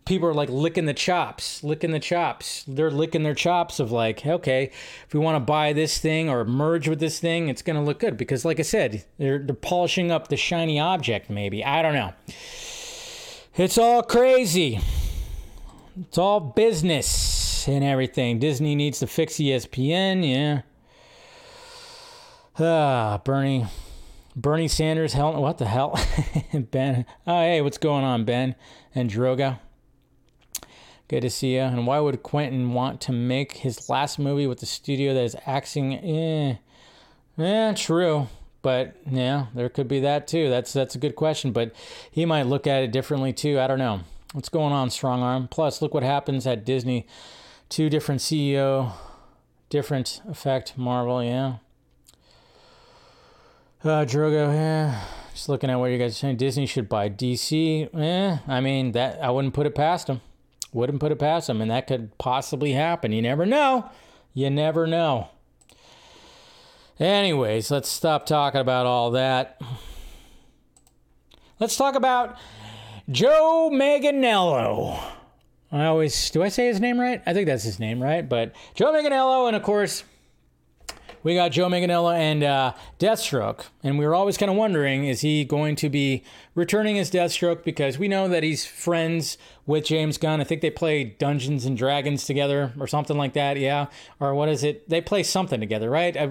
people 0.05 0.27
are 0.27 0.33
like 0.33 0.49
licking 0.49 0.85
the 0.85 0.93
chops, 0.93 1.63
licking 1.63 1.91
the 1.91 1.99
chops. 1.99 2.63
They're 2.67 2.91
licking 2.91 3.23
their 3.23 3.35
chops 3.35 3.79
of 3.79 3.91
like, 3.91 4.25
okay, 4.25 4.71
if 5.05 5.13
we 5.13 5.19
want 5.19 5.35
to 5.35 5.39
buy 5.39 5.73
this 5.73 5.97
thing 5.99 6.29
or 6.29 6.43
merge 6.45 6.87
with 6.87 6.99
this 6.99 7.19
thing, 7.19 7.49
it's 7.49 7.61
going 7.61 7.75
to 7.75 7.81
look 7.81 7.99
good. 7.99 8.17
Because, 8.17 8.45
like 8.45 8.59
I 8.59 8.63
said, 8.63 9.05
they're, 9.17 9.39
they're 9.39 9.55
polishing 9.55 10.11
up 10.11 10.27
the 10.27 10.37
shiny 10.37 10.79
object, 10.79 11.29
maybe. 11.29 11.63
I 11.63 11.81
don't 11.81 11.93
know. 11.93 12.13
It's 13.55 13.77
all 13.77 14.03
crazy. 14.03 14.79
It's 15.99 16.17
all 16.17 16.39
business 16.39 17.67
and 17.67 17.83
everything. 17.83 18.39
Disney 18.39 18.75
needs 18.75 18.99
to 18.99 19.07
fix 19.07 19.33
ESPN, 19.33 20.27
yeah. 20.27 20.61
Ah, 22.57 23.19
Bernie. 23.23 23.65
Bernie 24.35 24.67
Sanders, 24.67 25.13
hell, 25.13 25.39
what 25.41 25.57
the 25.57 25.65
hell? 25.65 25.99
ben, 26.53 27.05
oh, 27.27 27.41
hey, 27.41 27.61
what's 27.61 27.77
going 27.77 28.03
on, 28.03 28.23
Ben 28.23 28.55
and 28.95 29.09
Droga? 29.09 29.59
Good 31.07 31.21
to 31.21 31.29
see 31.29 31.55
you. 31.55 31.61
And 31.61 31.85
why 31.85 31.99
would 31.99 32.23
Quentin 32.23 32.73
want 32.73 33.01
to 33.01 33.11
make 33.11 33.57
his 33.57 33.89
last 33.89 34.17
movie 34.17 34.47
with 34.47 34.61
the 34.61 34.65
studio 34.65 35.13
that 35.13 35.23
is 35.23 35.35
acting? 35.45 35.95
Eh, 35.95 36.55
yeah, 37.35 37.73
true. 37.73 38.27
But 38.61 38.95
yeah, 39.09 39.47
there 39.53 39.67
could 39.67 39.89
be 39.89 39.99
that 39.99 40.27
too. 40.27 40.49
That's 40.49 40.71
that's 40.71 40.95
a 40.95 40.99
good 40.99 41.17
question. 41.17 41.51
But 41.51 41.73
he 42.09 42.25
might 42.25 42.43
look 42.43 42.67
at 42.67 42.83
it 42.83 42.91
differently 42.91 43.33
too. 43.33 43.59
I 43.59 43.67
don't 43.67 43.79
know. 43.79 44.01
What's 44.31 44.47
going 44.49 44.71
on, 44.71 44.89
Strong 44.89 45.21
Arm? 45.21 45.47
Plus, 45.49 45.81
look 45.81 45.93
what 45.93 46.03
happens 46.03 46.47
at 46.47 46.63
Disney. 46.63 47.05
Two 47.67 47.89
different 47.89 48.21
CEO, 48.21 48.93
different 49.69 50.21
effect. 50.29 50.77
Marvel, 50.77 51.21
yeah. 51.21 51.55
Uh, 53.83 54.05
Drogo, 54.05 54.53
yeah. 54.53 55.01
Just 55.33 55.49
looking 55.49 55.71
at 55.71 55.75
what 55.75 55.87
you 55.87 55.97
guys 55.97 56.11
are 56.11 56.19
saying. 56.19 56.37
Disney 56.37 56.67
should 56.67 56.87
buy 56.87 57.09
DC. 57.09 57.89
Eh, 57.91 58.37
I 58.47 58.61
mean 58.61 58.91
that 58.91 59.19
I 59.23 59.31
wouldn't 59.31 59.55
put 59.55 59.65
it 59.65 59.73
past 59.73 60.05
them. 60.05 60.21
Wouldn't 60.71 60.99
put 60.99 61.11
it 61.11 61.17
past 61.17 61.47
them, 61.47 61.61
and 61.61 61.71
that 61.71 61.87
could 61.87 62.15
possibly 62.19 62.73
happen. 62.73 63.11
You 63.11 63.23
never 63.23 63.43
know. 63.43 63.89
You 64.35 64.51
never 64.51 64.85
know. 64.85 65.29
Anyways, 66.99 67.71
let's 67.71 67.89
stop 67.89 68.27
talking 68.27 68.61
about 68.61 68.85
all 68.85 69.09
that. 69.11 69.59
Let's 71.59 71.75
talk 71.75 71.95
about 71.95 72.37
Joe 73.09 73.71
Manganiello. 73.73 75.01
I 75.71 75.85
always 75.85 76.29
do 76.29 76.43
I 76.43 76.49
say 76.49 76.67
his 76.67 76.79
name 76.79 76.99
right? 76.99 77.23
I 77.25 77.33
think 77.33 77.47
that's 77.47 77.63
his 77.63 77.79
name, 77.79 77.99
right? 78.01 78.29
But 78.29 78.53
Joe 78.75 78.93
Manganiello, 78.93 79.47
and 79.47 79.55
of 79.55 79.63
course 79.63 80.03
we 81.23 81.35
got 81.35 81.51
Joe 81.51 81.67
Manganiello 81.67 82.15
and 82.15 82.43
uh, 82.43 82.73
Deathstroke. 82.99 83.65
And 83.83 83.97
we 83.97 84.05
were 84.05 84.15
always 84.15 84.37
kind 84.37 84.49
of 84.49 84.57
wondering 84.57 85.05
is 85.05 85.21
he 85.21 85.45
going 85.45 85.75
to 85.77 85.89
be 85.89 86.23
returning 86.55 86.97
as 86.97 87.11
Deathstroke? 87.11 87.63
Because 87.63 87.97
we 87.97 88.07
know 88.07 88.27
that 88.27 88.43
he's 88.43 88.65
friends 88.65 89.37
with 89.65 89.85
James 89.85 90.17
Gunn. 90.17 90.41
I 90.41 90.43
think 90.43 90.61
they 90.61 90.69
play 90.69 91.03
Dungeons 91.03 91.65
and 91.65 91.77
Dragons 91.77 92.25
together 92.25 92.73
or 92.79 92.87
something 92.87 93.17
like 93.17 93.33
that. 93.33 93.57
Yeah. 93.57 93.87
Or 94.19 94.33
what 94.33 94.49
is 94.49 94.63
it? 94.63 94.89
They 94.89 95.01
play 95.01 95.23
something 95.23 95.59
together, 95.59 95.89
right? 95.89 96.15
I, 96.17 96.29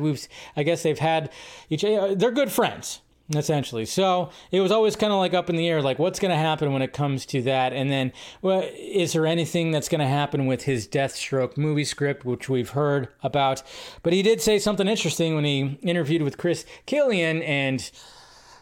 I 0.57 0.62
guess 0.62 0.82
they've 0.82 0.99
had 0.99 1.30
each, 1.68 1.82
they're 1.82 2.30
good 2.30 2.53
friends 2.53 3.01
essentially. 3.35 3.85
So 3.85 4.31
it 4.51 4.61
was 4.61 4.72
always 4.72 4.97
kind 4.97 5.12
of 5.12 5.18
like 5.18 5.35
up 5.35 5.51
in 5.51 5.57
the 5.57 5.68
air, 5.68 5.83
like 5.83 5.99
what's 5.99 6.18
going 6.18 6.31
to 6.31 6.37
happen 6.37 6.72
when 6.72 6.83
it 6.83 6.93
comes 6.93 7.26
to 7.26 7.43
that, 7.43 7.72
and 7.72 7.91
then 7.91 8.12
well, 8.43 8.68
is 8.76 9.12
there 9.12 9.26
anything 9.26 9.70
that's 9.70 9.89
going 9.89 10.01
to 10.01 10.07
happen 10.07 10.47
with 10.47 10.62
his 10.62 10.87
Deathstroke 10.89 11.57
movie 11.57 11.85
script, 11.85 12.24
which 12.24 12.49
we've 12.49 12.70
heard 12.70 13.09
about? 13.22 13.62
But 14.03 14.12
he 14.12 14.22
did 14.22 14.41
say 14.41 14.59
something 14.59 14.89
interesting 14.89 15.35
when 15.35 15.45
he 15.45 15.78
interviewed 15.83 16.22
with 16.22 16.39
Chris 16.39 16.64
Killian, 16.87 17.43
and 17.43 17.91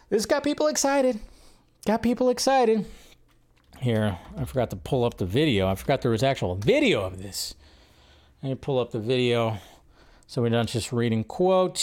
this 0.09 0.25
got 0.25 0.43
people 0.43 0.67
excited. 0.67 1.19
Got 1.85 2.03
people 2.03 2.29
excited. 2.29 2.85
Here, 3.79 4.17
I 4.37 4.43
forgot 4.43 4.69
to 4.71 4.75
pull 4.75 5.05
up 5.05 5.17
the 5.17 5.25
video. 5.25 5.67
I 5.67 5.75
forgot 5.75 6.01
there 6.01 6.11
was 6.11 6.23
actual 6.23 6.55
video 6.55 7.01
of 7.01 7.21
this. 7.21 7.55
Let 8.43 8.49
me 8.49 8.55
pull 8.55 8.79
up 8.79 8.91
the 8.91 8.99
video 8.99 9.57
so 10.27 10.43
we're 10.43 10.49
not 10.49 10.67
just 10.67 10.93
reading 10.93 11.23
quotes. 11.23 11.81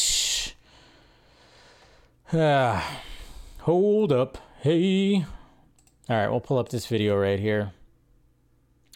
Hold 2.33 4.12
up. 4.12 4.39
Hey. 4.61 5.24
All 6.09 6.16
right, 6.16 6.29
we'll 6.29 6.41
pull 6.41 6.59
up 6.59 6.70
this 6.70 6.87
video 6.87 7.16
right 7.16 7.39
here. 7.39 7.72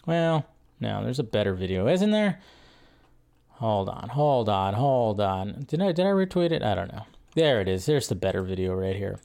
Well, 0.05 0.45
no, 0.81 1.01
there's 1.01 1.19
a 1.19 1.23
better 1.23 1.53
video, 1.53 1.87
isn't 1.87 2.11
there? 2.11 2.41
Hold 3.51 3.87
on, 3.87 4.09
hold 4.09 4.49
on, 4.49 4.73
hold 4.73 5.21
on. 5.21 5.65
Did 5.67 5.81
I 5.81 5.93
did 5.93 6.05
I 6.05 6.09
retweet 6.09 6.51
it? 6.51 6.61
I 6.61 6.75
don't 6.75 6.91
know. 6.91 7.05
There 7.35 7.61
it 7.61 7.69
is. 7.69 7.85
There's 7.85 8.09
the 8.09 8.15
better 8.15 8.41
video 8.41 8.73
right 8.73 8.95
here. 8.95 9.19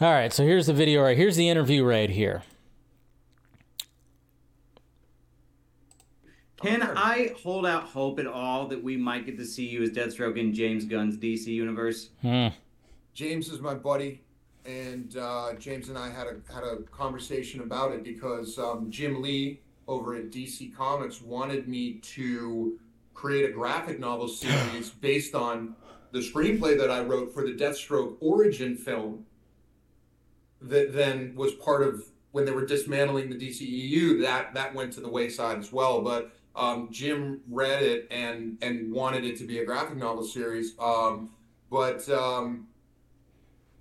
All 0.00 0.12
right, 0.12 0.32
so 0.32 0.42
here's 0.42 0.66
the 0.66 0.72
video 0.72 1.02
right. 1.02 1.16
Here's 1.16 1.36
the 1.36 1.48
interview 1.48 1.84
right 1.84 2.10
here. 2.10 2.42
Can 6.56 6.82
I 6.82 7.34
hold 7.42 7.64
out 7.64 7.84
hope 7.84 8.18
at 8.18 8.26
all 8.26 8.66
that 8.68 8.82
we 8.82 8.96
might 8.96 9.24
get 9.24 9.38
to 9.38 9.44
see 9.44 9.68
you 9.68 9.82
as 9.82 9.90
Deathstroke 9.90 10.36
in 10.36 10.52
James 10.52 10.84
Gunn's 10.84 11.16
DC 11.16 11.46
universe? 11.46 12.08
Hmm. 12.22 12.48
James 13.20 13.50
is 13.50 13.60
my 13.60 13.74
buddy, 13.74 14.22
and 14.64 15.14
uh, 15.18 15.52
James 15.58 15.90
and 15.90 15.98
I 15.98 16.08
had 16.08 16.26
a 16.26 16.36
had 16.50 16.64
a 16.64 16.76
conversation 16.90 17.60
about 17.60 17.92
it 17.92 18.02
because 18.02 18.58
um, 18.58 18.90
Jim 18.90 19.20
Lee 19.20 19.60
over 19.86 20.14
at 20.14 20.30
DC 20.30 20.74
Comics 20.74 21.20
wanted 21.20 21.68
me 21.68 21.98
to 22.14 22.78
create 23.12 23.44
a 23.44 23.52
graphic 23.52 24.00
novel 24.00 24.26
series 24.42 24.88
based 24.88 25.34
on 25.34 25.76
the 26.12 26.20
screenplay 26.20 26.78
that 26.78 26.90
I 26.90 27.02
wrote 27.02 27.34
for 27.34 27.44
the 27.44 27.52
Deathstroke 27.52 28.16
origin 28.20 28.74
film. 28.74 29.26
That 30.62 30.94
then 30.94 31.34
was 31.36 31.52
part 31.52 31.82
of 31.82 32.02
when 32.32 32.46
they 32.46 32.52
were 32.52 32.64
dismantling 32.64 33.28
the 33.28 33.36
DCEU. 33.36 34.22
That 34.22 34.54
that 34.54 34.74
went 34.74 34.94
to 34.94 35.00
the 35.00 35.10
wayside 35.10 35.58
as 35.58 35.70
well, 35.70 36.00
but. 36.00 36.32
Um, 36.56 36.88
Jim 36.90 37.42
read 37.48 37.84
it 37.84 38.08
and 38.10 38.58
and 38.60 38.92
wanted 38.92 39.24
it 39.24 39.38
to 39.38 39.44
be 39.46 39.60
a 39.60 39.64
graphic 39.64 39.96
novel 39.96 40.24
series. 40.24 40.74
Um, 40.80 41.30
but 41.70 42.08
um, 42.08 42.66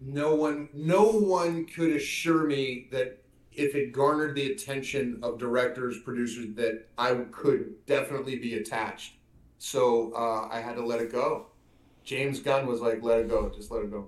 no 0.01 0.35
one 0.35 0.69
no 0.73 1.03
one 1.03 1.65
could 1.65 1.91
assure 1.91 2.45
me 2.45 2.87
that 2.91 3.21
if 3.51 3.75
it 3.75 3.91
garnered 3.91 4.35
the 4.35 4.51
attention 4.51 5.19
of 5.21 5.37
directors 5.37 5.99
producers 5.99 6.47
that 6.55 6.87
i 6.97 7.13
could 7.31 7.85
definitely 7.85 8.37
be 8.37 8.55
attached. 8.55 9.13
So 9.57 10.13
uh, 10.13 10.47
i 10.51 10.61
had 10.61 10.75
to 10.75 10.85
let 10.85 11.01
it 11.01 11.11
go. 11.11 11.47
James 12.03 12.39
gunn 12.39 12.65
was 12.65 12.81
like 12.81 13.03
let 13.03 13.19
it 13.19 13.29
go. 13.29 13.51
Just 13.53 13.71
let 13.71 13.83
it 13.83 13.91
go. 13.91 14.07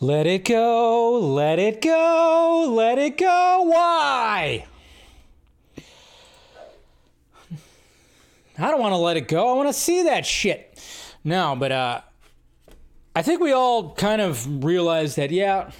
Let 0.00 0.26
it 0.26 0.44
go. 0.44 1.18
Let 1.18 1.58
it 1.58 1.80
go. 1.80 2.66
Let 2.70 2.98
it 2.98 3.18
go. 3.18 3.62
Why? 3.64 4.66
I 8.58 8.70
don't 8.70 8.80
want 8.80 8.92
to 8.92 8.98
let 8.98 9.16
it 9.16 9.28
go. 9.28 9.50
I 9.50 9.54
want 9.54 9.68
to 9.68 9.72
see 9.72 10.02
that 10.02 10.26
shit. 10.26 10.78
No 11.24 11.56
but 11.56 11.72
uh 11.72 12.00
I 13.14 13.22
think 13.22 13.40
we 13.40 13.52
all 13.52 13.92
kind 13.94 14.20
of 14.20 14.64
realized 14.64 15.16
that, 15.16 15.30
yeah, 15.30 15.70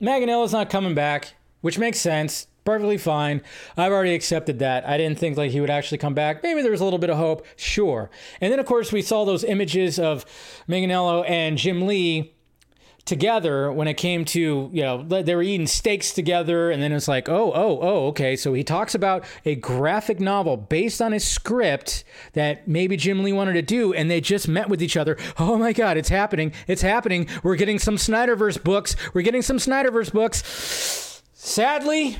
Manganiello's 0.00 0.52
not 0.52 0.70
coming 0.70 0.94
back, 0.94 1.34
which 1.60 1.78
makes 1.78 2.00
sense. 2.00 2.48
Perfectly 2.64 2.96
fine. 2.96 3.42
I've 3.76 3.92
already 3.92 4.14
accepted 4.14 4.58
that. 4.60 4.88
I 4.88 4.96
didn't 4.96 5.18
think 5.18 5.36
like 5.36 5.50
he 5.50 5.60
would 5.60 5.70
actually 5.70 5.98
come 5.98 6.14
back. 6.14 6.42
Maybe 6.42 6.62
there 6.62 6.70
was 6.70 6.80
a 6.80 6.84
little 6.84 6.98
bit 6.98 7.10
of 7.10 7.18
hope, 7.18 7.46
sure. 7.56 8.10
And 8.40 8.50
then 8.50 8.58
of 8.58 8.64
course 8.64 8.90
we 8.90 9.02
saw 9.02 9.24
those 9.24 9.44
images 9.44 9.98
of 9.98 10.24
Manganiello 10.66 11.28
and 11.28 11.58
Jim 11.58 11.86
Lee 11.86 12.34
together 13.04 13.70
when 13.70 13.86
it 13.86 13.94
came 13.94 14.24
to 14.24 14.70
you 14.72 14.82
know 14.82 15.02
they 15.02 15.34
were 15.34 15.42
eating 15.42 15.66
steaks 15.66 16.12
together 16.12 16.70
and 16.70 16.82
then 16.82 16.90
it's 16.92 17.08
like 17.08 17.28
oh 17.28 17.52
oh 17.54 17.78
oh 17.82 18.06
okay. 18.08 18.36
So 18.36 18.54
he 18.54 18.64
talks 18.64 18.94
about 18.94 19.24
a 19.44 19.54
graphic 19.54 20.20
novel 20.20 20.56
based 20.56 21.02
on 21.02 21.12
his 21.12 21.24
script 21.24 22.04
that 22.32 22.66
maybe 22.66 22.96
Jim 22.96 23.22
Lee 23.22 23.32
wanted 23.32 23.54
to 23.54 23.62
do 23.62 23.92
and 23.92 24.10
they 24.10 24.20
just 24.20 24.48
met 24.48 24.68
with 24.68 24.82
each 24.82 24.96
other. 24.96 25.16
Oh 25.38 25.58
my 25.58 25.72
god 25.72 25.96
it's 25.96 26.08
happening. 26.08 26.52
It's 26.66 26.82
happening. 26.82 27.28
We're 27.42 27.56
getting 27.56 27.78
some 27.78 27.96
Snyderverse 27.96 28.62
books. 28.62 28.96
We're 29.12 29.22
getting 29.22 29.42
some 29.42 29.58
Snyderverse 29.58 30.12
books. 30.12 31.22
Sadly 31.32 32.18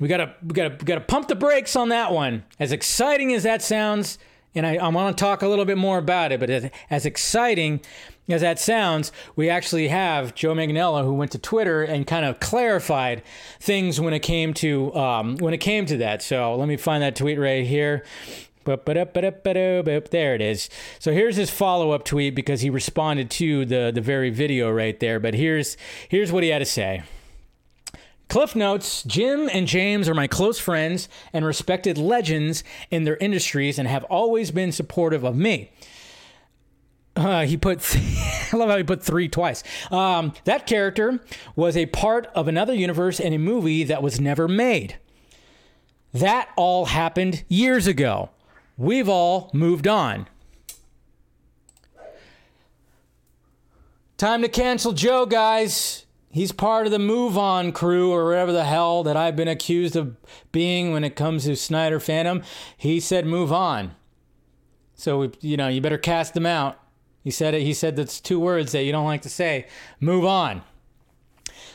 we 0.00 0.06
gotta 0.06 0.34
we 0.42 0.52
gotta 0.52 0.76
we 0.78 0.84
gotta 0.84 1.00
pump 1.00 1.28
the 1.28 1.34
brakes 1.34 1.74
on 1.76 1.88
that 1.88 2.12
one. 2.12 2.44
As 2.60 2.72
exciting 2.72 3.32
as 3.34 3.42
that 3.42 3.62
sounds, 3.62 4.18
and 4.54 4.66
I, 4.66 4.76
I 4.76 4.88
want 4.88 5.16
to 5.16 5.20
talk 5.20 5.42
a 5.42 5.48
little 5.48 5.64
bit 5.64 5.78
more 5.78 5.98
about 5.98 6.32
it, 6.32 6.40
but 6.40 6.50
as, 6.50 6.70
as 6.90 7.06
exciting 7.06 7.80
as 8.28 8.42
that 8.42 8.58
sounds, 8.58 9.10
we 9.36 9.48
actually 9.48 9.88
have 9.88 10.34
Joe 10.34 10.54
Manganiello 10.54 11.02
who 11.02 11.14
went 11.14 11.32
to 11.32 11.38
Twitter 11.38 11.82
and 11.82 12.06
kind 12.06 12.24
of 12.24 12.40
clarified 12.40 13.22
things 13.60 14.00
when 14.00 14.12
it 14.12 14.20
came 14.20 14.54
to 14.54 14.94
um, 14.94 15.36
when 15.38 15.54
it 15.54 15.58
came 15.58 15.86
to 15.86 15.96
that. 15.98 16.22
So 16.22 16.54
let 16.56 16.68
me 16.68 16.76
find 16.76 17.02
that 17.02 17.16
tweet 17.16 17.38
right 17.38 17.66
here. 17.66 18.04
There 20.10 20.34
it 20.34 20.42
is. 20.42 20.68
So 20.98 21.12
here's 21.12 21.36
his 21.36 21.50
follow-up 21.50 22.04
tweet 22.04 22.34
because 22.34 22.60
he 22.60 22.68
responded 22.68 23.30
to 23.30 23.64
the 23.64 23.90
the 23.94 24.02
very 24.02 24.30
video 24.30 24.70
right 24.70 24.98
there. 25.00 25.18
But 25.18 25.34
here's 25.34 25.76
here's 26.08 26.30
what 26.30 26.42
he 26.42 26.50
had 26.50 26.58
to 26.58 26.66
say. 26.66 27.02
Cliff 28.28 28.54
notes 28.54 29.02
Jim 29.04 29.48
and 29.54 29.66
James 29.66 30.06
are 30.06 30.14
my 30.14 30.26
close 30.26 30.58
friends 30.58 31.08
and 31.32 31.46
respected 31.46 31.96
legends 31.96 32.62
in 32.90 33.04
their 33.04 33.16
industries 33.16 33.78
and 33.78 33.88
have 33.88 34.04
always 34.04 34.50
been 34.50 34.70
supportive 34.70 35.24
of 35.24 35.34
me. 35.34 35.70
Uh, 37.18 37.44
he 37.44 37.56
put, 37.56 37.84
I 38.52 38.56
love 38.56 38.70
how 38.70 38.76
he 38.76 38.84
put 38.84 39.02
three 39.02 39.28
twice. 39.28 39.64
Um, 39.90 40.32
that 40.44 40.66
character 40.66 41.20
was 41.56 41.76
a 41.76 41.86
part 41.86 42.26
of 42.34 42.46
another 42.46 42.74
universe 42.74 43.18
in 43.18 43.32
a 43.32 43.38
movie 43.38 43.82
that 43.84 44.02
was 44.02 44.20
never 44.20 44.46
made. 44.46 44.98
That 46.14 46.48
all 46.56 46.86
happened 46.86 47.44
years 47.48 47.86
ago. 47.88 48.30
We've 48.76 49.08
all 49.08 49.50
moved 49.52 49.88
on. 49.88 50.28
Time 54.16 54.42
to 54.42 54.48
cancel 54.48 54.92
Joe, 54.92 55.26
guys. 55.26 56.06
He's 56.30 56.52
part 56.52 56.86
of 56.86 56.92
the 56.92 56.98
move 56.98 57.36
on 57.36 57.72
crew 57.72 58.12
or 58.12 58.26
whatever 58.26 58.52
the 58.52 58.64
hell 58.64 59.02
that 59.02 59.16
I've 59.16 59.34
been 59.34 59.48
accused 59.48 59.96
of 59.96 60.16
being 60.52 60.92
when 60.92 61.02
it 61.02 61.16
comes 61.16 61.44
to 61.44 61.56
Snyder 61.56 61.98
Fandom. 61.98 62.44
He 62.76 63.00
said 63.00 63.26
move 63.26 63.52
on. 63.52 63.96
So, 64.94 65.30
you 65.40 65.56
know, 65.56 65.68
you 65.68 65.80
better 65.80 65.98
cast 65.98 66.34
them 66.34 66.46
out. 66.46 66.78
He 67.28 67.32
said 67.32 67.52
it. 67.52 67.60
He 67.60 67.74
said 67.74 67.94
that's 67.94 68.20
two 68.20 68.40
words 68.40 68.72
that 68.72 68.84
you 68.84 68.90
don't 68.90 69.04
like 69.04 69.20
to 69.20 69.28
say. 69.28 69.66
Move 70.00 70.24
on. 70.24 70.62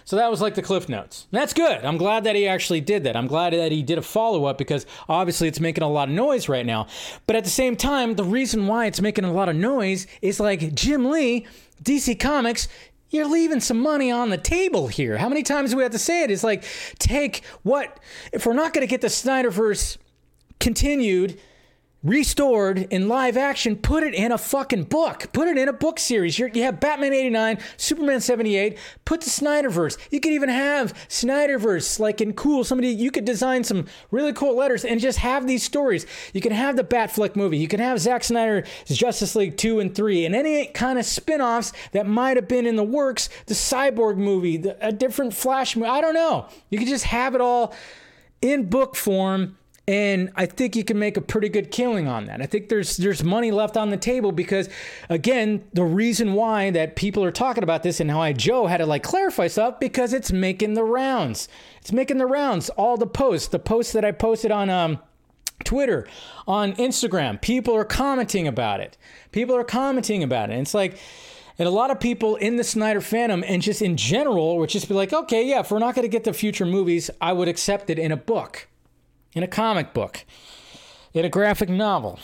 So 0.04 0.16
that 0.16 0.32
was 0.32 0.42
like 0.42 0.56
the 0.56 0.64
cliff 0.64 0.90
notes. 0.90 1.28
That's 1.30 1.54
good. 1.54 1.86
I'm 1.86 1.98
glad 1.98 2.24
that 2.24 2.36
he 2.36 2.48
actually 2.48 2.82
did 2.82 3.04
that. 3.04 3.16
I'm 3.16 3.28
glad 3.28 3.54
that 3.54 3.72
he 3.72 3.84
did 3.84 4.00
a 4.00 4.02
follow 4.02 4.46
up 4.46 4.58
because 4.58 4.88
obviously 5.08 5.48
it's 5.48 5.60
making 5.60 5.84
a 5.84 5.88
lot 5.88 6.10
of 6.10 6.16
noise 6.16 6.50
right 6.50 6.66
now. 6.66 6.88
But 7.28 7.36
at 7.36 7.44
the 7.44 7.52
same 7.52 7.76
time, 7.76 8.16
the 8.16 8.24
reason 8.24 8.66
why 8.66 8.88
it's 8.88 9.00
making 9.00 9.26
a 9.26 9.32
lot 9.32 9.48
of 9.48 9.56
noise 9.56 10.08
is 10.24 10.40
like 10.40 10.74
Jim 10.74 11.12
Lee, 11.12 11.46
DC 11.84 12.20
Comics, 12.20 12.68
you're 13.12 13.30
leaving 13.30 13.60
some 13.60 13.80
money 13.80 14.10
on 14.10 14.32
the 14.32 14.40
table 14.40 14.88
here. 14.88 15.20
How 15.20 15.30
many 15.30 15.44
times 15.44 15.70
do 15.70 15.78
we 15.78 15.84
have 15.84 15.92
to 15.92 16.00
say 16.00 16.24
it? 16.24 16.32
It's 16.32 16.44
like, 16.44 16.64
take 16.98 17.44
what, 17.62 18.00
if 18.32 18.48
we're 18.48 18.54
not 18.54 18.74
going 18.74 18.82
to 18.82 18.90
get 18.90 19.02
the 19.02 19.08
Snyderverse 19.08 20.00
continued, 20.60 21.40
restored 22.04 22.80
in 22.90 23.08
live 23.08 23.38
action, 23.38 23.78
put 23.78 24.04
it 24.04 24.14
in 24.14 24.32
a 24.32 24.38
fucking 24.38 24.84
book. 24.84 25.32
Put 25.32 25.48
it 25.48 25.58
in 25.58 25.70
a 25.70 25.74
book 25.74 26.00
series. 26.00 26.38
You're, 26.38 26.50
you 26.50 26.64
have 26.64 26.80
Batman 26.80 27.14
89, 27.14 27.60
Superman 27.78 28.20
78, 28.20 28.78
put 29.06 29.22
the 29.22 29.30
Snyderverse. 29.30 29.98
You 30.12 30.20
could 30.20 30.34
even 30.34 30.50
have 30.50 30.94
Snyderverse, 31.08 32.00
like 32.00 32.20
in 32.20 32.34
cool, 32.34 32.64
somebody, 32.64 32.90
you 32.90 33.10
could 33.10 33.26
design 33.26 33.64
some 33.64 33.86
really 34.12 34.34
cool 34.34 34.56
letters 34.56 34.84
and 34.84 35.00
just 35.00 35.20
have 35.20 35.48
these 35.48 35.64
stories. 35.64 36.06
You 36.34 36.42
can 36.42 36.52
have 36.52 36.76
the 36.76 36.84
Batfleck 36.84 37.36
movie. 37.36 37.58
You 37.58 37.68
can 37.68 37.80
have 37.80 38.00
Zack 38.00 38.24
Snyder's 38.24 38.68
Justice 38.86 39.36
League 39.36 39.56
2 39.58 39.80
and 39.80 39.96
3, 39.96 40.26
and 40.26 40.36
any 40.36 40.68
kind 40.68 41.00
of 41.00 41.06
spin 41.06 41.42
offs 41.42 41.72
that 41.94 42.06
might 42.06 42.36
have 42.36 42.48
been 42.48 42.66
in 42.66 42.76
the 42.76 42.84
works, 42.84 43.30
the 43.46 43.54
Cyborg 43.54 44.18
movie, 44.18 44.58
the, 44.58 44.78
a 44.86 44.92
different 44.92 45.34
Flash 45.34 45.76
movie. 45.76 45.90
I 45.90 46.02
don't 46.02 46.14
know. 46.14 46.48
You 46.70 46.80
could 46.80 46.88
just 46.88 47.06
have 47.06 47.34
it 47.34 47.42
all 47.42 47.74
in 48.42 48.70
book 48.70 48.96
form 48.96 49.58
and 49.86 50.32
I 50.36 50.46
think 50.46 50.78
you 50.78 50.86
can 50.86 50.98
make 50.98 51.18
a 51.18 51.22
pretty 51.22 51.50
good 51.50 51.70
killing 51.70 52.08
on 52.08 52.26
that. 52.26 52.42
I 52.42 52.46
think 52.46 52.70
there's 52.70 52.96
there's 52.96 53.22
money 53.22 53.52
left 53.52 53.76
on 53.76 53.90
the 53.90 53.98
table 53.98 54.32
because 54.32 54.70
again, 55.10 55.66
the 55.74 55.84
reason 55.84 56.34
why 56.34 56.70
that 56.72 56.96
people 56.96 57.24
are 57.24 57.32
talking 57.32 57.64
about 57.64 57.84
this 57.84 58.00
and 58.00 58.10
how 58.10 58.22
I 58.22 58.32
Joe 58.32 58.68
had 58.68 58.78
to 58.78 58.86
like 58.86 59.04
clarify 59.04 59.48
stuff 59.48 59.82
because 59.82 60.14
it's 60.14 60.32
making 60.32 60.76
the 60.76 60.86
rounds. 60.86 61.50
It's 61.82 61.92
making 61.92 62.18
the 62.18 62.26
rounds. 62.26 62.70
All 62.70 62.96
the 62.96 63.08
posts, 63.08 63.50
the 63.50 63.60
posts 63.60 63.92
that 63.92 64.06
I 64.06 64.14
posted 64.14 64.52
on 64.52 64.70
um 64.70 65.00
Twitter, 65.66 66.08
on 66.48 66.74
Instagram, 66.74 67.42
people 67.42 67.76
are 67.76 67.86
commenting 67.86 68.48
about 68.48 68.80
it. 68.80 68.98
People 69.34 69.56
are 69.56 69.66
commenting 69.66 70.24
about 70.24 70.50
it. 70.50 70.54
And 70.54 70.62
it's 70.62 70.74
like 70.74 70.98
and 71.60 71.68
a 71.68 71.72
lot 71.72 71.92
of 71.92 72.00
people 72.00 72.38
in 72.38 72.56
the 72.56 72.64
Snyder 72.64 73.02
Fandom 73.02 73.44
and 73.46 73.62
just 73.62 73.82
in 73.82 73.98
general 73.98 74.58
would 74.60 74.70
just 74.70 74.88
be 74.88 74.94
like, 74.94 75.12
okay, 75.12 75.46
yeah, 75.46 75.60
if 75.60 75.72
we're 75.72 75.80
not 75.80 75.94
going 75.94 76.04
to 76.04 76.10
get 76.10 76.24
the 76.24 76.34
future 76.34 76.66
movies, 76.66 77.12
I 77.20 77.34
would 77.34 77.50
accept 77.50 77.90
it 77.90 78.00
in 78.00 78.14
a 78.14 78.18
book 78.18 78.68
in 79.34 79.44
a 79.44 79.48
comic 79.48 79.94
book, 79.94 80.26
in 81.14 81.26
a 81.26 81.30
graphic 81.30 81.70
novel. 81.70 82.20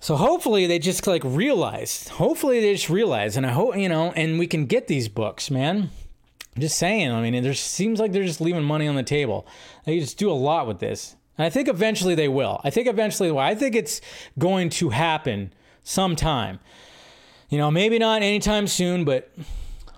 So 0.00 0.16
hopefully 0.16 0.66
they 0.66 0.78
just 0.78 1.06
like 1.06 1.22
realize. 1.24 2.08
Hopefully 2.08 2.60
they 2.60 2.74
just 2.74 2.90
realize, 2.90 3.36
and 3.36 3.46
I 3.46 3.52
hope 3.52 3.76
you 3.76 3.88
know, 3.88 4.12
and 4.12 4.38
we 4.38 4.46
can 4.46 4.66
get 4.66 4.86
these 4.86 5.08
books, 5.08 5.50
man. 5.50 5.90
I'm 6.54 6.60
just 6.60 6.76
saying. 6.76 7.10
I 7.10 7.22
mean, 7.22 7.42
there 7.42 7.54
seems 7.54 7.98
like 7.98 8.12
they're 8.12 8.24
just 8.24 8.40
leaving 8.40 8.64
money 8.64 8.86
on 8.86 8.96
the 8.96 9.02
table. 9.02 9.46
They 9.86 9.98
just 9.98 10.18
do 10.18 10.30
a 10.30 10.32
lot 10.32 10.66
with 10.66 10.78
this, 10.78 11.16
and 11.38 11.46
I 11.46 11.50
think 11.50 11.68
eventually 11.68 12.14
they 12.14 12.28
will. 12.28 12.60
I 12.64 12.70
think 12.70 12.86
eventually, 12.86 13.32
well, 13.32 13.44
I 13.44 13.54
think 13.54 13.74
it's 13.74 14.00
going 14.38 14.68
to 14.70 14.90
happen 14.90 15.52
sometime. 15.82 16.60
You 17.48 17.58
know, 17.58 17.70
maybe 17.70 17.98
not 17.98 18.22
anytime 18.22 18.66
soon, 18.66 19.04
but 19.04 19.32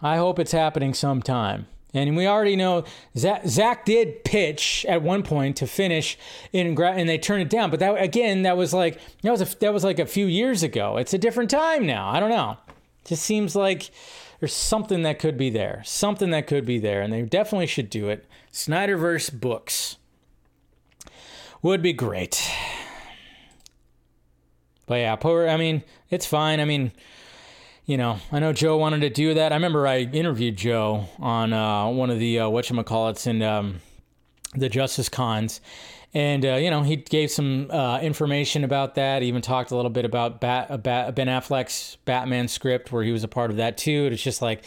I 0.03 0.17
hope 0.17 0.39
it's 0.39 0.53
happening 0.53 0.95
sometime. 0.95 1.67
And 1.97 2.15
we 2.15 2.27
already 2.27 2.57
know 2.57 2.85
Zach, 3.17 3.47
Zack 3.47 3.87
did 3.87 4.23
pitch 4.23 4.85
at 4.87 5.01
one 5.01 5.23
point 5.23 5.57
to 5.57 5.67
finish 5.67 6.19
in 6.53 6.79
and 6.81 7.09
they 7.09 7.17
turned 7.17 7.43
it 7.43 7.49
down. 7.49 7.71
But 7.71 7.81
that 7.81 8.01
again, 8.01 8.43
that 8.43 8.57
was 8.57 8.75
like 8.75 9.01
that 9.23 9.31
was 9.31 9.41
a, 9.41 9.59
that 9.61 9.73
was 9.73 9.83
like 9.83 9.99
a 9.99 10.07
few 10.07 10.27
years 10.27 10.63
ago. 10.63 10.99
It's 10.99 11.15
a 11.15 11.19
different 11.19 11.51
time 11.51 11.87
now. 11.87 12.11
I 12.11 12.21
don't 12.21 12.29
know. 12.29 12.59
It 13.03 13.09
just 13.09 13.23
seems 13.23 13.57
like 13.57 13.91
there's 14.41 14.53
something 14.53 15.03
that 15.03 15.19
could 15.19 15.39
be 15.39 15.49
there, 15.49 15.83
something 15.87 16.31
that 16.31 16.47
could 16.47 16.67
be 16.67 16.79
there, 16.79 17.01
and 17.01 17.13
they 17.13 17.23
definitely 17.23 17.67
should 17.67 17.89
do 17.89 18.11
it. 18.11 18.27
Snyderverse 18.53 19.33
books 19.33 19.97
would 21.63 21.81
be 21.81 21.95
great. 21.95 22.47
But 24.85 24.97
yeah, 24.97 25.17
poor. 25.17 25.49
I 25.49 25.57
mean, 25.57 25.83
it's 26.11 26.27
fine. 26.27 26.61
I 26.61 26.67
mean 26.67 26.93
you 27.87 27.97
know, 27.97 28.19
I 28.33 28.41
know 28.41 28.53
Joe 28.53 28.77
wanted 28.77 29.01
to 29.03 29.11
do 29.11 29.35
that. 29.35 29.53
I 29.53 29.55
remember 29.55 29.87
I 29.87 30.01
interviewed 30.01 30.57
Joe 30.57 31.09
on 31.21 31.53
uh, 31.53 31.89
one 31.89 32.11
of 32.11 32.19
the 32.19 32.41
uh, 32.41 32.49
whatchamacallits 32.49 33.29
and 33.29 33.43
um, 33.43 33.81
the 34.55 34.69
Justice 34.69 35.09
Cons. 35.09 35.61
And, 36.13 36.45
uh, 36.45 36.55
you 36.55 36.71
know, 36.71 36.83
he 36.83 36.97
gave 36.97 37.31
some 37.31 37.71
uh, 37.71 38.01
information 38.01 38.65
about 38.65 38.95
that. 38.95 39.23
He 39.23 39.29
even 39.29 39.43
talked 39.43 39.71
a 39.71 39.77
little 39.77 39.91
bit 39.91 40.05
about 40.05 40.41
Bat, 40.41 40.83
Bat, 40.83 41.15
Ben 41.15 41.27
Affleck's 41.29 41.99
Batman 42.07 42.49
script, 42.49 42.91
where 42.91 43.05
he 43.05 43.13
was 43.13 43.23
a 43.23 43.29
part 43.29 43.51
of 43.51 43.59
that 43.59 43.77
too. 43.77 44.09
It's 44.11 44.23
just 44.23 44.41
like, 44.41 44.65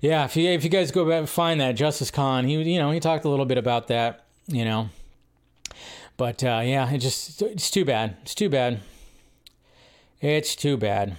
yeah, 0.00 0.24
if 0.24 0.36
you, 0.36 0.48
if 0.48 0.62
you 0.62 0.70
guys 0.70 0.90
go 0.90 1.04
back 1.04 1.18
and 1.18 1.28
find 1.28 1.60
that 1.60 1.72
Justice 1.72 2.10
Con, 2.10 2.44
he, 2.44 2.62
you 2.62 2.78
know, 2.78 2.92
he 2.92 3.00
talked 3.00 3.24
a 3.24 3.28
little 3.28 3.46
bit 3.46 3.58
about 3.58 3.88
that, 3.88 4.24
you 4.46 4.64
know. 4.64 4.88
But, 6.16 6.44
uh, 6.44 6.62
yeah, 6.64 6.88
it 6.90 6.98
just, 6.98 7.42
it's 7.42 7.70
too 7.70 7.84
bad. 7.84 8.16
It's 8.22 8.34
too 8.34 8.48
bad. 8.48 8.80
It's 10.20 10.54
too 10.54 10.76
bad. 10.76 11.16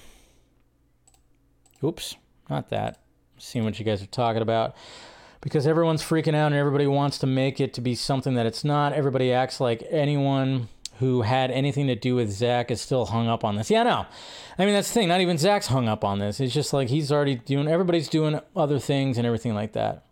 Oops, 1.84 2.16
not 2.50 2.70
that. 2.70 3.00
Seeing 3.38 3.66
what 3.66 3.80
you 3.80 3.86
guys 3.86 4.02
are 4.02 4.08
talking 4.08 4.42
about. 4.42 4.76
Because 5.42 5.68
everyone's 5.68 6.02
freaking 6.02 6.34
out 6.34 6.48
and 6.48 6.56
everybody 6.56 6.88
wants 6.88 7.20
to 7.20 7.28
make 7.28 7.60
it 7.60 7.74
to 7.76 7.82
be 7.82 7.94
something 7.94 8.34
that 8.34 8.46
it's 8.46 8.64
not. 8.64 8.94
Everybody 8.94 9.32
acts 9.32 9.60
like 9.60 9.84
anyone 9.92 10.70
who 11.00 11.24
had 11.24 11.52
anything 11.52 11.88
to 11.88 11.96
do 11.96 12.16
with 12.16 12.32
Zack 12.32 12.72
is 12.72 12.82
still 12.82 13.06
hung 13.06 13.28
up 13.28 13.44
on 13.44 13.56
this. 13.56 13.70
Yeah, 13.70 13.84
no. 13.84 14.06
I 14.58 14.66
mean, 14.66 14.74
that's 14.74 14.88
the 14.88 14.94
thing. 14.94 15.10
Not 15.10 15.22
even 15.22 15.38
Zack's 15.38 15.68
hung 15.68 15.88
up 15.88 16.04
on 16.04 16.20
this. 16.20 16.40
It's 16.40 16.54
just 16.54 16.72
like 16.74 16.88
he's 16.88 17.12
already 17.12 17.36
doing, 17.36 17.68
everybody's 17.68 18.08
doing 18.08 18.40
other 18.56 18.80
things 18.80 19.18
and 19.18 19.28
everything 19.28 19.54
like 19.54 19.74
that. 19.74 20.06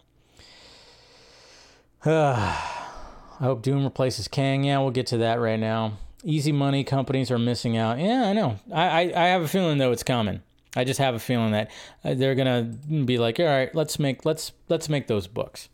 I 2.06 3.46
hope 3.46 3.62
Doom 3.62 3.86
replaces 3.86 4.28
Kang. 4.28 4.66
Yeah, 4.66 4.80
we'll 4.80 4.92
get 4.92 5.08
to 5.08 5.18
that 5.18 5.40
right 5.40 5.60
now. 5.60 5.98
Easy 6.26 6.52
money 6.52 6.84
companies 6.84 7.32
are 7.32 7.40
missing 7.40 7.78
out. 7.78 7.98
Yeah, 8.00 8.28
I 8.28 8.34
know. 8.34 8.60
I, 8.72 8.84
I, 8.84 9.24
I 9.24 9.28
have 9.28 9.42
a 9.42 9.48
feeling, 9.48 9.78
though, 9.78 9.92
it's 9.92 10.04
coming. 10.04 10.42
I 10.76 10.84
just 10.84 11.00
have 11.00 11.16
a 11.16 11.20
feeling 11.20 11.52
that 11.52 11.72
uh, 12.04 12.14
they're 12.16 12.36
gonna 12.36 12.64
be 13.06 13.18
like, 13.18 13.40
all 13.40 13.46
right, 13.46 13.74
let's 13.76 14.00
make 14.00 14.26
let's 14.26 14.52
let's 14.70 14.90
make 14.90 15.08
those 15.08 15.28
books. 15.28 15.70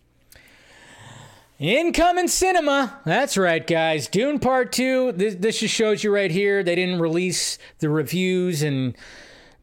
Incoming 1.60 2.30
cinema. 2.30 3.02
That's 3.04 3.38
right, 3.38 3.66
guys. 3.66 4.08
Dune 4.08 4.40
Part 4.40 4.72
2. 4.72 5.12
This, 5.12 5.36
this 5.36 5.60
just 5.60 5.74
shows 5.74 6.06
you 6.06 6.14
right 6.14 6.32
here. 6.32 6.64
They 6.64 6.76
didn't 6.76 7.02
release 7.02 7.58
the 7.80 7.90
reviews 7.90 8.62
and 8.62 8.96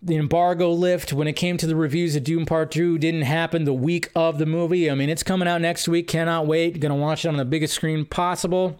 the 0.02 0.16
embargo 0.16 0.72
lift 0.72 1.14
when 1.14 1.26
it 1.26 1.32
came 1.32 1.56
to 1.56 1.66
the 1.66 1.74
reviews 1.74 2.14
of 2.14 2.22
Dune 2.22 2.44
Part 2.44 2.70
2 2.70 2.98
didn't 2.98 3.22
happen 3.22 3.64
the 3.64 3.72
week 3.72 4.10
of 4.14 4.36
the 4.38 4.44
movie. 4.44 4.90
I 4.90 4.94
mean, 4.94 5.08
it's 5.08 5.22
coming 5.22 5.48
out 5.48 5.62
next 5.62 5.88
week. 5.88 6.06
Cannot 6.06 6.46
wait. 6.46 6.80
Gonna 6.80 6.96
watch 6.96 7.24
it 7.24 7.28
on 7.28 7.38
the 7.38 7.46
biggest 7.46 7.72
screen 7.72 8.04
possible. 8.04 8.78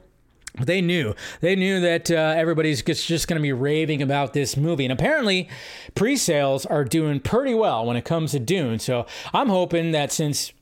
They 0.61 0.81
knew. 0.81 1.15
They 1.41 1.55
knew 1.57 1.81
that 1.81 2.11
uh, 2.11 2.35
everybody's 2.37 2.83
just 2.83 3.29
going 3.29 3.39
to 3.39 3.43
be 3.43 3.53
raving 3.53 4.03
about 4.03 4.33
this 4.33 4.57
movie. 4.57 4.85
And 4.85 4.93
apparently, 4.93 5.49
pre 5.95 6.17
sales 6.17 6.65
are 6.67 6.85
doing 6.85 7.21
pretty 7.21 7.55
well 7.55 7.85
when 7.85 7.97
it 7.97 8.05
comes 8.05 8.33
to 8.33 8.39
Dune. 8.39 8.79
So 8.79 9.07
I'm 9.35 9.49
hoping 9.49 9.93
that 9.93 10.13
since 10.13 10.53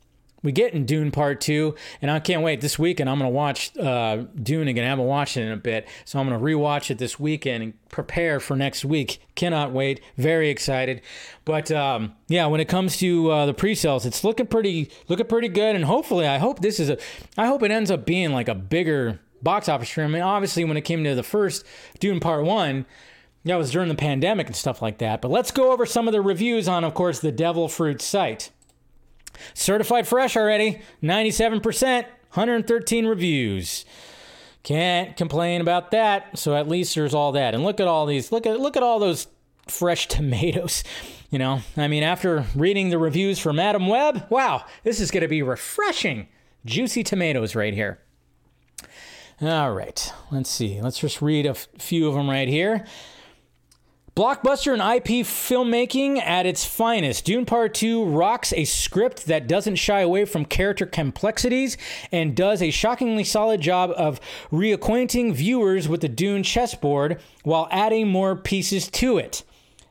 we 0.45 0.51
get 0.51 0.73
in 0.73 0.85
Dune 0.85 1.11
Part 1.11 1.41
Two, 1.41 1.75
and 2.01 2.11
I 2.11 2.19
can't 2.19 2.43
wait. 2.43 2.61
This 2.61 2.77
weekend, 2.77 3.09
I'm 3.09 3.17
gonna 3.17 3.29
watch 3.29 3.75
uh, 3.77 4.25
Dune 4.41 4.67
again. 4.67 4.85
I 4.85 4.89
haven't 4.89 5.05
watched 5.05 5.37
it 5.37 5.41
in 5.41 5.51
a 5.51 5.57
bit, 5.57 5.87
so 6.05 6.19
I'm 6.19 6.29
gonna 6.29 6.39
rewatch 6.39 6.91
it 6.91 6.99
this 6.99 7.19
weekend 7.19 7.63
and 7.63 7.89
prepare 7.89 8.39
for 8.39 8.55
next 8.55 8.85
week. 8.85 9.19
Cannot 9.33 9.71
wait. 9.71 10.01
Very 10.17 10.49
excited. 10.49 11.01
But 11.43 11.71
um, 11.71 12.13
yeah, 12.27 12.45
when 12.45 12.61
it 12.61 12.67
comes 12.67 12.97
to 12.97 13.31
uh, 13.31 13.45
the 13.47 13.53
pre-sales, 13.53 14.05
it's 14.05 14.23
looking 14.23 14.45
pretty 14.45 14.91
looking 15.09 15.25
pretty 15.25 15.49
good, 15.49 15.75
and 15.75 15.85
hopefully, 15.85 16.27
I 16.27 16.37
hope 16.37 16.61
this 16.61 16.79
is 16.79 16.89
a. 16.89 16.97
I 17.37 17.47
hope 17.47 17.63
it 17.63 17.71
ends 17.71 17.89
up 17.89 18.05
being 18.05 18.31
like 18.31 18.47
a 18.47 18.55
bigger 18.55 19.19
box 19.41 19.69
office. 19.69 19.97
I 19.97 20.07
mean, 20.07 20.21
obviously, 20.21 20.63
when 20.63 20.77
it 20.77 20.81
came 20.81 21.03
to 21.03 21.15
the 21.15 21.23
first 21.23 21.65
Dune 21.99 22.19
Part 22.19 22.43
One. 22.43 22.85
That 23.43 23.57
was 23.57 23.69
during 23.69 23.89
the 23.89 23.95
pandemic 23.95 24.47
and 24.47 24.55
stuff 24.55 24.81
like 24.81 24.97
that. 24.97 25.21
But 25.21 25.29
let's 25.29 25.51
go 25.51 25.71
over 25.71 25.85
some 25.85 26.07
of 26.07 26.13
the 26.13 26.21
reviews 26.21 26.67
on, 26.67 26.83
of 26.83 26.95
course, 26.95 27.19
the 27.19 27.31
Devil 27.31 27.67
Fruit 27.67 28.01
site. 28.01 28.49
Certified 29.53 30.07
fresh 30.07 30.35
already, 30.35 30.81
97%, 31.03 32.05
113 32.33 33.05
reviews. 33.05 33.85
Can't 34.63 35.15
complain 35.15 35.61
about 35.61 35.91
that. 35.91 36.39
So 36.39 36.55
at 36.55 36.67
least 36.67 36.95
there's 36.95 37.13
all 37.13 37.33
that. 37.33 37.53
And 37.53 37.63
look 37.63 37.79
at 37.79 37.87
all 37.87 38.07
these. 38.07 38.31
Look 38.31 38.47
at 38.47 38.59
look 38.59 38.75
at 38.75 38.81
all 38.81 38.97
those 38.97 39.27
fresh 39.67 40.07
tomatoes. 40.09 40.83
You 41.29 41.39
know, 41.39 41.61
I 41.77 41.87
mean, 41.87 42.03
after 42.03 42.45
reading 42.55 42.89
the 42.89 42.97
reviews 42.97 43.39
from 43.39 43.57
Madame 43.57 43.87
Web, 43.87 44.25
wow, 44.29 44.65
this 44.83 44.99
is 44.99 45.11
going 45.11 45.21
to 45.21 45.27
be 45.27 45.43
refreshing. 45.43 46.27
Juicy 46.65 47.03
tomatoes 47.03 47.55
right 47.55 47.73
here. 47.73 47.99
All 49.41 49.73
right, 49.73 50.13
let's 50.31 50.49
see. 50.49 50.79
Let's 50.81 50.99
just 50.99 51.21
read 51.21 51.45
a 51.45 51.49
f- 51.49 51.67
few 51.77 52.07
of 52.07 52.13
them 52.13 52.29
right 52.29 52.47
here. 52.47 52.85
Blockbuster 54.15 54.71
and 54.71 54.81
IP 54.81 55.25
filmmaking 55.25 56.21
at 56.21 56.45
its 56.45 56.63
finest. 56.63 57.25
Dune 57.25 57.45
Part 57.45 57.73
2 57.73 58.05
rocks 58.05 58.53
a 58.53 58.63
script 58.63 59.25
that 59.25 59.45
doesn't 59.45 59.75
shy 59.75 59.99
away 59.99 60.23
from 60.23 60.45
character 60.45 60.85
complexities 60.85 61.75
and 62.13 62.33
does 62.33 62.61
a 62.61 62.71
shockingly 62.71 63.25
solid 63.25 63.59
job 63.59 63.91
of 63.97 64.21
reacquainting 64.53 65.33
viewers 65.33 65.89
with 65.89 65.99
the 65.99 66.07
Dune 66.07 66.43
chessboard 66.43 67.19
while 67.43 67.67
adding 67.71 68.07
more 68.07 68.37
pieces 68.37 68.87
to 68.91 69.17
it. 69.17 69.43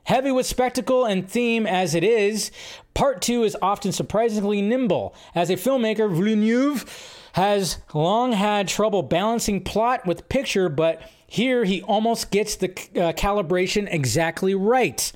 Heavy 0.05 0.31
with 0.31 0.47
spectacle 0.47 1.05
and 1.05 1.29
theme 1.29 1.67
as 1.67 1.95
it 1.95 2.03
is, 2.03 2.51
Part 2.95 3.21
2 3.21 3.43
is 3.43 3.59
often 3.61 3.93
surprisingly 3.93 4.63
nimble. 4.63 5.15
As 5.35 5.51
a 5.51 5.57
filmmaker, 5.57 6.11
Villeneuve 6.11 6.87
has 7.35 7.79
long 7.93 8.33
had 8.33 8.69
trouble 8.69 9.03
balancing 9.03 9.63
plot 9.63 10.07
with 10.07 10.29
picture, 10.29 10.69
but 10.69 11.03
here 11.27 11.65
he 11.65 11.83
almost 11.83 12.31
gets 12.31 12.55
the 12.55 12.69
uh, 12.71 13.13
calibration 13.13 13.89
exactly 13.91 14.55
right. 14.55 15.13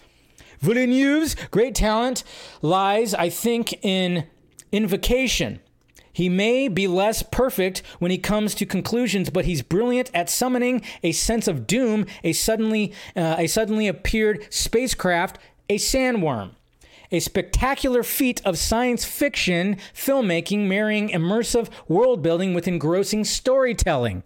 Villeneuve's 0.59 1.37
great 1.53 1.77
talent 1.77 2.25
lies, 2.61 3.15
I 3.15 3.29
think, 3.29 3.85
in 3.85 4.27
invocation. 4.73 5.61
He 6.13 6.29
may 6.29 6.67
be 6.67 6.89
less 6.89 7.23
perfect 7.23 7.85
when 8.01 8.11
he 8.11 8.19
comes 8.19 8.53
to 8.57 8.67
conclusions, 8.67 9.31
but 9.31 9.45
he's 9.45 9.63
brilliant 9.63 10.11
at 10.13 10.29
summoning 10.29 10.83
a 11.05 11.13
sense 11.13 11.47
of 11.47 11.69
doom, 11.69 12.05
a 12.25 12.33
suddenly 12.33 12.93
uh, 13.15 13.37
a 13.39 13.47
suddenly 13.47 13.87
appeared 13.87 14.45
spacecraft, 14.53 15.39
a 15.69 15.77
sandworm. 15.77 16.57
A 17.11 17.21
spectacular 17.21 18.03
feat 18.03 18.43
of 18.45 18.59
science 18.59 19.05
fiction 19.05 19.77
filmmaking 19.95 20.67
marrying 20.67 21.09
immersive 21.09 21.71
world 21.89 22.23
building 22.23 22.53
with 22.53 22.69
engrossing 22.69 23.25
storytelling. 23.25 24.23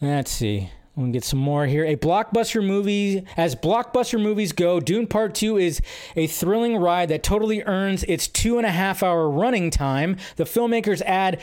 Let's 0.00 0.30
see. 0.30 0.70
We'll 0.96 1.12
get 1.12 1.22
some 1.22 1.38
more 1.38 1.66
here. 1.66 1.84
A 1.84 1.94
blockbuster 1.94 2.64
movie, 2.64 3.24
as 3.36 3.54
blockbuster 3.54 4.20
movies 4.20 4.52
go, 4.52 4.80
Dune 4.80 5.06
Part 5.06 5.34
2 5.36 5.56
is 5.56 5.80
a 6.16 6.26
thrilling 6.26 6.76
ride 6.76 7.10
that 7.10 7.22
totally 7.22 7.62
earns 7.62 8.02
its 8.04 8.26
two 8.26 8.58
and 8.58 8.66
a 8.66 8.70
half 8.70 9.02
hour 9.02 9.30
running 9.30 9.70
time. 9.70 10.16
The 10.36 10.44
filmmakers 10.44 11.00
add 11.02 11.40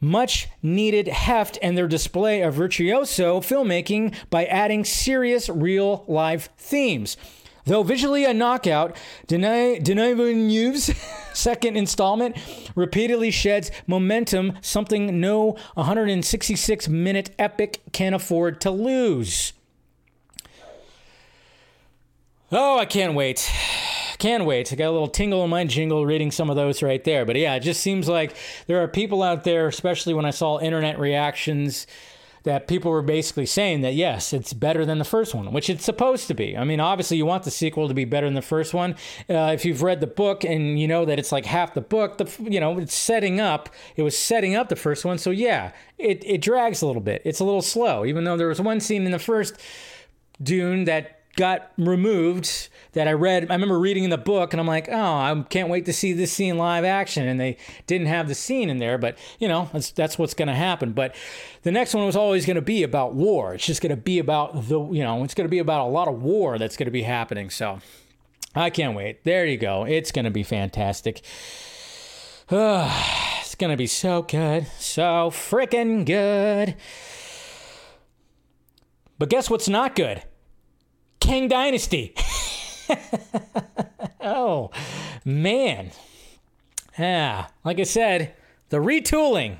much 0.00 0.48
needed 0.62 1.08
heft 1.08 1.58
and 1.60 1.76
their 1.76 1.88
display 1.88 2.40
of 2.40 2.54
virtuoso 2.54 3.40
filmmaking 3.40 4.14
by 4.30 4.46
adding 4.46 4.84
serious 4.84 5.48
real 5.48 6.04
life 6.06 6.48
themes. 6.56 7.16
Though 7.66 7.82
visually 7.82 8.24
a 8.24 8.32
knockout, 8.32 8.96
Denis 9.26 9.80
Villeneuve's 9.82 10.96
second 11.34 11.76
installment 11.76 12.36
repeatedly 12.76 13.32
sheds 13.32 13.72
momentum, 13.88 14.56
something 14.60 15.20
no 15.20 15.56
166 15.74 16.88
minute 16.88 17.30
epic 17.38 17.82
can 17.92 18.14
afford 18.14 18.60
to 18.60 18.70
lose. 18.70 19.52
Oh, 22.52 22.78
I 22.78 22.84
can't 22.84 23.14
wait. 23.14 23.50
Can't 24.18 24.44
wait. 24.44 24.72
I 24.72 24.76
got 24.76 24.88
a 24.88 24.92
little 24.92 25.08
tingle 25.08 25.42
in 25.42 25.50
my 25.50 25.64
jingle 25.64 26.06
reading 26.06 26.30
some 26.30 26.48
of 26.48 26.54
those 26.54 26.80
right 26.82 27.02
there. 27.02 27.24
But 27.24 27.34
yeah, 27.34 27.56
it 27.56 27.60
just 27.60 27.80
seems 27.80 28.08
like 28.08 28.36
there 28.68 28.80
are 28.80 28.86
people 28.86 29.24
out 29.24 29.42
there, 29.42 29.66
especially 29.66 30.14
when 30.14 30.24
I 30.24 30.30
saw 30.30 30.60
internet 30.60 31.00
reactions 31.00 31.88
that 32.46 32.68
people 32.68 32.92
were 32.92 33.02
basically 33.02 33.44
saying 33.44 33.80
that 33.80 33.94
yes, 33.94 34.32
it's 34.32 34.52
better 34.52 34.86
than 34.86 34.98
the 34.98 35.04
first 35.04 35.34
one, 35.34 35.52
which 35.52 35.68
it's 35.68 35.84
supposed 35.84 36.28
to 36.28 36.34
be. 36.34 36.56
I 36.56 36.62
mean, 36.62 36.78
obviously, 36.78 37.16
you 37.16 37.26
want 37.26 37.42
the 37.42 37.50
sequel 37.50 37.88
to 37.88 37.94
be 37.94 38.04
better 38.04 38.28
than 38.28 38.34
the 38.34 38.40
first 38.40 38.72
one. 38.72 38.92
Uh, 39.28 39.50
if 39.52 39.64
you've 39.64 39.82
read 39.82 40.00
the 40.00 40.06
book 40.06 40.44
and 40.44 40.78
you 40.78 40.86
know 40.86 41.04
that 41.04 41.18
it's 41.18 41.32
like 41.32 41.44
half 41.44 41.74
the 41.74 41.80
book, 41.80 42.18
the 42.18 42.32
you 42.48 42.60
know 42.60 42.78
it's 42.78 42.94
setting 42.94 43.40
up. 43.40 43.68
It 43.96 44.02
was 44.02 44.16
setting 44.16 44.54
up 44.54 44.68
the 44.68 44.76
first 44.76 45.04
one, 45.04 45.18
so 45.18 45.30
yeah, 45.30 45.72
it 45.98 46.22
it 46.24 46.40
drags 46.40 46.82
a 46.82 46.86
little 46.86 47.02
bit. 47.02 47.20
It's 47.24 47.40
a 47.40 47.44
little 47.44 47.62
slow, 47.62 48.06
even 48.06 48.22
though 48.22 48.36
there 48.36 48.48
was 48.48 48.60
one 48.60 48.78
scene 48.78 49.04
in 49.04 49.10
the 49.10 49.18
first 49.18 49.60
Dune 50.40 50.84
that 50.84 51.15
got 51.36 51.70
removed 51.76 52.68
that 52.92 53.06
I 53.06 53.12
read. 53.12 53.50
I 53.50 53.54
remember 53.54 53.78
reading 53.78 54.04
in 54.04 54.10
the 54.10 54.18
book, 54.18 54.52
and 54.52 54.60
I'm 54.60 54.66
like, 54.66 54.88
oh, 54.90 54.94
I 54.94 55.44
can't 55.48 55.68
wait 55.68 55.84
to 55.84 55.92
see 55.92 56.12
this 56.12 56.32
scene 56.32 56.56
live 56.56 56.84
action. 56.84 57.28
And 57.28 57.38
they 57.38 57.58
didn't 57.86 58.08
have 58.08 58.26
the 58.26 58.34
scene 58.34 58.70
in 58.70 58.78
there, 58.78 58.98
but 58.98 59.16
you 59.38 59.46
know, 59.46 59.68
that's 59.72 59.90
that's 59.90 60.18
what's 60.18 60.34
going 60.34 60.48
to 60.48 60.54
happen. 60.54 60.92
But 60.92 61.14
the 61.62 61.70
next 61.70 61.94
one 61.94 62.04
was 62.06 62.16
always 62.16 62.46
going 62.46 62.56
to 62.56 62.62
be 62.62 62.82
about 62.82 63.14
war. 63.14 63.54
It's 63.54 63.66
just 63.66 63.82
going 63.82 63.90
to 63.90 63.96
be 63.96 64.18
about 64.18 64.68
the, 64.68 64.80
you 64.90 65.02
know, 65.02 65.22
it's 65.22 65.34
going 65.34 65.46
to 65.46 65.50
be 65.50 65.58
about 65.58 65.86
a 65.86 65.90
lot 65.90 66.08
of 66.08 66.22
war 66.22 66.58
that's 66.58 66.76
going 66.76 66.86
to 66.86 66.92
be 66.92 67.02
happening. 67.02 67.50
So 67.50 67.80
I 68.54 68.70
can't 68.70 68.96
wait. 68.96 69.24
There 69.24 69.44
you 69.44 69.58
go. 69.58 69.84
It's 69.84 70.10
going 70.10 70.24
to 70.24 70.30
be 70.30 70.42
fantastic. 70.42 71.18
it's 72.50 73.54
going 73.56 73.70
to 73.70 73.76
be 73.76 73.86
so 73.86 74.22
good, 74.22 74.66
so 74.78 75.30
freaking 75.30 76.06
good. 76.06 76.76
But 79.18 79.28
guess 79.30 79.50
what's 79.50 79.68
not 79.68 79.94
good? 79.96 80.22
Kang 81.26 81.48
Dynasty. 81.48 82.14
oh, 84.20 84.70
man. 85.24 85.90
Yeah, 86.96 87.46
like 87.64 87.80
I 87.80 87.82
said, 87.82 88.32
the 88.68 88.76
retooling. 88.76 89.58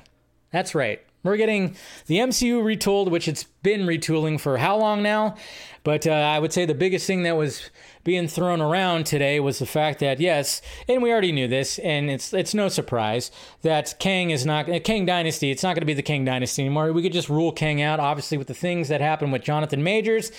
That's 0.49 0.73
right. 0.73 1.01
We're 1.23 1.35
getting 1.35 1.75
the 2.05 2.19
MCU 2.19 2.63
retooled, 2.63 3.11
which 3.11 3.27
it's 3.27 3.43
been 3.63 3.81
retooling 3.81 4.39
for 4.39 4.59
how 4.59 4.77
long 4.77 5.03
now? 5.03 5.35
But 5.83 6.07
uh, 6.07 6.11
I 6.11 6.39
would 6.39 6.53
say 6.53 6.65
the 6.65 6.73
biggest 6.73 7.05
thing 7.05 7.23
that 7.23 7.35
was 7.35 7.69
being 8.05 8.29
thrown 8.29 8.61
around 8.61 9.05
today 9.05 9.41
was 9.41 9.59
the 9.59 9.65
fact 9.65 9.99
that 9.99 10.21
yes, 10.21 10.61
and 10.87 11.03
we 11.03 11.11
already 11.11 11.33
knew 11.33 11.49
this, 11.49 11.79
and 11.79 12.09
it's 12.09 12.33
it's 12.33 12.53
no 12.53 12.69
surprise 12.69 13.29
that 13.63 13.95
Kang 13.99 14.29
is 14.29 14.45
not 14.45 14.67
Kang 14.85 15.05
Dynasty. 15.05 15.51
It's 15.51 15.63
not 15.63 15.75
going 15.75 15.81
to 15.81 15.85
be 15.85 15.93
the 15.93 16.01
Kang 16.01 16.23
Dynasty 16.23 16.61
anymore. 16.61 16.93
We 16.93 17.03
could 17.03 17.11
just 17.11 17.27
rule 17.27 17.51
Kang 17.51 17.81
out, 17.81 17.99
obviously, 17.99 18.37
with 18.37 18.47
the 18.47 18.53
things 18.53 18.87
that 18.87 19.01
happened 19.01 19.33
with 19.33 19.43
Jonathan 19.43 19.83
Majors 19.83 20.31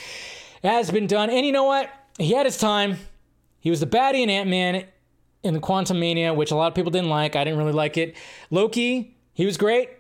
has 0.63 0.91
been 0.91 1.07
done. 1.07 1.31
And 1.31 1.45
you 1.47 1.53
know 1.53 1.65
what? 1.65 1.91
He 2.19 2.33
had 2.33 2.47
his 2.47 2.59
time. 2.59 2.97
He 3.61 3.71
was 3.71 3.81
the 3.81 3.87
baddie 3.87 4.23
in 4.23 4.31
Ant 4.31 4.49
Man 4.49 4.85
in 5.43 5.55
the 5.55 5.61
Quantumania, 5.61 6.35
which 6.35 6.51
a 6.51 6.57
lot 6.57 6.69
of 6.69 6.75
people 6.75 6.91
didn't 6.91 7.11
like. 7.11 7.37
I 7.37 7.45
didn't 7.45 7.59
really 7.59 7.73
like 7.73 7.97
it. 7.97 8.17
Loki, 8.51 9.17
he 9.35 9.47
was 9.47 9.57
great. 9.57 9.91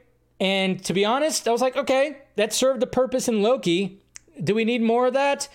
And 0.40 0.82
to 0.84 0.92
be 0.92 1.04
honest, 1.04 1.48
I 1.48 1.52
was 1.52 1.60
like, 1.60 1.76
okay, 1.76 2.18
that 2.36 2.52
served 2.52 2.80
the 2.80 2.86
purpose 2.86 3.28
in 3.28 3.42
Loki. 3.42 4.00
Do 4.42 4.54
we 4.54 4.64
need 4.64 4.82
more 4.82 5.06
of 5.08 5.14
that? 5.14 5.48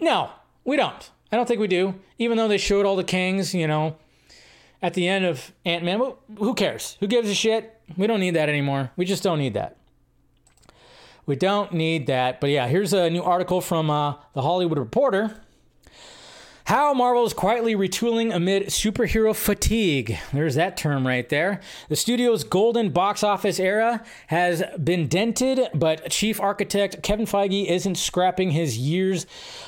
No, 0.00 0.30
we 0.64 0.76
don't. 0.76 1.10
I 1.32 1.36
don't 1.36 1.46
think 1.46 1.60
we 1.60 1.66
do. 1.66 1.94
Even 2.18 2.36
though 2.36 2.48
they 2.48 2.58
showed 2.58 2.86
all 2.86 2.96
the 2.96 3.04
kings, 3.04 3.54
you 3.54 3.66
know, 3.66 3.96
at 4.80 4.94
the 4.94 5.08
end 5.08 5.24
of 5.24 5.52
Ant 5.64 5.84
Man, 5.84 6.00
who 6.38 6.54
cares? 6.54 6.96
Who 7.00 7.06
gives 7.08 7.28
a 7.28 7.34
shit? 7.34 7.80
We 7.96 8.06
don't 8.06 8.20
need 8.20 8.36
that 8.36 8.48
anymore. 8.48 8.92
We 8.96 9.04
just 9.04 9.22
don't 9.22 9.38
need 9.38 9.54
that. 9.54 9.77
We 11.28 11.36
don't 11.36 11.74
need 11.74 12.06
that. 12.06 12.40
But 12.40 12.48
yeah, 12.48 12.66
here's 12.68 12.94
a 12.94 13.10
new 13.10 13.22
article 13.22 13.60
from 13.60 13.90
uh, 13.90 14.14
the 14.32 14.40
Hollywood 14.40 14.78
Reporter. 14.78 15.38
How 16.64 16.94
Marvel 16.94 17.26
is 17.26 17.34
quietly 17.34 17.74
retooling 17.74 18.34
amid 18.34 18.68
superhero 18.68 19.36
fatigue. 19.36 20.18
There's 20.32 20.54
that 20.54 20.78
term 20.78 21.06
right 21.06 21.28
there. 21.28 21.60
The 21.90 21.96
studio's 21.96 22.44
golden 22.44 22.90
box 22.90 23.22
office 23.22 23.60
era 23.60 24.02
has 24.28 24.62
been 24.82 25.06
dented, 25.06 25.68
but 25.74 26.10
chief 26.10 26.40
architect 26.40 27.02
Kevin 27.02 27.26
Feige 27.26 27.66
isn't 27.66 27.96
scrapping 27.96 28.52
his 28.52 28.78
years 28.78 29.26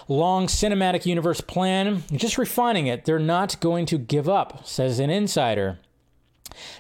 long 0.09 0.47
cinematic 0.47 1.05
universe 1.05 1.43
plan, 1.43 2.05
just 2.11 2.39
refining 2.39 2.87
it. 2.87 3.05
They're 3.05 3.19
not 3.19 3.61
going 3.61 3.85
to 3.87 3.99
give 3.99 4.31
up, 4.31 4.67
says 4.67 4.99
an 4.99 5.11
insider. 5.11 5.79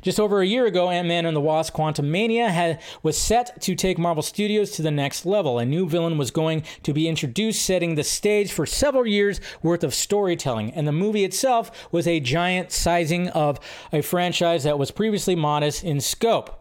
Just 0.02 0.20
over 0.20 0.40
a 0.40 0.46
year 0.46 0.66
ago, 0.66 0.90
Ant 0.90 1.08
Man 1.08 1.26
and 1.26 1.36
the 1.36 1.40
Wasp 1.40 1.74
Quantumania 1.74 2.48
had, 2.48 2.80
was 3.02 3.16
set 3.16 3.60
to 3.62 3.74
take 3.74 3.98
Marvel 3.98 4.22
Studios 4.22 4.70
to 4.72 4.82
the 4.82 4.90
next 4.90 5.26
level. 5.26 5.58
A 5.58 5.64
new 5.64 5.88
villain 5.88 6.18
was 6.18 6.30
going 6.30 6.64
to 6.82 6.92
be 6.92 7.08
introduced, 7.08 7.64
setting 7.64 7.94
the 7.94 8.04
stage 8.04 8.52
for 8.52 8.66
several 8.66 9.06
years 9.06 9.40
worth 9.62 9.84
of 9.84 9.94
storytelling. 9.94 10.72
And 10.72 10.86
the 10.86 10.92
movie 10.92 11.24
itself 11.24 11.88
was 11.92 12.06
a 12.06 12.20
giant 12.20 12.72
sizing 12.72 13.28
of 13.28 13.58
a 13.92 14.02
franchise 14.02 14.64
that 14.64 14.78
was 14.78 14.90
previously 14.90 15.36
modest 15.36 15.84
in 15.84 16.00
scope. 16.00 16.59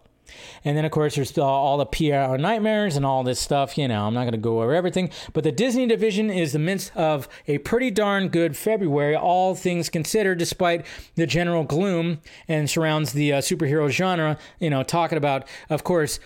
And 0.66 0.78
then, 0.78 0.86
of 0.86 0.92
course, 0.92 1.16
there's 1.16 1.38
all 1.38 1.78
the 1.78 1.86
PR 1.86 2.38
nightmares 2.38 2.96
and 2.96 3.06
all 3.06 3.24
this 3.24 3.40
stuff. 3.40 3.78
You 3.78 3.88
know, 3.88 4.06
I'm 4.06 4.14
not 4.14 4.22
going 4.22 4.34
to 4.34 4.38
go 4.38 4.62
over 4.62 4.74
everything. 4.74 5.10
But 5.34 5.44
the 5.44 5.52
Disney 5.52 5.88
division 5.88 6.30
is 6.30 6.54
the 6.54 6.60
midst 6.60 6.96
of 6.96 7.28
a 7.48 7.60
pretty 7.60 7.92
darn 7.92 8.30
good 8.30 8.58
February, 8.58 9.16
all 9.16 9.56
things 9.56 9.90
considered, 9.90 10.38
despite 10.38 10.86
the 11.16 11.28
general 11.28 11.64
gloom 11.64 12.20
and 12.48 12.70
surrounds 12.70 13.14
the 13.14 13.34
uh, 13.34 13.42
superhero 13.42 13.90
genre. 13.90 14.38
You 14.60 14.70
know, 14.70 14.84
talking 14.84 15.18
about, 15.18 15.48
of 15.70 15.84
course, 15.84 16.20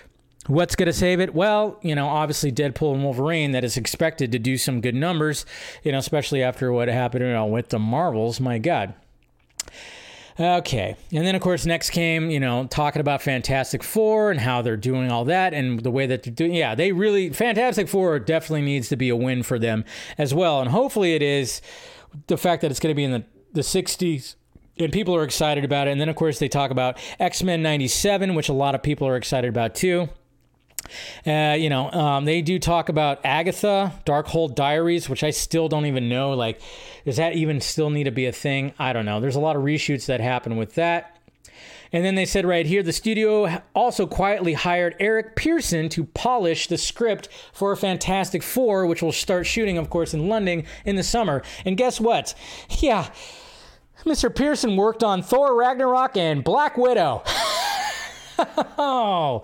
What's 0.48 0.76
going 0.76 0.88
to 0.88 0.94
save 0.94 1.22
it? 1.22 1.34
Well, 1.34 1.80
you 1.82 1.96
know, 1.96 2.08
obviously 2.08 2.52
Deadpool 2.52 2.96
and 2.96 3.04
Wolverine 3.04 3.54
that 3.54 3.64
is 3.64 3.78
expected 3.78 4.34
to 4.34 4.40
do 4.40 4.58
some 4.58 4.82
good 4.82 4.94
numbers, 4.94 5.46
you 5.84 5.94
know, 5.94 6.00
especially 6.00 6.44
after 6.44 6.70
what 6.74 6.90
happened 6.90 7.24
you 7.24 7.32
know, 7.32 7.46
with 7.46 7.70
the 7.70 7.80
Marvels. 7.80 8.42
My 8.42 8.58
God. 8.58 8.94
Okay. 10.40 10.96
And 11.12 11.26
then, 11.26 11.36
of 11.36 11.42
course, 11.42 11.66
next 11.66 11.92
came, 11.92 12.30
you 12.30 12.40
know, 12.40 12.66
talking 12.66 13.00
about 13.00 13.22
Fantastic 13.22 13.84
Four 13.84 14.32
and 14.32 14.40
how 14.40 14.62
they're 14.62 14.78
doing 14.78 15.12
all 15.12 15.26
that 15.26 15.54
and 15.54 15.82
the 15.82 15.92
way 15.92 16.08
that 16.08 16.24
they're 16.24 16.34
doing. 16.34 16.54
Yeah, 16.54 16.76
they 16.76 16.92
really, 16.92 17.30
Fantastic 17.30 17.88
Four 17.88 18.20
definitely 18.20 18.64
needs 18.64 18.90
to 18.90 18.96
be 18.96 19.10
a 19.10 19.16
win 19.16 19.44
for 19.44 19.60
them 19.60 19.86
as 20.18 20.34
well. 20.34 20.60
And 20.60 20.72
hopefully 20.72 21.14
it 21.14 21.22
is 21.22 21.62
the 22.28 22.38
fact 22.38 22.62
that 22.62 22.72
it's 22.72 22.80
going 22.80 22.92
to 22.94 22.96
be 22.96 23.04
in 23.04 23.12
the, 23.12 23.24
the 23.54 23.62
60s 23.62 24.36
and 24.80 24.92
people 24.92 25.16
are 25.16 25.24
excited 25.24 25.64
about 25.64 25.88
it. 25.88 25.92
And 25.92 26.02
then, 26.02 26.10
of 26.10 26.16
course, 26.16 26.40
they 26.40 26.50
talk 26.50 26.72
about 26.72 26.98
X 27.20 27.44
Men 27.44 27.62
97, 27.62 28.34
which 28.34 28.50
a 28.50 28.54
lot 28.54 28.76
of 28.76 28.82
people 28.82 29.08
are 29.08 29.16
excited 29.16 29.50
about 29.50 29.76
too. 29.76 30.10
Uh, 31.26 31.56
you 31.58 31.70
know, 31.70 31.92
um, 31.92 32.26
they 32.26 32.42
do 32.42 32.60
talk 32.60 32.90
about 32.90 33.20
Agatha, 33.24 33.94
Darkhold 34.06 34.56
Diaries, 34.56 35.10
which 35.10 35.24
I 35.24 35.32
still 35.32 35.70
don't 35.70 35.86
even 35.86 36.10
know. 36.10 36.34
Like, 36.34 36.62
does 37.06 37.18
that 37.18 37.34
even 37.34 37.62
still 37.62 37.90
need 37.90 38.06
to 38.06 38.12
be 38.12 38.26
a 38.26 38.32
thing? 38.32 38.74
I 38.78 38.94
don't 38.94 39.06
know. 39.06 39.20
There's 39.20 39.36
a 39.36 39.40
lot 39.40 39.56
of 39.56 39.64
reshoots 39.64 40.06
that 40.08 40.20
happen 40.20 40.58
with 40.58 40.76
that. 40.76 41.18
And 41.94 42.04
then 42.04 42.16
they 42.16 42.26
said 42.26 42.46
right 42.46 42.66
here 42.66 42.82
the 42.82 42.92
studio 42.92 43.62
also 43.76 44.08
quietly 44.08 44.54
hired 44.54 44.96
Eric 45.00 45.36
Pearson 45.36 45.90
to 45.90 46.06
polish 46.06 46.68
the 46.68 46.78
script 46.78 47.30
for 47.54 47.76
Fantastic 47.76 48.42
Four, 48.42 48.88
which 48.88 49.04
will 49.04 49.12
start 49.12 49.46
shooting, 49.46 49.78
of 49.78 49.92
course, 49.92 50.14
in 50.14 50.28
London 50.28 50.64
in 50.86 50.96
the 50.96 51.04
summer. 51.04 51.44
And 51.66 51.78
guess 51.78 52.02
what? 52.02 52.34
Yeah, 52.80 53.10
Mr. 54.06 54.34
Pearson 54.34 54.76
worked 54.76 55.04
on 55.04 55.22
Thor 55.22 55.56
Ragnarok 55.56 56.18
and 56.18 56.44
Black 56.44 56.78
Widow. 56.78 57.22
oh. 58.78 59.44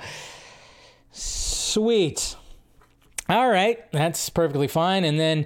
Sweet. 1.70 2.36
All 3.30 3.48
right, 3.48 3.80
that's 3.92 4.28
perfectly 4.32 4.68
fine. 4.68 5.04
And 5.04 5.20
then, 5.20 5.46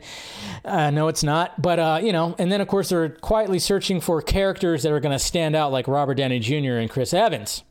uh, 0.64 0.90
no, 0.90 1.10
it's 1.10 1.22
not. 1.22 1.62
But, 1.62 1.80
uh, 1.80 2.00
you 2.02 2.14
know, 2.14 2.34
and 2.40 2.50
then, 2.50 2.62
of 2.62 2.70
course, 2.70 2.88
they're 2.88 3.10
quietly 3.10 3.60
searching 3.60 4.00
for 4.00 4.22
characters 4.22 4.84
that 4.84 4.94
are 4.94 5.02
going 5.02 5.12
to 5.12 5.20
stand 5.20 5.54
out 5.54 5.74
like 5.74 5.86
Robert 5.86 6.14
Downey 6.14 6.40
Jr. 6.40 6.78
and 6.78 6.90
Chris 6.90 7.14
Evans. 7.14 7.64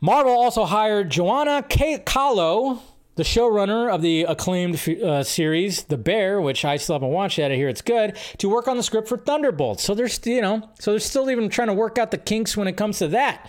Marvel 0.00 0.32
also 0.32 0.64
hired 0.64 1.10
Joanna 1.10 1.62
K- 1.62 1.98
Calo, 1.98 2.80
the 3.14 3.22
showrunner 3.22 3.88
of 3.88 4.02
the 4.02 4.24
acclaimed 4.24 4.74
uh, 4.88 5.22
series 5.22 5.84
The 5.84 5.96
Bear, 5.96 6.40
which 6.40 6.64
I 6.64 6.76
still 6.76 6.96
haven't 6.96 7.10
watched 7.10 7.38
yet. 7.38 7.52
I 7.52 7.54
hear 7.54 7.68
it's 7.68 7.82
good, 7.82 8.16
to 8.38 8.48
work 8.48 8.66
on 8.66 8.76
the 8.76 8.82
script 8.82 9.08
for 9.08 9.16
Thunderbolts. 9.16 9.84
So 9.84 9.94
there's, 9.94 10.18
you 10.26 10.40
know, 10.40 10.68
so 10.80 10.90
they're 10.90 10.98
still 10.98 11.30
even 11.30 11.48
trying 11.50 11.68
to 11.68 11.74
work 11.74 11.98
out 11.98 12.10
the 12.10 12.18
kinks 12.18 12.56
when 12.56 12.66
it 12.66 12.76
comes 12.76 12.98
to 12.98 13.06
that. 13.08 13.48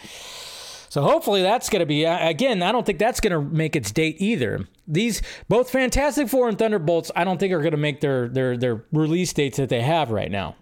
So 0.91 1.03
hopefully 1.03 1.41
that's 1.41 1.69
going 1.69 1.79
to 1.79 1.85
be 1.85 2.03
again. 2.03 2.61
I 2.61 2.73
don't 2.73 2.85
think 2.85 2.99
that's 2.99 3.21
going 3.21 3.31
to 3.31 3.39
make 3.39 3.77
its 3.77 3.93
date 3.93 4.17
either. 4.19 4.67
These 4.85 5.21
both 5.47 5.69
Fantastic 5.69 6.27
Four 6.27 6.49
and 6.49 6.59
Thunderbolts, 6.59 7.09
I 7.15 7.23
don't 7.23 7.39
think 7.39 7.53
are 7.53 7.61
going 7.61 7.71
to 7.71 7.77
make 7.77 8.01
their 8.01 8.27
their 8.27 8.57
their 8.57 8.83
release 8.91 9.31
dates 9.31 9.55
that 9.55 9.69
they 9.69 9.79
have 9.83 10.11
right 10.11 10.29
now. 10.29 10.57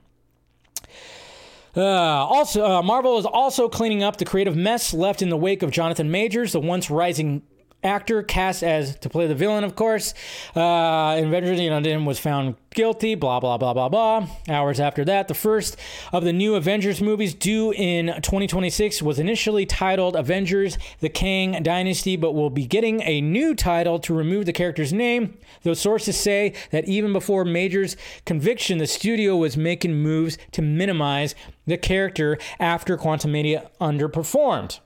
Uh, 1.75 1.81
also, 1.81 2.63
uh, 2.63 2.83
Marvel 2.83 3.17
is 3.17 3.25
also 3.25 3.67
cleaning 3.67 4.03
up 4.03 4.17
the 4.17 4.25
creative 4.25 4.55
mess 4.55 4.93
left 4.93 5.23
in 5.23 5.29
the 5.29 5.37
wake 5.37 5.63
of 5.63 5.71
Jonathan 5.71 6.11
Majors, 6.11 6.51
the 6.51 6.59
once 6.59 6.91
rising 6.91 7.41
actor 7.83 8.21
cast 8.23 8.63
as 8.63 8.97
to 8.99 9.09
play 9.09 9.27
the 9.27 9.35
villain, 9.35 9.63
of 9.63 9.75
course. 9.75 10.13
Uh, 10.55 11.21
Avengers, 11.23 11.59
know, 11.59 12.03
was 12.03 12.19
found 12.19 12.55
guilty. 12.71 13.15
Blah 13.15 13.39
blah 13.39 13.57
blah 13.57 13.73
blah 13.73 13.89
blah. 13.89 14.27
Hours 14.47 14.79
after 14.79 15.05
that, 15.05 15.27
the 15.27 15.33
first 15.33 15.77
of 16.11 16.23
the 16.23 16.33
new 16.33 16.55
Avengers 16.55 17.01
movies, 17.01 17.33
due 17.33 17.71
in 17.71 18.07
2026, 18.07 19.01
was 19.01 19.19
initially 19.19 19.65
titled 19.65 20.15
Avengers: 20.15 20.77
The 20.99 21.09
Kang 21.09 21.63
Dynasty, 21.63 22.15
but 22.17 22.33
will 22.33 22.49
be 22.49 22.65
getting 22.65 23.01
a 23.01 23.21
new 23.21 23.55
title 23.55 23.99
to 23.99 24.13
remove 24.13 24.45
the 24.45 24.53
character's 24.53 24.93
name. 24.93 25.37
Those 25.63 25.79
sources 25.79 26.17
say 26.17 26.53
that 26.71 26.85
even 26.85 27.13
before 27.13 27.45
Major's 27.45 27.95
conviction, 28.25 28.77
the 28.77 28.87
studio 28.87 29.37
was 29.37 29.55
making 29.55 29.95
moves 29.95 30.37
to 30.51 30.61
minimize 30.61 31.35
the 31.65 31.77
character 31.77 32.37
after 32.59 32.97
Quantumania 32.97 33.69
underperformed. 33.79 34.79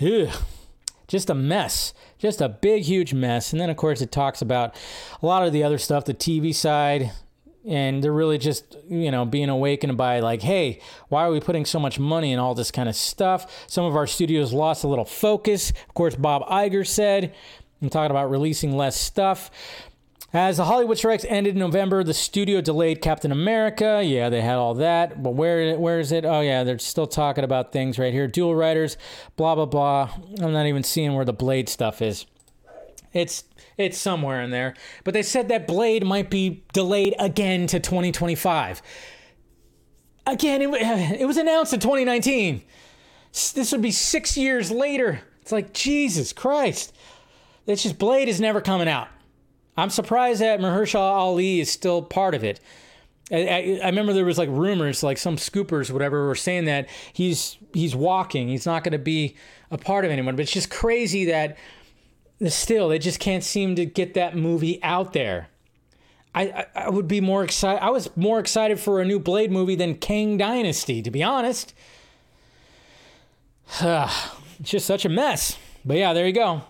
Ugh 0.00 0.28
just 1.08 1.30
a 1.30 1.34
mess. 1.34 1.94
Just 2.18 2.40
a 2.40 2.48
big 2.48 2.84
huge 2.84 3.14
mess. 3.14 3.52
And 3.52 3.60
then 3.60 3.70
of 3.70 3.76
course 3.76 4.00
it 4.00 4.10
talks 4.10 4.42
about 4.42 4.74
a 5.22 5.26
lot 5.26 5.46
of 5.46 5.52
the 5.52 5.62
other 5.62 5.78
stuff 5.78 6.04
the 6.04 6.14
tv 6.14 6.54
side. 6.54 7.12
And 7.64 8.02
they're 8.02 8.12
really 8.12 8.38
just 8.38 8.76
you 8.88 9.10
know 9.10 9.24
being 9.24 9.48
awakened 9.48 9.96
by 9.96 10.20
like 10.20 10.42
hey 10.42 10.80
why 11.08 11.24
are 11.24 11.32
we 11.32 11.40
putting 11.40 11.64
so 11.64 11.80
much 11.80 11.98
money 11.98 12.32
in 12.32 12.38
all 12.38 12.54
this 12.54 12.70
kind 12.70 12.88
of 12.88 12.96
stuff? 12.96 13.64
Some 13.68 13.84
of 13.84 13.96
our 13.96 14.06
studios 14.06 14.52
lost 14.52 14.84
a 14.84 14.88
little 14.88 15.04
focus. 15.04 15.70
Of 15.70 15.94
course 15.94 16.14
bob 16.14 16.46
Iger 16.48 16.86
said 16.86 17.34
i'm 17.82 17.90
talking 17.90 18.10
about 18.10 18.30
releasing 18.30 18.74
less 18.74 18.98
stuff 18.98 19.50
as 20.32 20.56
the 20.56 20.64
Hollywood 20.64 20.98
strikes 20.98 21.24
ended 21.28 21.54
in 21.54 21.60
November, 21.60 22.02
the 22.02 22.12
studio 22.12 22.60
delayed 22.60 23.00
Captain 23.00 23.32
America. 23.32 24.02
Yeah, 24.04 24.28
they 24.28 24.40
had 24.40 24.56
all 24.56 24.74
that, 24.74 25.22
but 25.22 25.30
where 25.30 25.78
where 25.78 26.00
is 26.00 26.12
it? 26.12 26.24
Oh 26.24 26.40
yeah, 26.40 26.64
they're 26.64 26.78
still 26.78 27.06
talking 27.06 27.44
about 27.44 27.72
things 27.72 27.98
right 27.98 28.12
here. 28.12 28.26
Dual 28.26 28.54
writers, 28.54 28.96
blah 29.36 29.54
blah 29.54 29.66
blah. 29.66 30.10
I'm 30.40 30.52
not 30.52 30.66
even 30.66 30.82
seeing 30.82 31.14
where 31.14 31.24
the 31.24 31.32
Blade 31.32 31.68
stuff 31.68 32.02
is. 32.02 32.26
It's 33.12 33.44
it's 33.76 33.98
somewhere 33.98 34.42
in 34.42 34.50
there. 34.50 34.74
But 35.04 35.14
they 35.14 35.22
said 35.22 35.48
that 35.48 35.66
Blade 35.66 36.04
might 36.04 36.30
be 36.30 36.64
delayed 36.72 37.14
again 37.18 37.66
to 37.68 37.80
2025. 37.80 38.82
Again, 40.26 40.62
it, 40.62 40.68
it 41.20 41.26
was 41.26 41.36
announced 41.36 41.72
in 41.72 41.80
2019. 41.80 42.62
This 43.54 43.72
would 43.72 43.82
be 43.82 43.90
six 43.90 44.36
years 44.36 44.70
later. 44.70 45.20
It's 45.42 45.52
like 45.52 45.72
Jesus 45.72 46.32
Christ. 46.32 46.94
It's 47.66 47.82
just 47.82 47.98
Blade 47.98 48.28
is 48.28 48.40
never 48.40 48.60
coming 48.60 48.88
out. 48.88 49.08
I'm 49.76 49.90
surprised 49.90 50.40
that 50.40 50.60
Mahershala 50.60 51.00
Ali 51.00 51.60
is 51.60 51.70
still 51.70 52.02
part 52.02 52.34
of 52.34 52.44
it. 52.44 52.60
I, 53.30 53.80
I, 53.82 53.86
remember 53.86 54.12
there 54.12 54.24
was 54.24 54.38
like 54.38 54.48
rumors, 54.50 55.02
like 55.02 55.18
some 55.18 55.36
scoopers, 55.36 55.90
whatever, 55.90 56.28
were 56.28 56.36
saying 56.36 56.66
that 56.66 56.88
he's 57.12 57.58
he's 57.72 57.96
walking, 57.96 58.48
he's 58.48 58.66
not 58.66 58.84
going 58.84 58.92
to 58.92 58.98
be 58.98 59.34
a 59.70 59.76
part 59.76 60.04
of 60.04 60.12
anyone. 60.12 60.36
But 60.36 60.42
it's 60.42 60.52
just 60.52 60.70
crazy 60.70 61.24
that 61.24 61.56
still 62.46 62.88
they 62.88 63.00
just 63.00 63.18
can't 63.18 63.42
seem 63.42 63.74
to 63.76 63.84
get 63.84 64.14
that 64.14 64.36
movie 64.36 64.80
out 64.82 65.12
there. 65.12 65.48
I, 66.36 66.42
I, 66.42 66.66
I 66.74 66.90
would 66.90 67.08
be 67.08 67.20
more 67.20 67.42
excited. 67.42 67.82
I 67.82 67.90
was 67.90 68.14
more 68.16 68.38
excited 68.38 68.78
for 68.78 69.00
a 69.00 69.04
new 69.04 69.18
Blade 69.18 69.50
movie 69.50 69.74
than 69.74 69.96
Kang 69.96 70.36
Dynasty, 70.36 71.02
to 71.02 71.10
be 71.10 71.22
honest. 71.24 71.74
it's 73.80 74.30
just 74.62 74.86
such 74.86 75.04
a 75.04 75.08
mess. 75.08 75.58
But 75.84 75.96
yeah, 75.96 76.12
there 76.12 76.26
you 76.26 76.32
go. 76.32 76.62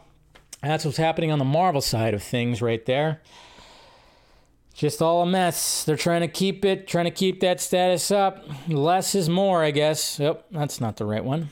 That's 0.66 0.84
what's 0.84 0.96
happening 0.96 1.30
on 1.30 1.38
the 1.38 1.44
Marvel 1.44 1.80
side 1.80 2.14
of 2.14 2.22
things 2.22 2.60
right 2.60 2.84
there. 2.86 3.20
Just 4.74 5.00
all 5.00 5.22
a 5.22 5.26
mess. 5.26 5.84
They're 5.84 5.96
trying 5.96 6.20
to 6.20 6.28
keep 6.28 6.64
it, 6.64 6.86
trying 6.86 7.06
to 7.06 7.10
keep 7.10 7.40
that 7.40 7.60
status 7.60 8.10
up. 8.10 8.44
Less 8.68 9.14
is 9.14 9.28
more, 9.28 9.64
I 9.64 9.70
guess. 9.70 10.18
Yep, 10.18 10.46
that's 10.50 10.80
not 10.80 10.96
the 10.96 11.06
right 11.06 11.24
one. 11.24 11.48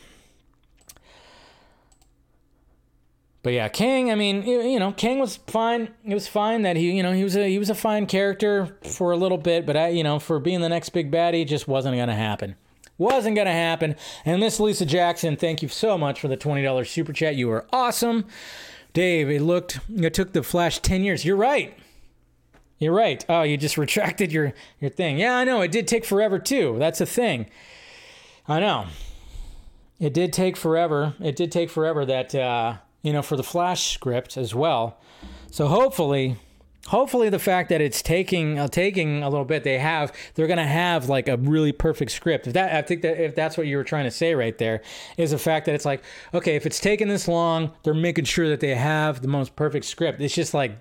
But 3.42 3.52
yeah, 3.52 3.68
Kang. 3.68 4.10
I 4.10 4.14
mean, 4.14 4.42
you 4.42 4.78
know, 4.78 4.92
Kang 4.92 5.18
was 5.18 5.36
fine. 5.36 5.90
It 6.04 6.14
was 6.14 6.26
fine 6.26 6.62
that 6.62 6.76
he, 6.76 6.92
you 6.92 7.02
know, 7.02 7.12
he 7.12 7.24
was 7.24 7.36
a 7.36 7.48
he 7.48 7.58
was 7.58 7.70
a 7.70 7.74
fine 7.74 8.06
character 8.06 8.78
for 8.82 9.12
a 9.12 9.16
little 9.16 9.38
bit. 9.38 9.66
But 9.66 9.76
I, 9.76 9.88
you 9.88 10.02
know, 10.02 10.18
for 10.18 10.38
being 10.38 10.62
the 10.62 10.68
next 10.70 10.90
big 10.90 11.10
baddie, 11.10 11.42
it 11.42 11.48
just 11.48 11.68
wasn't 11.68 11.96
gonna 11.96 12.14
happen. 12.14 12.56
Wasn't 12.96 13.36
gonna 13.36 13.52
happen. 13.52 13.96
And 14.24 14.40
Miss 14.40 14.60
Lisa 14.60 14.86
Jackson, 14.86 15.36
thank 15.36 15.62
you 15.62 15.68
so 15.68 15.98
much 15.98 16.20
for 16.20 16.28
the 16.28 16.38
twenty 16.38 16.62
dollars 16.62 16.90
super 16.90 17.12
chat. 17.12 17.36
You 17.36 17.48
were 17.48 17.66
awesome. 17.70 18.26
Dave, 18.94 19.28
it 19.28 19.42
looked, 19.42 19.80
it 19.94 20.14
took 20.14 20.32
the 20.32 20.42
Flash 20.42 20.78
10 20.78 21.02
years. 21.02 21.24
You're 21.24 21.36
right. 21.36 21.76
You're 22.78 22.94
right. 22.94 23.24
Oh, 23.28 23.42
you 23.42 23.56
just 23.56 23.76
retracted 23.78 24.32
your, 24.32 24.54
your 24.80 24.90
thing. 24.90 25.18
Yeah, 25.18 25.36
I 25.36 25.44
know. 25.44 25.60
It 25.60 25.70
did 25.70 25.86
take 25.86 26.06
forever, 26.06 26.38
too. 26.38 26.76
That's 26.78 27.00
a 27.00 27.06
thing. 27.06 27.46
I 28.48 28.60
know. 28.60 28.86
It 30.00 30.14
did 30.14 30.32
take 30.32 30.56
forever. 30.56 31.14
It 31.20 31.36
did 31.36 31.52
take 31.52 31.70
forever 31.70 32.06
that, 32.06 32.34
uh, 32.34 32.76
you 33.02 33.12
know, 33.12 33.22
for 33.22 33.36
the 33.36 33.42
Flash 33.42 33.92
script 33.92 34.36
as 34.36 34.54
well. 34.54 34.98
So 35.50 35.66
hopefully, 35.66 36.36
hopefully 36.88 37.28
the 37.30 37.38
fact 37.38 37.70
that 37.70 37.80
it's 37.80 38.02
taking 38.02 38.58
uh, 38.58 38.68
taking 38.68 39.22
a 39.22 39.28
little 39.28 39.44
bit 39.44 39.64
they 39.64 39.78
have 39.78 40.12
they're 40.34 40.46
gonna 40.46 40.66
have 40.66 41.08
like 41.08 41.28
a 41.28 41.36
really 41.38 41.72
perfect 41.72 42.10
script. 42.10 42.46
If 42.46 42.52
that 42.54 42.74
i 42.74 42.82
think 42.82 43.02
that 43.02 43.22
if 43.22 43.34
that's 43.34 43.56
what 43.56 43.66
you 43.66 43.76
were 43.76 43.84
trying 43.84 44.04
to 44.04 44.10
say 44.10 44.34
right 44.34 44.56
there 44.58 44.82
is 45.16 45.30
the 45.30 45.38
fact 45.38 45.66
that 45.66 45.74
it's 45.74 45.84
like 45.84 46.02
okay 46.32 46.56
if 46.56 46.66
it's 46.66 46.80
taking 46.80 47.08
this 47.08 47.26
long 47.28 47.72
they're 47.82 47.94
making 47.94 48.24
sure 48.24 48.48
that 48.48 48.60
they 48.60 48.74
have 48.74 49.22
the 49.22 49.28
most 49.28 49.56
perfect 49.56 49.86
script. 49.86 50.20
It's 50.20 50.34
just 50.34 50.54
like 50.54 50.76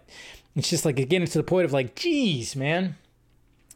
it's 0.56 0.70
just 0.70 0.86
like 0.86 0.96
getting 0.96 1.26
to 1.26 1.38
the 1.38 1.44
point 1.44 1.66
of 1.66 1.74
like 1.74 1.96
geez 1.96 2.56
man. 2.56 2.98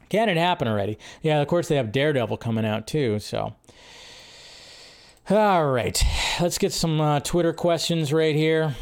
Can 0.09 0.29
it 0.29 0.37
happen 0.37 0.67
already? 0.67 0.97
Yeah 1.21 1.41
of 1.41 1.47
course 1.47 1.67
they 1.67 1.75
have 1.75 1.91
daredevil 1.91 2.37
coming 2.37 2.65
out 2.65 2.87
too 2.87 3.19
so. 3.19 3.55
All 5.29 5.67
right 5.67 6.01
let's 6.39 6.57
get 6.57 6.71
some 6.71 7.01
uh, 7.01 7.19
twitter 7.19 7.51
questions 7.51 8.13
right 8.13 8.35
here 8.35 8.75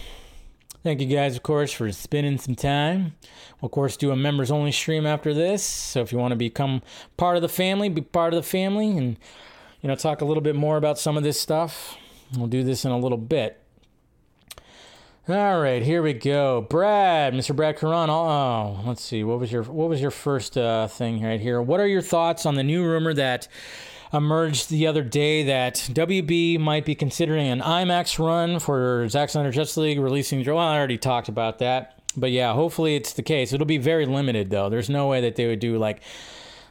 Thank 0.86 1.02
you 1.02 1.08
guys, 1.08 1.36
of 1.36 1.42
course, 1.42 1.72
for 1.72 1.92
spending 1.92 2.38
some 2.38 2.54
time. 2.54 3.16
We'll, 3.60 3.70
of 3.70 3.72
course, 3.72 3.98
do 3.98 4.12
a 4.12 4.16
members 4.16 4.52
only 4.52 4.72
stream 4.72 5.08
after 5.08 5.34
this. 5.34 5.64
So 5.64 6.02
if 6.02 6.12
you 6.12 6.20
want 6.20 6.34
to 6.34 6.36
become 6.36 6.84
part 7.18 7.38
of 7.38 7.42
the 7.42 7.50
family, 7.50 7.90
be 7.90 8.02
part 8.02 8.36
of 8.36 8.38
the 8.38 8.48
family 8.48 8.96
and, 8.96 9.18
you 9.82 9.88
know, 9.88 9.96
talk 9.96 10.22
a 10.22 10.26
little 10.26 10.44
bit 10.44 10.56
more 10.56 10.78
about 10.78 11.00
some 11.00 11.18
of 11.18 11.24
this 11.24 11.42
stuff. 11.42 11.98
We'll 12.38 12.46
do 12.46 12.64
this 12.64 12.86
in 12.86 12.92
a 12.92 13.00
little 13.00 13.18
bit. 13.18 13.60
All 15.28 15.60
right, 15.60 15.82
here 15.82 16.04
we 16.04 16.14
go. 16.14 16.62
Brad, 16.70 17.34
Mr. 17.34 17.56
Brad 17.56 17.80
Caron. 17.80 18.12
Oh, 18.12 18.80
let's 18.86 19.02
see. 19.02 19.24
What 19.24 19.40
was 19.40 19.52
your 19.52 19.64
what 19.64 19.90
was 19.90 20.00
your 20.00 20.12
first 20.12 20.56
uh, 20.56 20.88
thing 20.88 21.24
right 21.24 21.42
here? 21.42 21.64
What 21.64 21.80
are 21.80 21.88
your 21.88 22.04
thoughts 22.04 22.46
on 22.46 22.54
the 22.54 22.64
new 22.64 22.84
rumor 22.84 23.12
that 23.16 23.48
emerged 24.16 24.70
the 24.70 24.88
other 24.88 25.03
day 25.03 25.43
that 25.43 25.76
WB 25.76 26.59
might 26.59 26.86
be 26.86 26.95
considering 26.95 27.47
an 27.47 27.59
IMAX 27.59 28.18
run 28.18 28.59
for 28.59 29.07
Zack 29.09 29.30
Snyder 29.30 29.51
Justice 29.51 29.78
League 29.78 29.99
releasing. 29.99 30.43
Well, 30.43 30.57
I 30.57 30.78
already 30.78 30.97
talked 30.97 31.28
about 31.28 31.59
that, 31.59 32.01
but 32.16 32.32
yeah, 32.32 32.53
hopefully 32.53 32.95
it's 32.95 33.13
the 33.13 33.24
case. 33.24 33.53
It'll 33.53 33.66
be 33.66 33.78
very 33.78 34.05
limited 34.05 34.49
though. 34.49 34.70
There's 34.70 34.89
no 34.89 35.07
way 35.07 35.22
that 35.22 35.36
they 35.36 35.47
would 35.47 35.59
do 35.59 35.78
like 35.78 36.01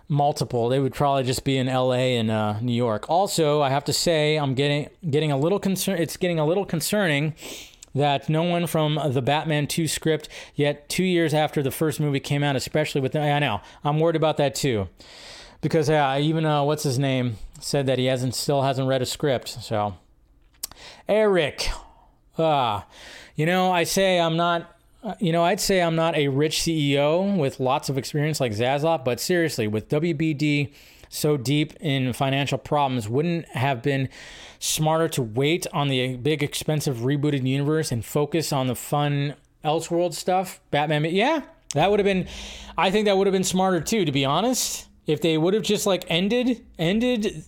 multiple. 0.08 0.68
They 0.68 0.80
would 0.80 0.94
probably 0.94 1.24
just 1.24 1.44
be 1.44 1.56
in 1.56 1.66
LA 1.66 2.16
and 2.18 2.30
uh, 2.30 2.60
New 2.60 2.72
York. 2.72 3.08
Also, 3.08 3.62
I 3.62 3.70
have 3.70 3.84
to 3.84 3.92
say 3.92 4.36
I'm 4.36 4.54
getting 4.54 4.88
getting 5.08 5.30
a 5.30 5.36
little 5.36 5.58
concern. 5.58 5.98
It's 5.98 6.16
getting 6.16 6.38
a 6.38 6.46
little 6.46 6.64
concerning 6.64 7.34
that 7.94 8.28
no 8.28 8.42
one 8.42 8.66
from 8.66 8.98
the 9.12 9.22
Batman 9.22 9.68
2 9.68 9.86
script 9.86 10.28
yet 10.56 10.88
2 10.88 11.04
years 11.04 11.32
after 11.32 11.62
the 11.62 11.70
first 11.70 12.00
movie 12.00 12.18
came 12.18 12.42
out 12.42 12.56
especially 12.56 13.00
with 13.00 13.12
the, 13.12 13.20
I 13.20 13.38
know. 13.38 13.60
I'm 13.84 14.00
worried 14.00 14.16
about 14.16 14.36
that 14.38 14.56
too 14.56 14.88
because 15.64 15.88
even 15.88 16.44
uh, 16.44 16.62
what's 16.62 16.82
his 16.82 16.98
name 16.98 17.38
said 17.58 17.86
that 17.86 17.98
he 17.98 18.04
hasn't 18.04 18.34
still 18.34 18.60
hasn't 18.60 18.86
read 18.86 19.00
a 19.00 19.06
script. 19.06 19.48
So 19.48 19.96
Eric, 21.08 21.70
ah, 22.38 22.86
you 23.34 23.46
know, 23.46 23.72
I 23.72 23.84
say 23.84 24.20
I'm 24.20 24.36
not. 24.36 24.70
You 25.20 25.32
know, 25.32 25.44
I'd 25.44 25.60
say 25.60 25.82
I'm 25.82 25.96
not 25.96 26.16
a 26.16 26.28
rich 26.28 26.60
CEO 26.60 27.36
with 27.36 27.60
lots 27.60 27.90
of 27.90 27.98
experience 27.98 28.40
like 28.40 28.52
Zaslav, 28.52 29.04
but 29.04 29.20
seriously, 29.20 29.66
with 29.66 29.88
WBD 29.90 30.72
so 31.10 31.36
deep 31.36 31.74
in 31.80 32.14
financial 32.14 32.56
problems, 32.56 33.06
wouldn't 33.06 33.46
have 33.48 33.82
been 33.82 34.08
smarter 34.58 35.08
to 35.10 35.22
wait 35.22 35.66
on 35.74 35.88
the 35.88 36.16
big, 36.16 36.42
expensive 36.42 36.98
rebooted 36.98 37.46
universe 37.46 37.92
and 37.92 38.02
focus 38.02 38.50
on 38.50 38.66
the 38.66 38.74
fun 38.74 39.34
Elseworld 39.62 40.14
stuff? 40.14 40.60
Batman, 40.70 41.04
yeah, 41.04 41.42
that 41.74 41.90
would 41.90 42.00
have 42.00 42.06
been. 42.06 42.26
I 42.78 42.90
think 42.90 43.04
that 43.04 43.18
would 43.18 43.26
have 43.26 43.34
been 43.34 43.44
smarter 43.44 43.82
too, 43.82 44.06
to 44.06 44.12
be 44.12 44.24
honest 44.24 44.88
if 45.06 45.20
they 45.20 45.38
would 45.38 45.54
have 45.54 45.62
just 45.62 45.86
like 45.86 46.04
ended 46.08 46.64
ended 46.78 47.44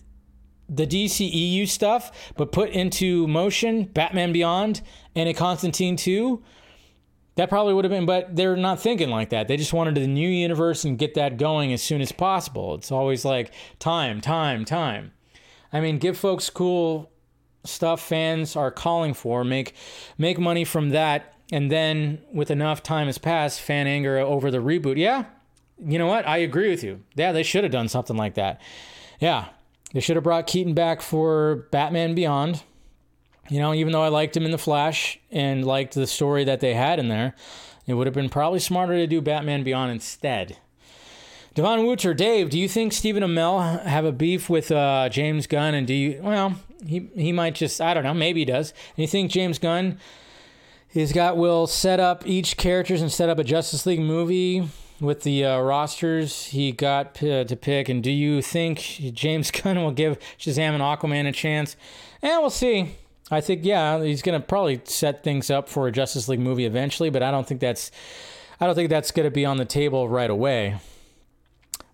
the 0.69 0.85
DCEU 0.85 1.67
stuff, 1.67 2.33
but 2.35 2.51
put 2.51 2.69
into 2.71 3.27
motion 3.27 3.85
Batman 3.85 4.33
Beyond 4.33 4.81
and 5.15 5.29
a 5.29 5.33
Constantine 5.33 5.95
2, 5.95 6.43
that 7.35 7.49
probably 7.49 7.73
would 7.73 7.85
have 7.85 7.91
been, 7.91 8.05
but 8.05 8.35
they're 8.35 8.57
not 8.57 8.79
thinking 8.79 9.09
like 9.09 9.29
that. 9.29 9.47
They 9.47 9.57
just 9.57 9.71
wanted 9.71 9.95
the 9.95 10.07
new 10.07 10.27
universe 10.27 10.83
and 10.83 10.97
get 10.97 11.13
that 11.13 11.37
going 11.37 11.71
as 11.71 11.81
soon 11.81 12.01
as 12.01 12.11
possible. 12.11 12.75
It's 12.75 12.91
always 12.91 13.23
like 13.23 13.53
time, 13.79 14.21
time, 14.21 14.65
time. 14.65 15.13
I 15.71 15.79
mean, 15.79 15.99
give 15.99 16.17
folks 16.17 16.49
cool 16.49 17.11
stuff 17.63 18.01
fans 18.01 18.55
are 18.55 18.71
calling 18.71 19.13
for, 19.13 19.43
make 19.43 19.73
make 20.17 20.39
money 20.39 20.63
from 20.63 20.89
that, 20.89 21.35
and 21.51 21.71
then 21.71 22.21
with 22.33 22.49
enough 22.49 22.81
time 22.81 23.07
has 23.07 23.17
passed, 23.17 23.61
fan 23.61 23.87
anger 23.87 24.17
over 24.17 24.49
the 24.49 24.57
reboot. 24.57 24.97
Yeah, 24.97 25.25
you 25.85 25.99
know 25.99 26.07
what? 26.07 26.27
I 26.27 26.37
agree 26.37 26.69
with 26.69 26.83
you. 26.83 27.01
Yeah, 27.15 27.31
they 27.31 27.43
should 27.43 27.63
have 27.63 27.71
done 27.71 27.87
something 27.87 28.17
like 28.17 28.35
that. 28.35 28.61
Yeah, 29.19 29.45
they 29.93 29.99
should 29.99 30.15
have 30.15 30.23
brought 30.23 30.47
Keaton 30.47 30.73
back 30.73 31.01
for 31.01 31.67
Batman 31.71 32.15
Beyond. 32.15 32.63
You 33.49 33.59
know, 33.59 33.73
even 33.73 33.93
though 33.93 34.03
I 34.03 34.09
liked 34.09 34.35
him 34.35 34.43
in 34.43 34.51
The 34.51 34.57
Flash 34.57 35.19
and 35.31 35.65
liked 35.65 35.93
the 35.93 36.07
story 36.07 36.43
that 36.43 36.59
they 36.59 36.73
had 36.73 36.99
in 36.99 37.07
there, 37.07 37.33
it 37.85 37.93
would 37.93 38.07
have 38.07 38.13
been 38.13 38.29
probably 38.29 38.59
smarter 38.59 38.95
to 38.95 39.07
do 39.07 39.21
Batman 39.21 39.63
Beyond 39.63 39.91
instead. 39.91 40.57
Devon 41.53 41.85
Wooter, 41.85 42.13
Dave, 42.13 42.49
do 42.49 42.59
you 42.59 42.67
think 42.67 42.93
Stephen 42.93 43.23
Amell 43.23 43.83
have 43.83 44.05
a 44.05 44.11
beef 44.11 44.49
with 44.49 44.69
uh, 44.69 45.09
James 45.09 45.47
Gunn? 45.47 45.73
And 45.73 45.87
do 45.87 45.93
you, 45.93 46.19
well, 46.21 46.55
he, 46.85 47.09
he 47.15 47.31
might 47.31 47.55
just, 47.55 47.81
I 47.81 47.93
don't 47.93 48.03
know, 48.03 48.13
maybe 48.13 48.41
he 48.41 48.45
does. 48.45 48.71
And 48.95 49.01
you 49.01 49.07
think 49.07 49.31
James 49.31 49.57
Gunn 49.57 49.97
has 50.93 51.11
got, 51.11 51.37
will 51.37 51.65
set 51.65 51.99
up 51.99 52.27
each 52.27 52.57
characters 52.57 53.01
and 53.01 53.11
set 53.11 53.29
up 53.29 53.39
a 53.39 53.43
Justice 53.43 53.85
League 53.87 54.01
movie 54.01 54.69
with 54.99 55.23
the 55.23 55.45
uh, 55.45 55.59
rosters 55.59 56.45
he 56.47 56.71
got 56.71 57.13
p- 57.13 57.43
to 57.43 57.55
pick, 57.55 57.89
and 57.89 58.03
do 58.03 58.11
you 58.11 58.41
think 58.41 58.79
James 59.13 59.51
Gunn 59.51 59.77
will 59.77 59.91
give 59.91 60.17
Shazam 60.39 60.71
and 60.71 60.81
Aquaman 60.81 61.27
a 61.27 61.31
chance? 61.31 61.75
And 62.21 62.41
we'll 62.41 62.49
see. 62.49 62.95
I 63.29 63.41
think 63.41 63.65
yeah, 63.65 64.01
he's 64.01 64.21
gonna 64.21 64.39
probably 64.39 64.81
set 64.85 65.23
things 65.23 65.51
up 65.51 65.67
for 65.67 65.87
a 65.87 65.91
Justice 65.91 66.27
League 66.27 66.39
movie 66.39 66.65
eventually, 66.65 67.09
but 67.09 67.21
I 67.21 67.31
don't 67.31 67.45
think 67.45 67.59
that's 67.59 67.91
I 68.59 68.65
don't 68.65 68.75
think 68.75 68.89
that's 68.89 69.11
gonna 69.11 69.31
be 69.31 69.45
on 69.45 69.57
the 69.57 69.65
table 69.65 70.07
right 70.07 70.29
away. 70.29 70.79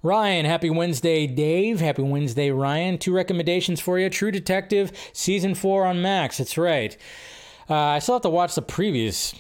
Ryan, 0.04 0.46
happy 0.46 0.70
Wednesday, 0.70 1.26
Dave. 1.28 1.80
Happy 1.80 2.02
Wednesday, 2.02 2.52
Ryan. 2.52 2.98
Two 2.98 3.14
recommendations 3.14 3.80
for 3.80 3.98
you. 3.98 4.10
True 4.10 4.32
Detective, 4.32 4.92
season 5.14 5.56
four 5.56 5.86
on 5.86 6.02
Max. 6.02 6.38
That's 6.38 6.58
right. 6.58 6.96
Uh, 7.70 7.76
I 7.76 8.00
still 8.00 8.16
have 8.16 8.22
to 8.24 8.30
watch 8.30 8.54
the 8.56 8.62
previous 8.62 9.34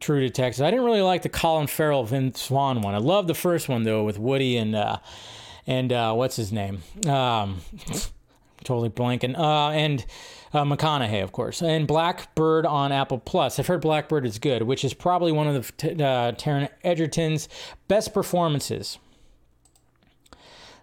True 0.00 0.20
Detective. 0.20 0.64
I 0.64 0.70
didn't 0.70 0.84
really 0.84 1.02
like 1.02 1.22
the 1.22 1.28
Colin 1.28 1.66
Farrell 1.66 2.04
Vince 2.04 2.46
Vaughn 2.48 2.80
one. 2.82 2.94
I 2.94 2.98
love 2.98 3.26
the 3.26 3.34
first 3.34 3.68
one 3.68 3.82
though 3.82 4.04
with 4.04 4.18
Woody 4.18 4.56
and 4.56 4.74
uh, 4.74 4.98
and 5.66 5.92
uh, 5.92 6.14
what's 6.14 6.36
his 6.36 6.52
name? 6.52 6.82
Um, 7.06 7.60
totally 8.64 8.90
blanking. 8.90 9.38
Uh, 9.38 9.70
and 9.70 10.04
uh, 10.52 10.64
McConaughey, 10.64 11.22
of 11.22 11.32
course, 11.32 11.62
and 11.62 11.86
Blackbird 11.86 12.66
on 12.66 12.92
Apple 12.92 13.18
Plus. 13.18 13.58
I've 13.58 13.66
heard 13.66 13.80
Blackbird 13.80 14.26
is 14.26 14.38
good, 14.38 14.62
which 14.62 14.84
is 14.84 14.94
probably 14.94 15.32
one 15.32 15.46
of 15.46 15.54
the 15.54 15.92
uh, 15.92 16.32
Taron 16.32 16.68
Egerton's 16.84 17.48
best 17.88 18.12
performances. 18.12 18.98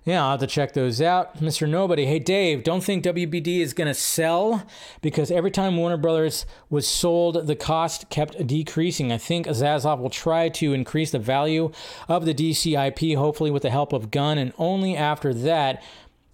Yeah, 0.08 0.24
I'll 0.24 0.32
have 0.32 0.40
to 0.40 0.48
check 0.48 0.72
those 0.72 1.02
out. 1.02 1.40
Mr. 1.40 1.68
Nobody, 1.68 2.06
hey 2.06 2.20
Dave, 2.20 2.64
don't 2.64 2.82
think 2.82 3.04
WBD 3.04 3.60
is 3.60 3.74
going 3.74 3.90
to 3.90 3.94
sell 3.94 4.66
because 5.02 5.30
every 5.30 5.52
time 5.52 5.76
Warner 5.76 5.98
Brothers 5.98 6.46
was 6.70 6.88
sold, 6.88 7.46
the 7.46 7.58
cost 7.58 8.10
kept 8.10 8.48
decreasing. 8.48 9.12
I 9.12 9.18
think 9.18 9.48
Zaslav 9.48 10.00
will 10.00 10.10
try 10.10 10.48
to 10.48 10.72
increase 10.72 11.12
the 11.12 11.20
value 11.20 11.74
of 12.08 12.24
the 12.26 12.34
DCIP, 12.34 13.18
hopefully 13.18 13.52
with 13.52 13.64
the 13.64 13.70
help 13.70 13.92
of 13.92 14.10
Gunn, 14.10 14.38
and 14.38 14.54
only 14.58 14.96
after 14.96 15.34
that 15.34 15.84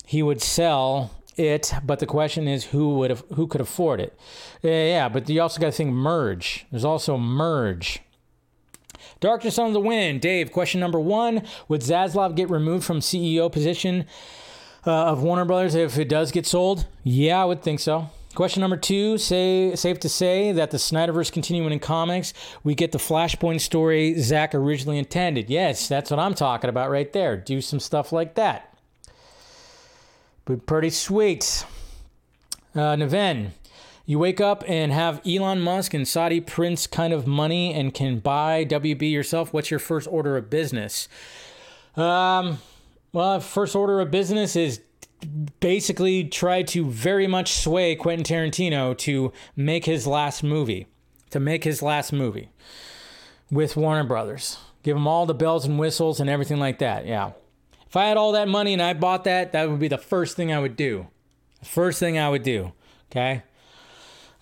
he 0.06 0.22
would 0.22 0.40
sell 0.40 1.10
it. 1.36 1.74
But 1.84 1.98
the 1.98 2.06
question 2.06 2.48
is, 2.48 2.66
who 2.66 2.94
would 2.98 3.10
have, 3.10 3.24
who 3.34 3.48
could 3.48 3.60
afford 3.62 4.00
it? 4.00 4.16
Yeah, 4.62 4.86
Yeah, 4.86 5.10
but 5.10 5.28
you 5.28 5.42
also 5.42 5.60
got 5.60 5.68
to 5.68 5.72
think 5.72 5.92
merge. 5.92 6.68
There's 6.70 6.86
also 6.86 7.18
merge. 7.18 8.02
Darkness 9.24 9.58
on 9.58 9.72
the 9.72 9.80
Wind. 9.80 10.20
Dave, 10.20 10.52
question 10.52 10.82
number 10.82 11.00
one 11.00 11.44
Would 11.70 11.80
Zaslav 11.80 12.36
get 12.36 12.50
removed 12.50 12.84
from 12.84 13.00
CEO 13.00 13.50
position 13.50 14.06
uh, 14.86 14.92
of 14.92 15.24
Warner 15.24 15.46
Brothers 15.46 15.76
if 15.76 15.98
it 15.98 16.10
does 16.10 16.34
get 16.34 16.46
sold? 16.46 16.88
Yeah, 17.06 17.42
I 17.42 17.46
would 17.46 17.64
think 17.64 17.80
so. 17.80 18.10
Question 18.36 18.60
number 18.60 18.76
two, 18.76 19.18
say 19.18 19.76
safe 19.76 19.98
to 20.02 20.10
say 20.10 20.52
that 20.52 20.72
the 20.72 20.78
Snyderverse 20.78 21.32
continuing 21.32 21.72
in 21.72 21.80
comics, 21.80 22.34
we 22.66 22.76
get 22.76 22.92
the 22.92 22.98
Flashpoint 22.98 23.62
story 23.62 24.20
Zack 24.20 24.54
originally 24.54 24.98
intended. 24.98 25.50
Yes, 25.50 25.88
that's 25.88 26.12
what 26.12 26.20
I'm 26.20 26.34
talking 26.34 26.70
about 26.70 26.90
right 26.90 27.14
there. 27.14 27.38
Do 27.38 27.62
some 27.62 27.80
stuff 27.80 28.12
like 28.12 28.36
that. 28.36 28.78
But 30.44 30.66
pretty 30.66 30.90
sweet. 30.90 31.66
Uh, 32.76 32.98
you 34.06 34.20
wake 34.20 34.42
up 34.42 34.64
and 34.68 34.92
have 34.92 35.22
Elon 35.26 35.62
Musk 35.62 35.94
and 35.94 36.08
Saudi 36.08 36.42
Prince 36.42 36.88
kind 36.88 37.14
of 37.14 37.26
money 37.26 37.74
and 37.74 37.94
can 37.94 38.20
buy 38.20 38.66
WB 38.66 39.10
yourself. 39.12 39.54
What's 39.54 39.72
your 39.72 39.80
first 39.80 40.08
order 40.12 40.36
of 40.36 40.50
business? 40.50 41.08
Um, 41.96 42.60
well, 43.14 43.40
first 43.40 43.76
order 43.76 44.02
of 44.02 44.12
business 44.12 44.56
is 44.56 44.82
basically 45.62 46.26
try 46.26 46.64
to 46.64 46.86
very 46.86 47.28
much 47.28 47.54
sway 47.54 47.96
Quentin 47.96 48.26
Tarantino 48.26 48.98
to 49.00 49.32
make 49.56 49.86
his 49.86 50.06
last 50.06 50.44
movie, 50.44 50.88
to 51.30 51.40
make 51.40 51.64
his 51.64 51.82
last 51.82 52.12
movie 52.12 52.50
with 53.50 53.78
Warner 53.78 54.04
Brothers. 54.04 54.58
Give 54.84 54.98
him 54.98 55.08
all 55.08 55.26
the 55.26 55.34
bells 55.34 55.66
and 55.66 55.80
whistles 55.80 56.20
and 56.20 56.30
everything 56.30 56.60
like 56.60 56.80
that. 56.80 57.06
Yeah. 57.06 57.32
If 57.88 57.96
I 57.96 58.08
had 58.08 58.18
all 58.18 58.34
that 58.34 58.50
money 58.50 58.74
and 58.74 58.82
I 58.82 58.94
bought 58.94 59.24
that, 59.24 59.54
that 59.54 59.70
would 59.70 59.80
be 59.80 59.88
the 59.88 59.98
first 59.98 60.36
thing 60.36 60.52
I 60.52 60.60
would 60.60 60.76
do. 60.76 61.08
First 61.64 62.00
thing 62.00 62.18
I 62.18 62.30
would 62.30 62.44
do. 62.44 62.74
Okay. 63.10 63.44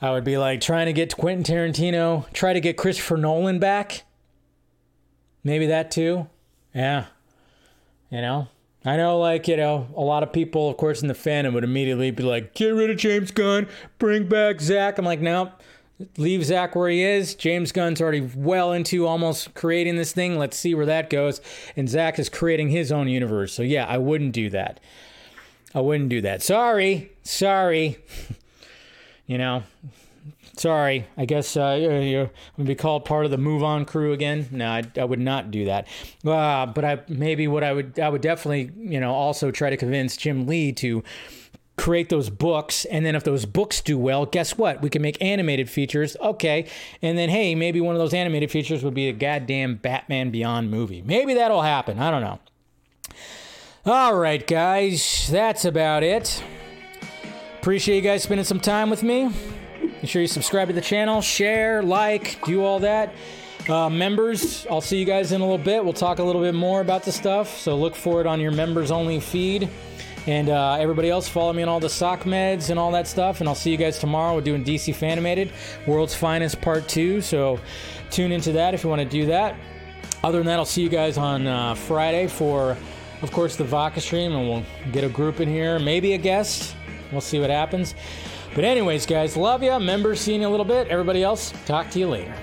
I 0.02 0.12
would 0.12 0.24
be 0.24 0.38
like 0.38 0.62
trying 0.62 0.88
to 0.88 0.94
get 0.94 1.16
Quentin 1.16 1.44
Tarantino, 1.44 2.32
try 2.34 2.54
to 2.54 2.60
get 2.60 2.76
Christopher 2.76 3.18
Nolan 3.18 3.60
back. 3.60 4.04
Maybe 5.44 5.68
that 5.68 5.92
too. 5.92 6.28
Yeah. 6.74 7.06
You 8.10 8.22
know, 8.22 8.48
I 8.84 8.98
know, 8.98 9.20
like, 9.20 9.48
you 9.48 9.58
know, 9.58 9.88
a 9.96 10.02
lot 10.02 10.24
of 10.24 10.34
people, 10.34 10.70
of 10.70 10.78
course, 10.78 11.02
in 11.02 11.08
the 11.08 11.14
fandom 11.14 11.54
would 11.54 11.64
immediately 11.64 12.10
be 12.12 12.24
like, 12.24 12.56
get 12.56 12.70
rid 12.70 12.90
of 12.90 12.98
James 12.98 13.32
Gunn, 13.32 13.68
bring 14.00 14.28
back 14.28 14.60
Zack. 14.60 14.98
I'm 14.98 15.06
like, 15.06 15.22
no, 15.22 15.52
leave 16.18 16.44
Zack 16.44 16.76
where 16.76 16.90
he 16.90 17.04
is. 17.04 17.36
James 17.36 17.72
Gunn's 17.72 18.02
already 18.02 18.22
well 18.36 18.74
into 18.74 19.06
almost 19.06 19.54
creating 19.54 19.98
this 19.98 20.14
thing. 20.14 20.38
Let's 20.38 20.58
see 20.58 20.74
where 20.74 20.88
that 20.88 21.12
goes. 21.12 21.42
And 21.78 21.88
Zack 21.88 22.18
is 22.18 22.28
creating 22.28 22.70
his 22.70 22.92
own 22.92 23.08
universe. 23.08 23.54
So, 23.54 23.62
yeah, 23.62 23.86
I 23.86 24.00
wouldn't 24.00 24.34
do 24.34 24.50
that. 24.50 24.80
I 25.76 25.82
wouldn't 25.82 26.10
do 26.10 26.22
that. 26.22 26.42
Sorry. 26.42 27.12
Sorry. 27.24 27.98
you 29.32 29.38
know, 29.38 29.64
sorry. 30.58 31.08
I 31.16 31.24
guess 31.24 31.56
uh, 31.56 31.78
you're, 31.80 32.26
going 32.26 32.30
to 32.58 32.64
be 32.66 32.76
called 32.76 33.06
part 33.06 33.24
of 33.24 33.32
the 33.32 33.38
Move 33.38 33.64
On 33.64 33.86
crew 33.86 34.12
again. 34.12 34.46
No, 34.52 34.68
I, 34.68 34.84
I 34.98 35.06
would 35.06 35.22
not 35.22 35.52
do 35.52 35.64
that. 35.66 35.88
Uh, 36.26 36.66
but 36.66 36.84
I 36.84 37.00
maybe 37.08 37.48
what 37.48 37.64
I 37.64 37.72
would 37.72 37.98
I 37.98 38.10
would 38.10 38.20
definitely 38.20 38.72
you 38.78 39.00
know 39.00 39.14
also 39.14 39.50
try 39.50 39.70
to 39.70 39.78
convince 39.78 40.18
Jim 40.18 40.48
Lee 40.48 40.74
to 40.74 41.02
create 41.78 42.10
those 42.10 42.30
books. 42.30 42.84
And 42.84 43.06
then 43.06 43.16
if 43.16 43.24
those 43.24 43.46
books 43.46 43.80
do 43.80 43.98
well 43.98 44.26
guess 44.26 44.58
what? 44.58 44.82
We 44.82 44.90
can 44.90 45.02
make 45.02 45.18
animated 45.22 45.70
features. 45.70 46.18
Okay. 46.20 46.68
And 47.02 47.18
then 47.18 47.30
hey 47.30 47.56
maybe 47.56 47.80
one 47.80 47.96
of 47.96 48.00
those 48.00 48.14
animated 48.14 48.52
features 48.52 48.84
would 48.84 48.94
be 48.94 49.08
a 49.08 49.14
goddamn 49.14 49.76
batman 49.76 50.30
beyond 50.30 50.70
movie. 50.70 51.02
Maybe 51.02 51.36
that'll 51.36 51.62
happen. 51.62 52.00
I 52.00 52.12
don't 52.12 52.22
know. 52.22 52.40
All 53.86 54.14
right 54.14 54.46
guys. 54.46 55.30
That's 55.32 55.64
about 55.64 56.04
it 56.04 56.44
appreciate 57.62 57.98
you 57.98 58.02
guys 58.02 58.24
spending 58.24 58.44
some 58.44 58.60
time 58.60 58.90
with 58.90 59.04
me 59.04 59.30
Make 60.02 60.10
sure 60.10 60.22
you 60.22 60.28
subscribe 60.28 60.68
to 60.68 60.74
the 60.74 60.82
channel, 60.82 61.22
share, 61.22 61.84
like, 61.84 62.44
do 62.44 62.64
all 62.64 62.80
that. 62.80 63.14
Uh, 63.70 63.88
members, 63.88 64.66
I'll 64.70 64.82
see 64.82 64.98
you 64.98 65.06
guys 65.06 65.32
in 65.32 65.42
a 65.42 65.44
little 65.44 65.64
bit. 65.64 65.84
We'll 65.84 65.94
talk 65.94 66.18
a 66.18 66.24
little 66.24 66.42
bit 66.42 66.56
more 66.56 66.82
about 66.82 67.04
the 67.04 67.12
stuff. 67.12 67.60
So 67.60 67.78
look 67.78 67.96
for 67.96 68.20
it 68.20 68.26
on 68.26 68.40
your 68.40 68.52
members 68.52 68.90
only 68.90 69.20
feed. 69.20 69.70
And 70.26 70.50
uh, 70.50 70.78
everybody 70.80 71.12
else, 71.12 71.28
follow 71.28 71.54
me 71.54 71.62
on 71.62 71.70
all 71.70 71.80
the 71.80 71.90
sock 71.90 72.22
meds 72.22 72.72
and 72.72 72.80
all 72.80 72.92
that 72.92 73.08
stuff. 73.08 73.42
And 73.42 73.50
I'll 73.50 73.56
see 73.56 73.70
you 73.70 73.78
guys 73.78 74.00
tomorrow. 74.00 74.34
We're 74.36 74.42
doing 74.42 74.64
DC 74.64 74.96
Fanimated, 74.96 75.52
World's 75.86 76.16
Finest 76.16 76.62
Part 76.62 76.88
2. 76.88 77.22
So 77.22 77.60
tune 78.10 78.32
into 78.32 78.52
that 78.54 78.74
if 78.74 78.84
you 78.84 78.90
want 78.90 79.04
to 79.04 79.08
do 79.08 79.28
that. 79.28 79.56
Other 80.24 80.40
than 80.40 80.48
that, 80.48 80.58
I'll 80.58 80.66
see 80.66 80.82
you 80.82 80.90
guys 80.90 81.18
on 81.18 81.46
uh, 81.46 81.76
Friday 81.76 82.26
for, 82.28 82.76
of 83.22 83.32
course, 83.32 83.56
the 83.56 83.64
Vodka 83.64 84.02
stream. 84.02 84.32
And 84.34 84.50
we'll 84.50 84.66
get 84.92 85.04
a 85.04 85.10
group 85.10 85.40
in 85.40 85.48
here, 85.48 85.78
maybe 85.78 86.14
a 86.14 86.18
guest. 86.18 86.76
We'll 87.12 87.22
see 87.22 87.40
what 87.40 87.50
happens. 87.50 87.96
But, 88.56 88.64
anyways, 88.64 89.06
guys, 89.06 89.38
love 89.38 89.64
ya. 89.64 89.80
Members, 89.80 90.20
seeing 90.20 90.42
you 90.42 90.48
in 90.48 90.50
a 90.50 90.52
little 90.52 90.66
bit. 90.66 90.88
Everybody 90.88 91.24
else, 91.24 91.54
talk 91.66 91.90
to 91.92 92.00
you 92.00 92.08
later. 92.08 92.36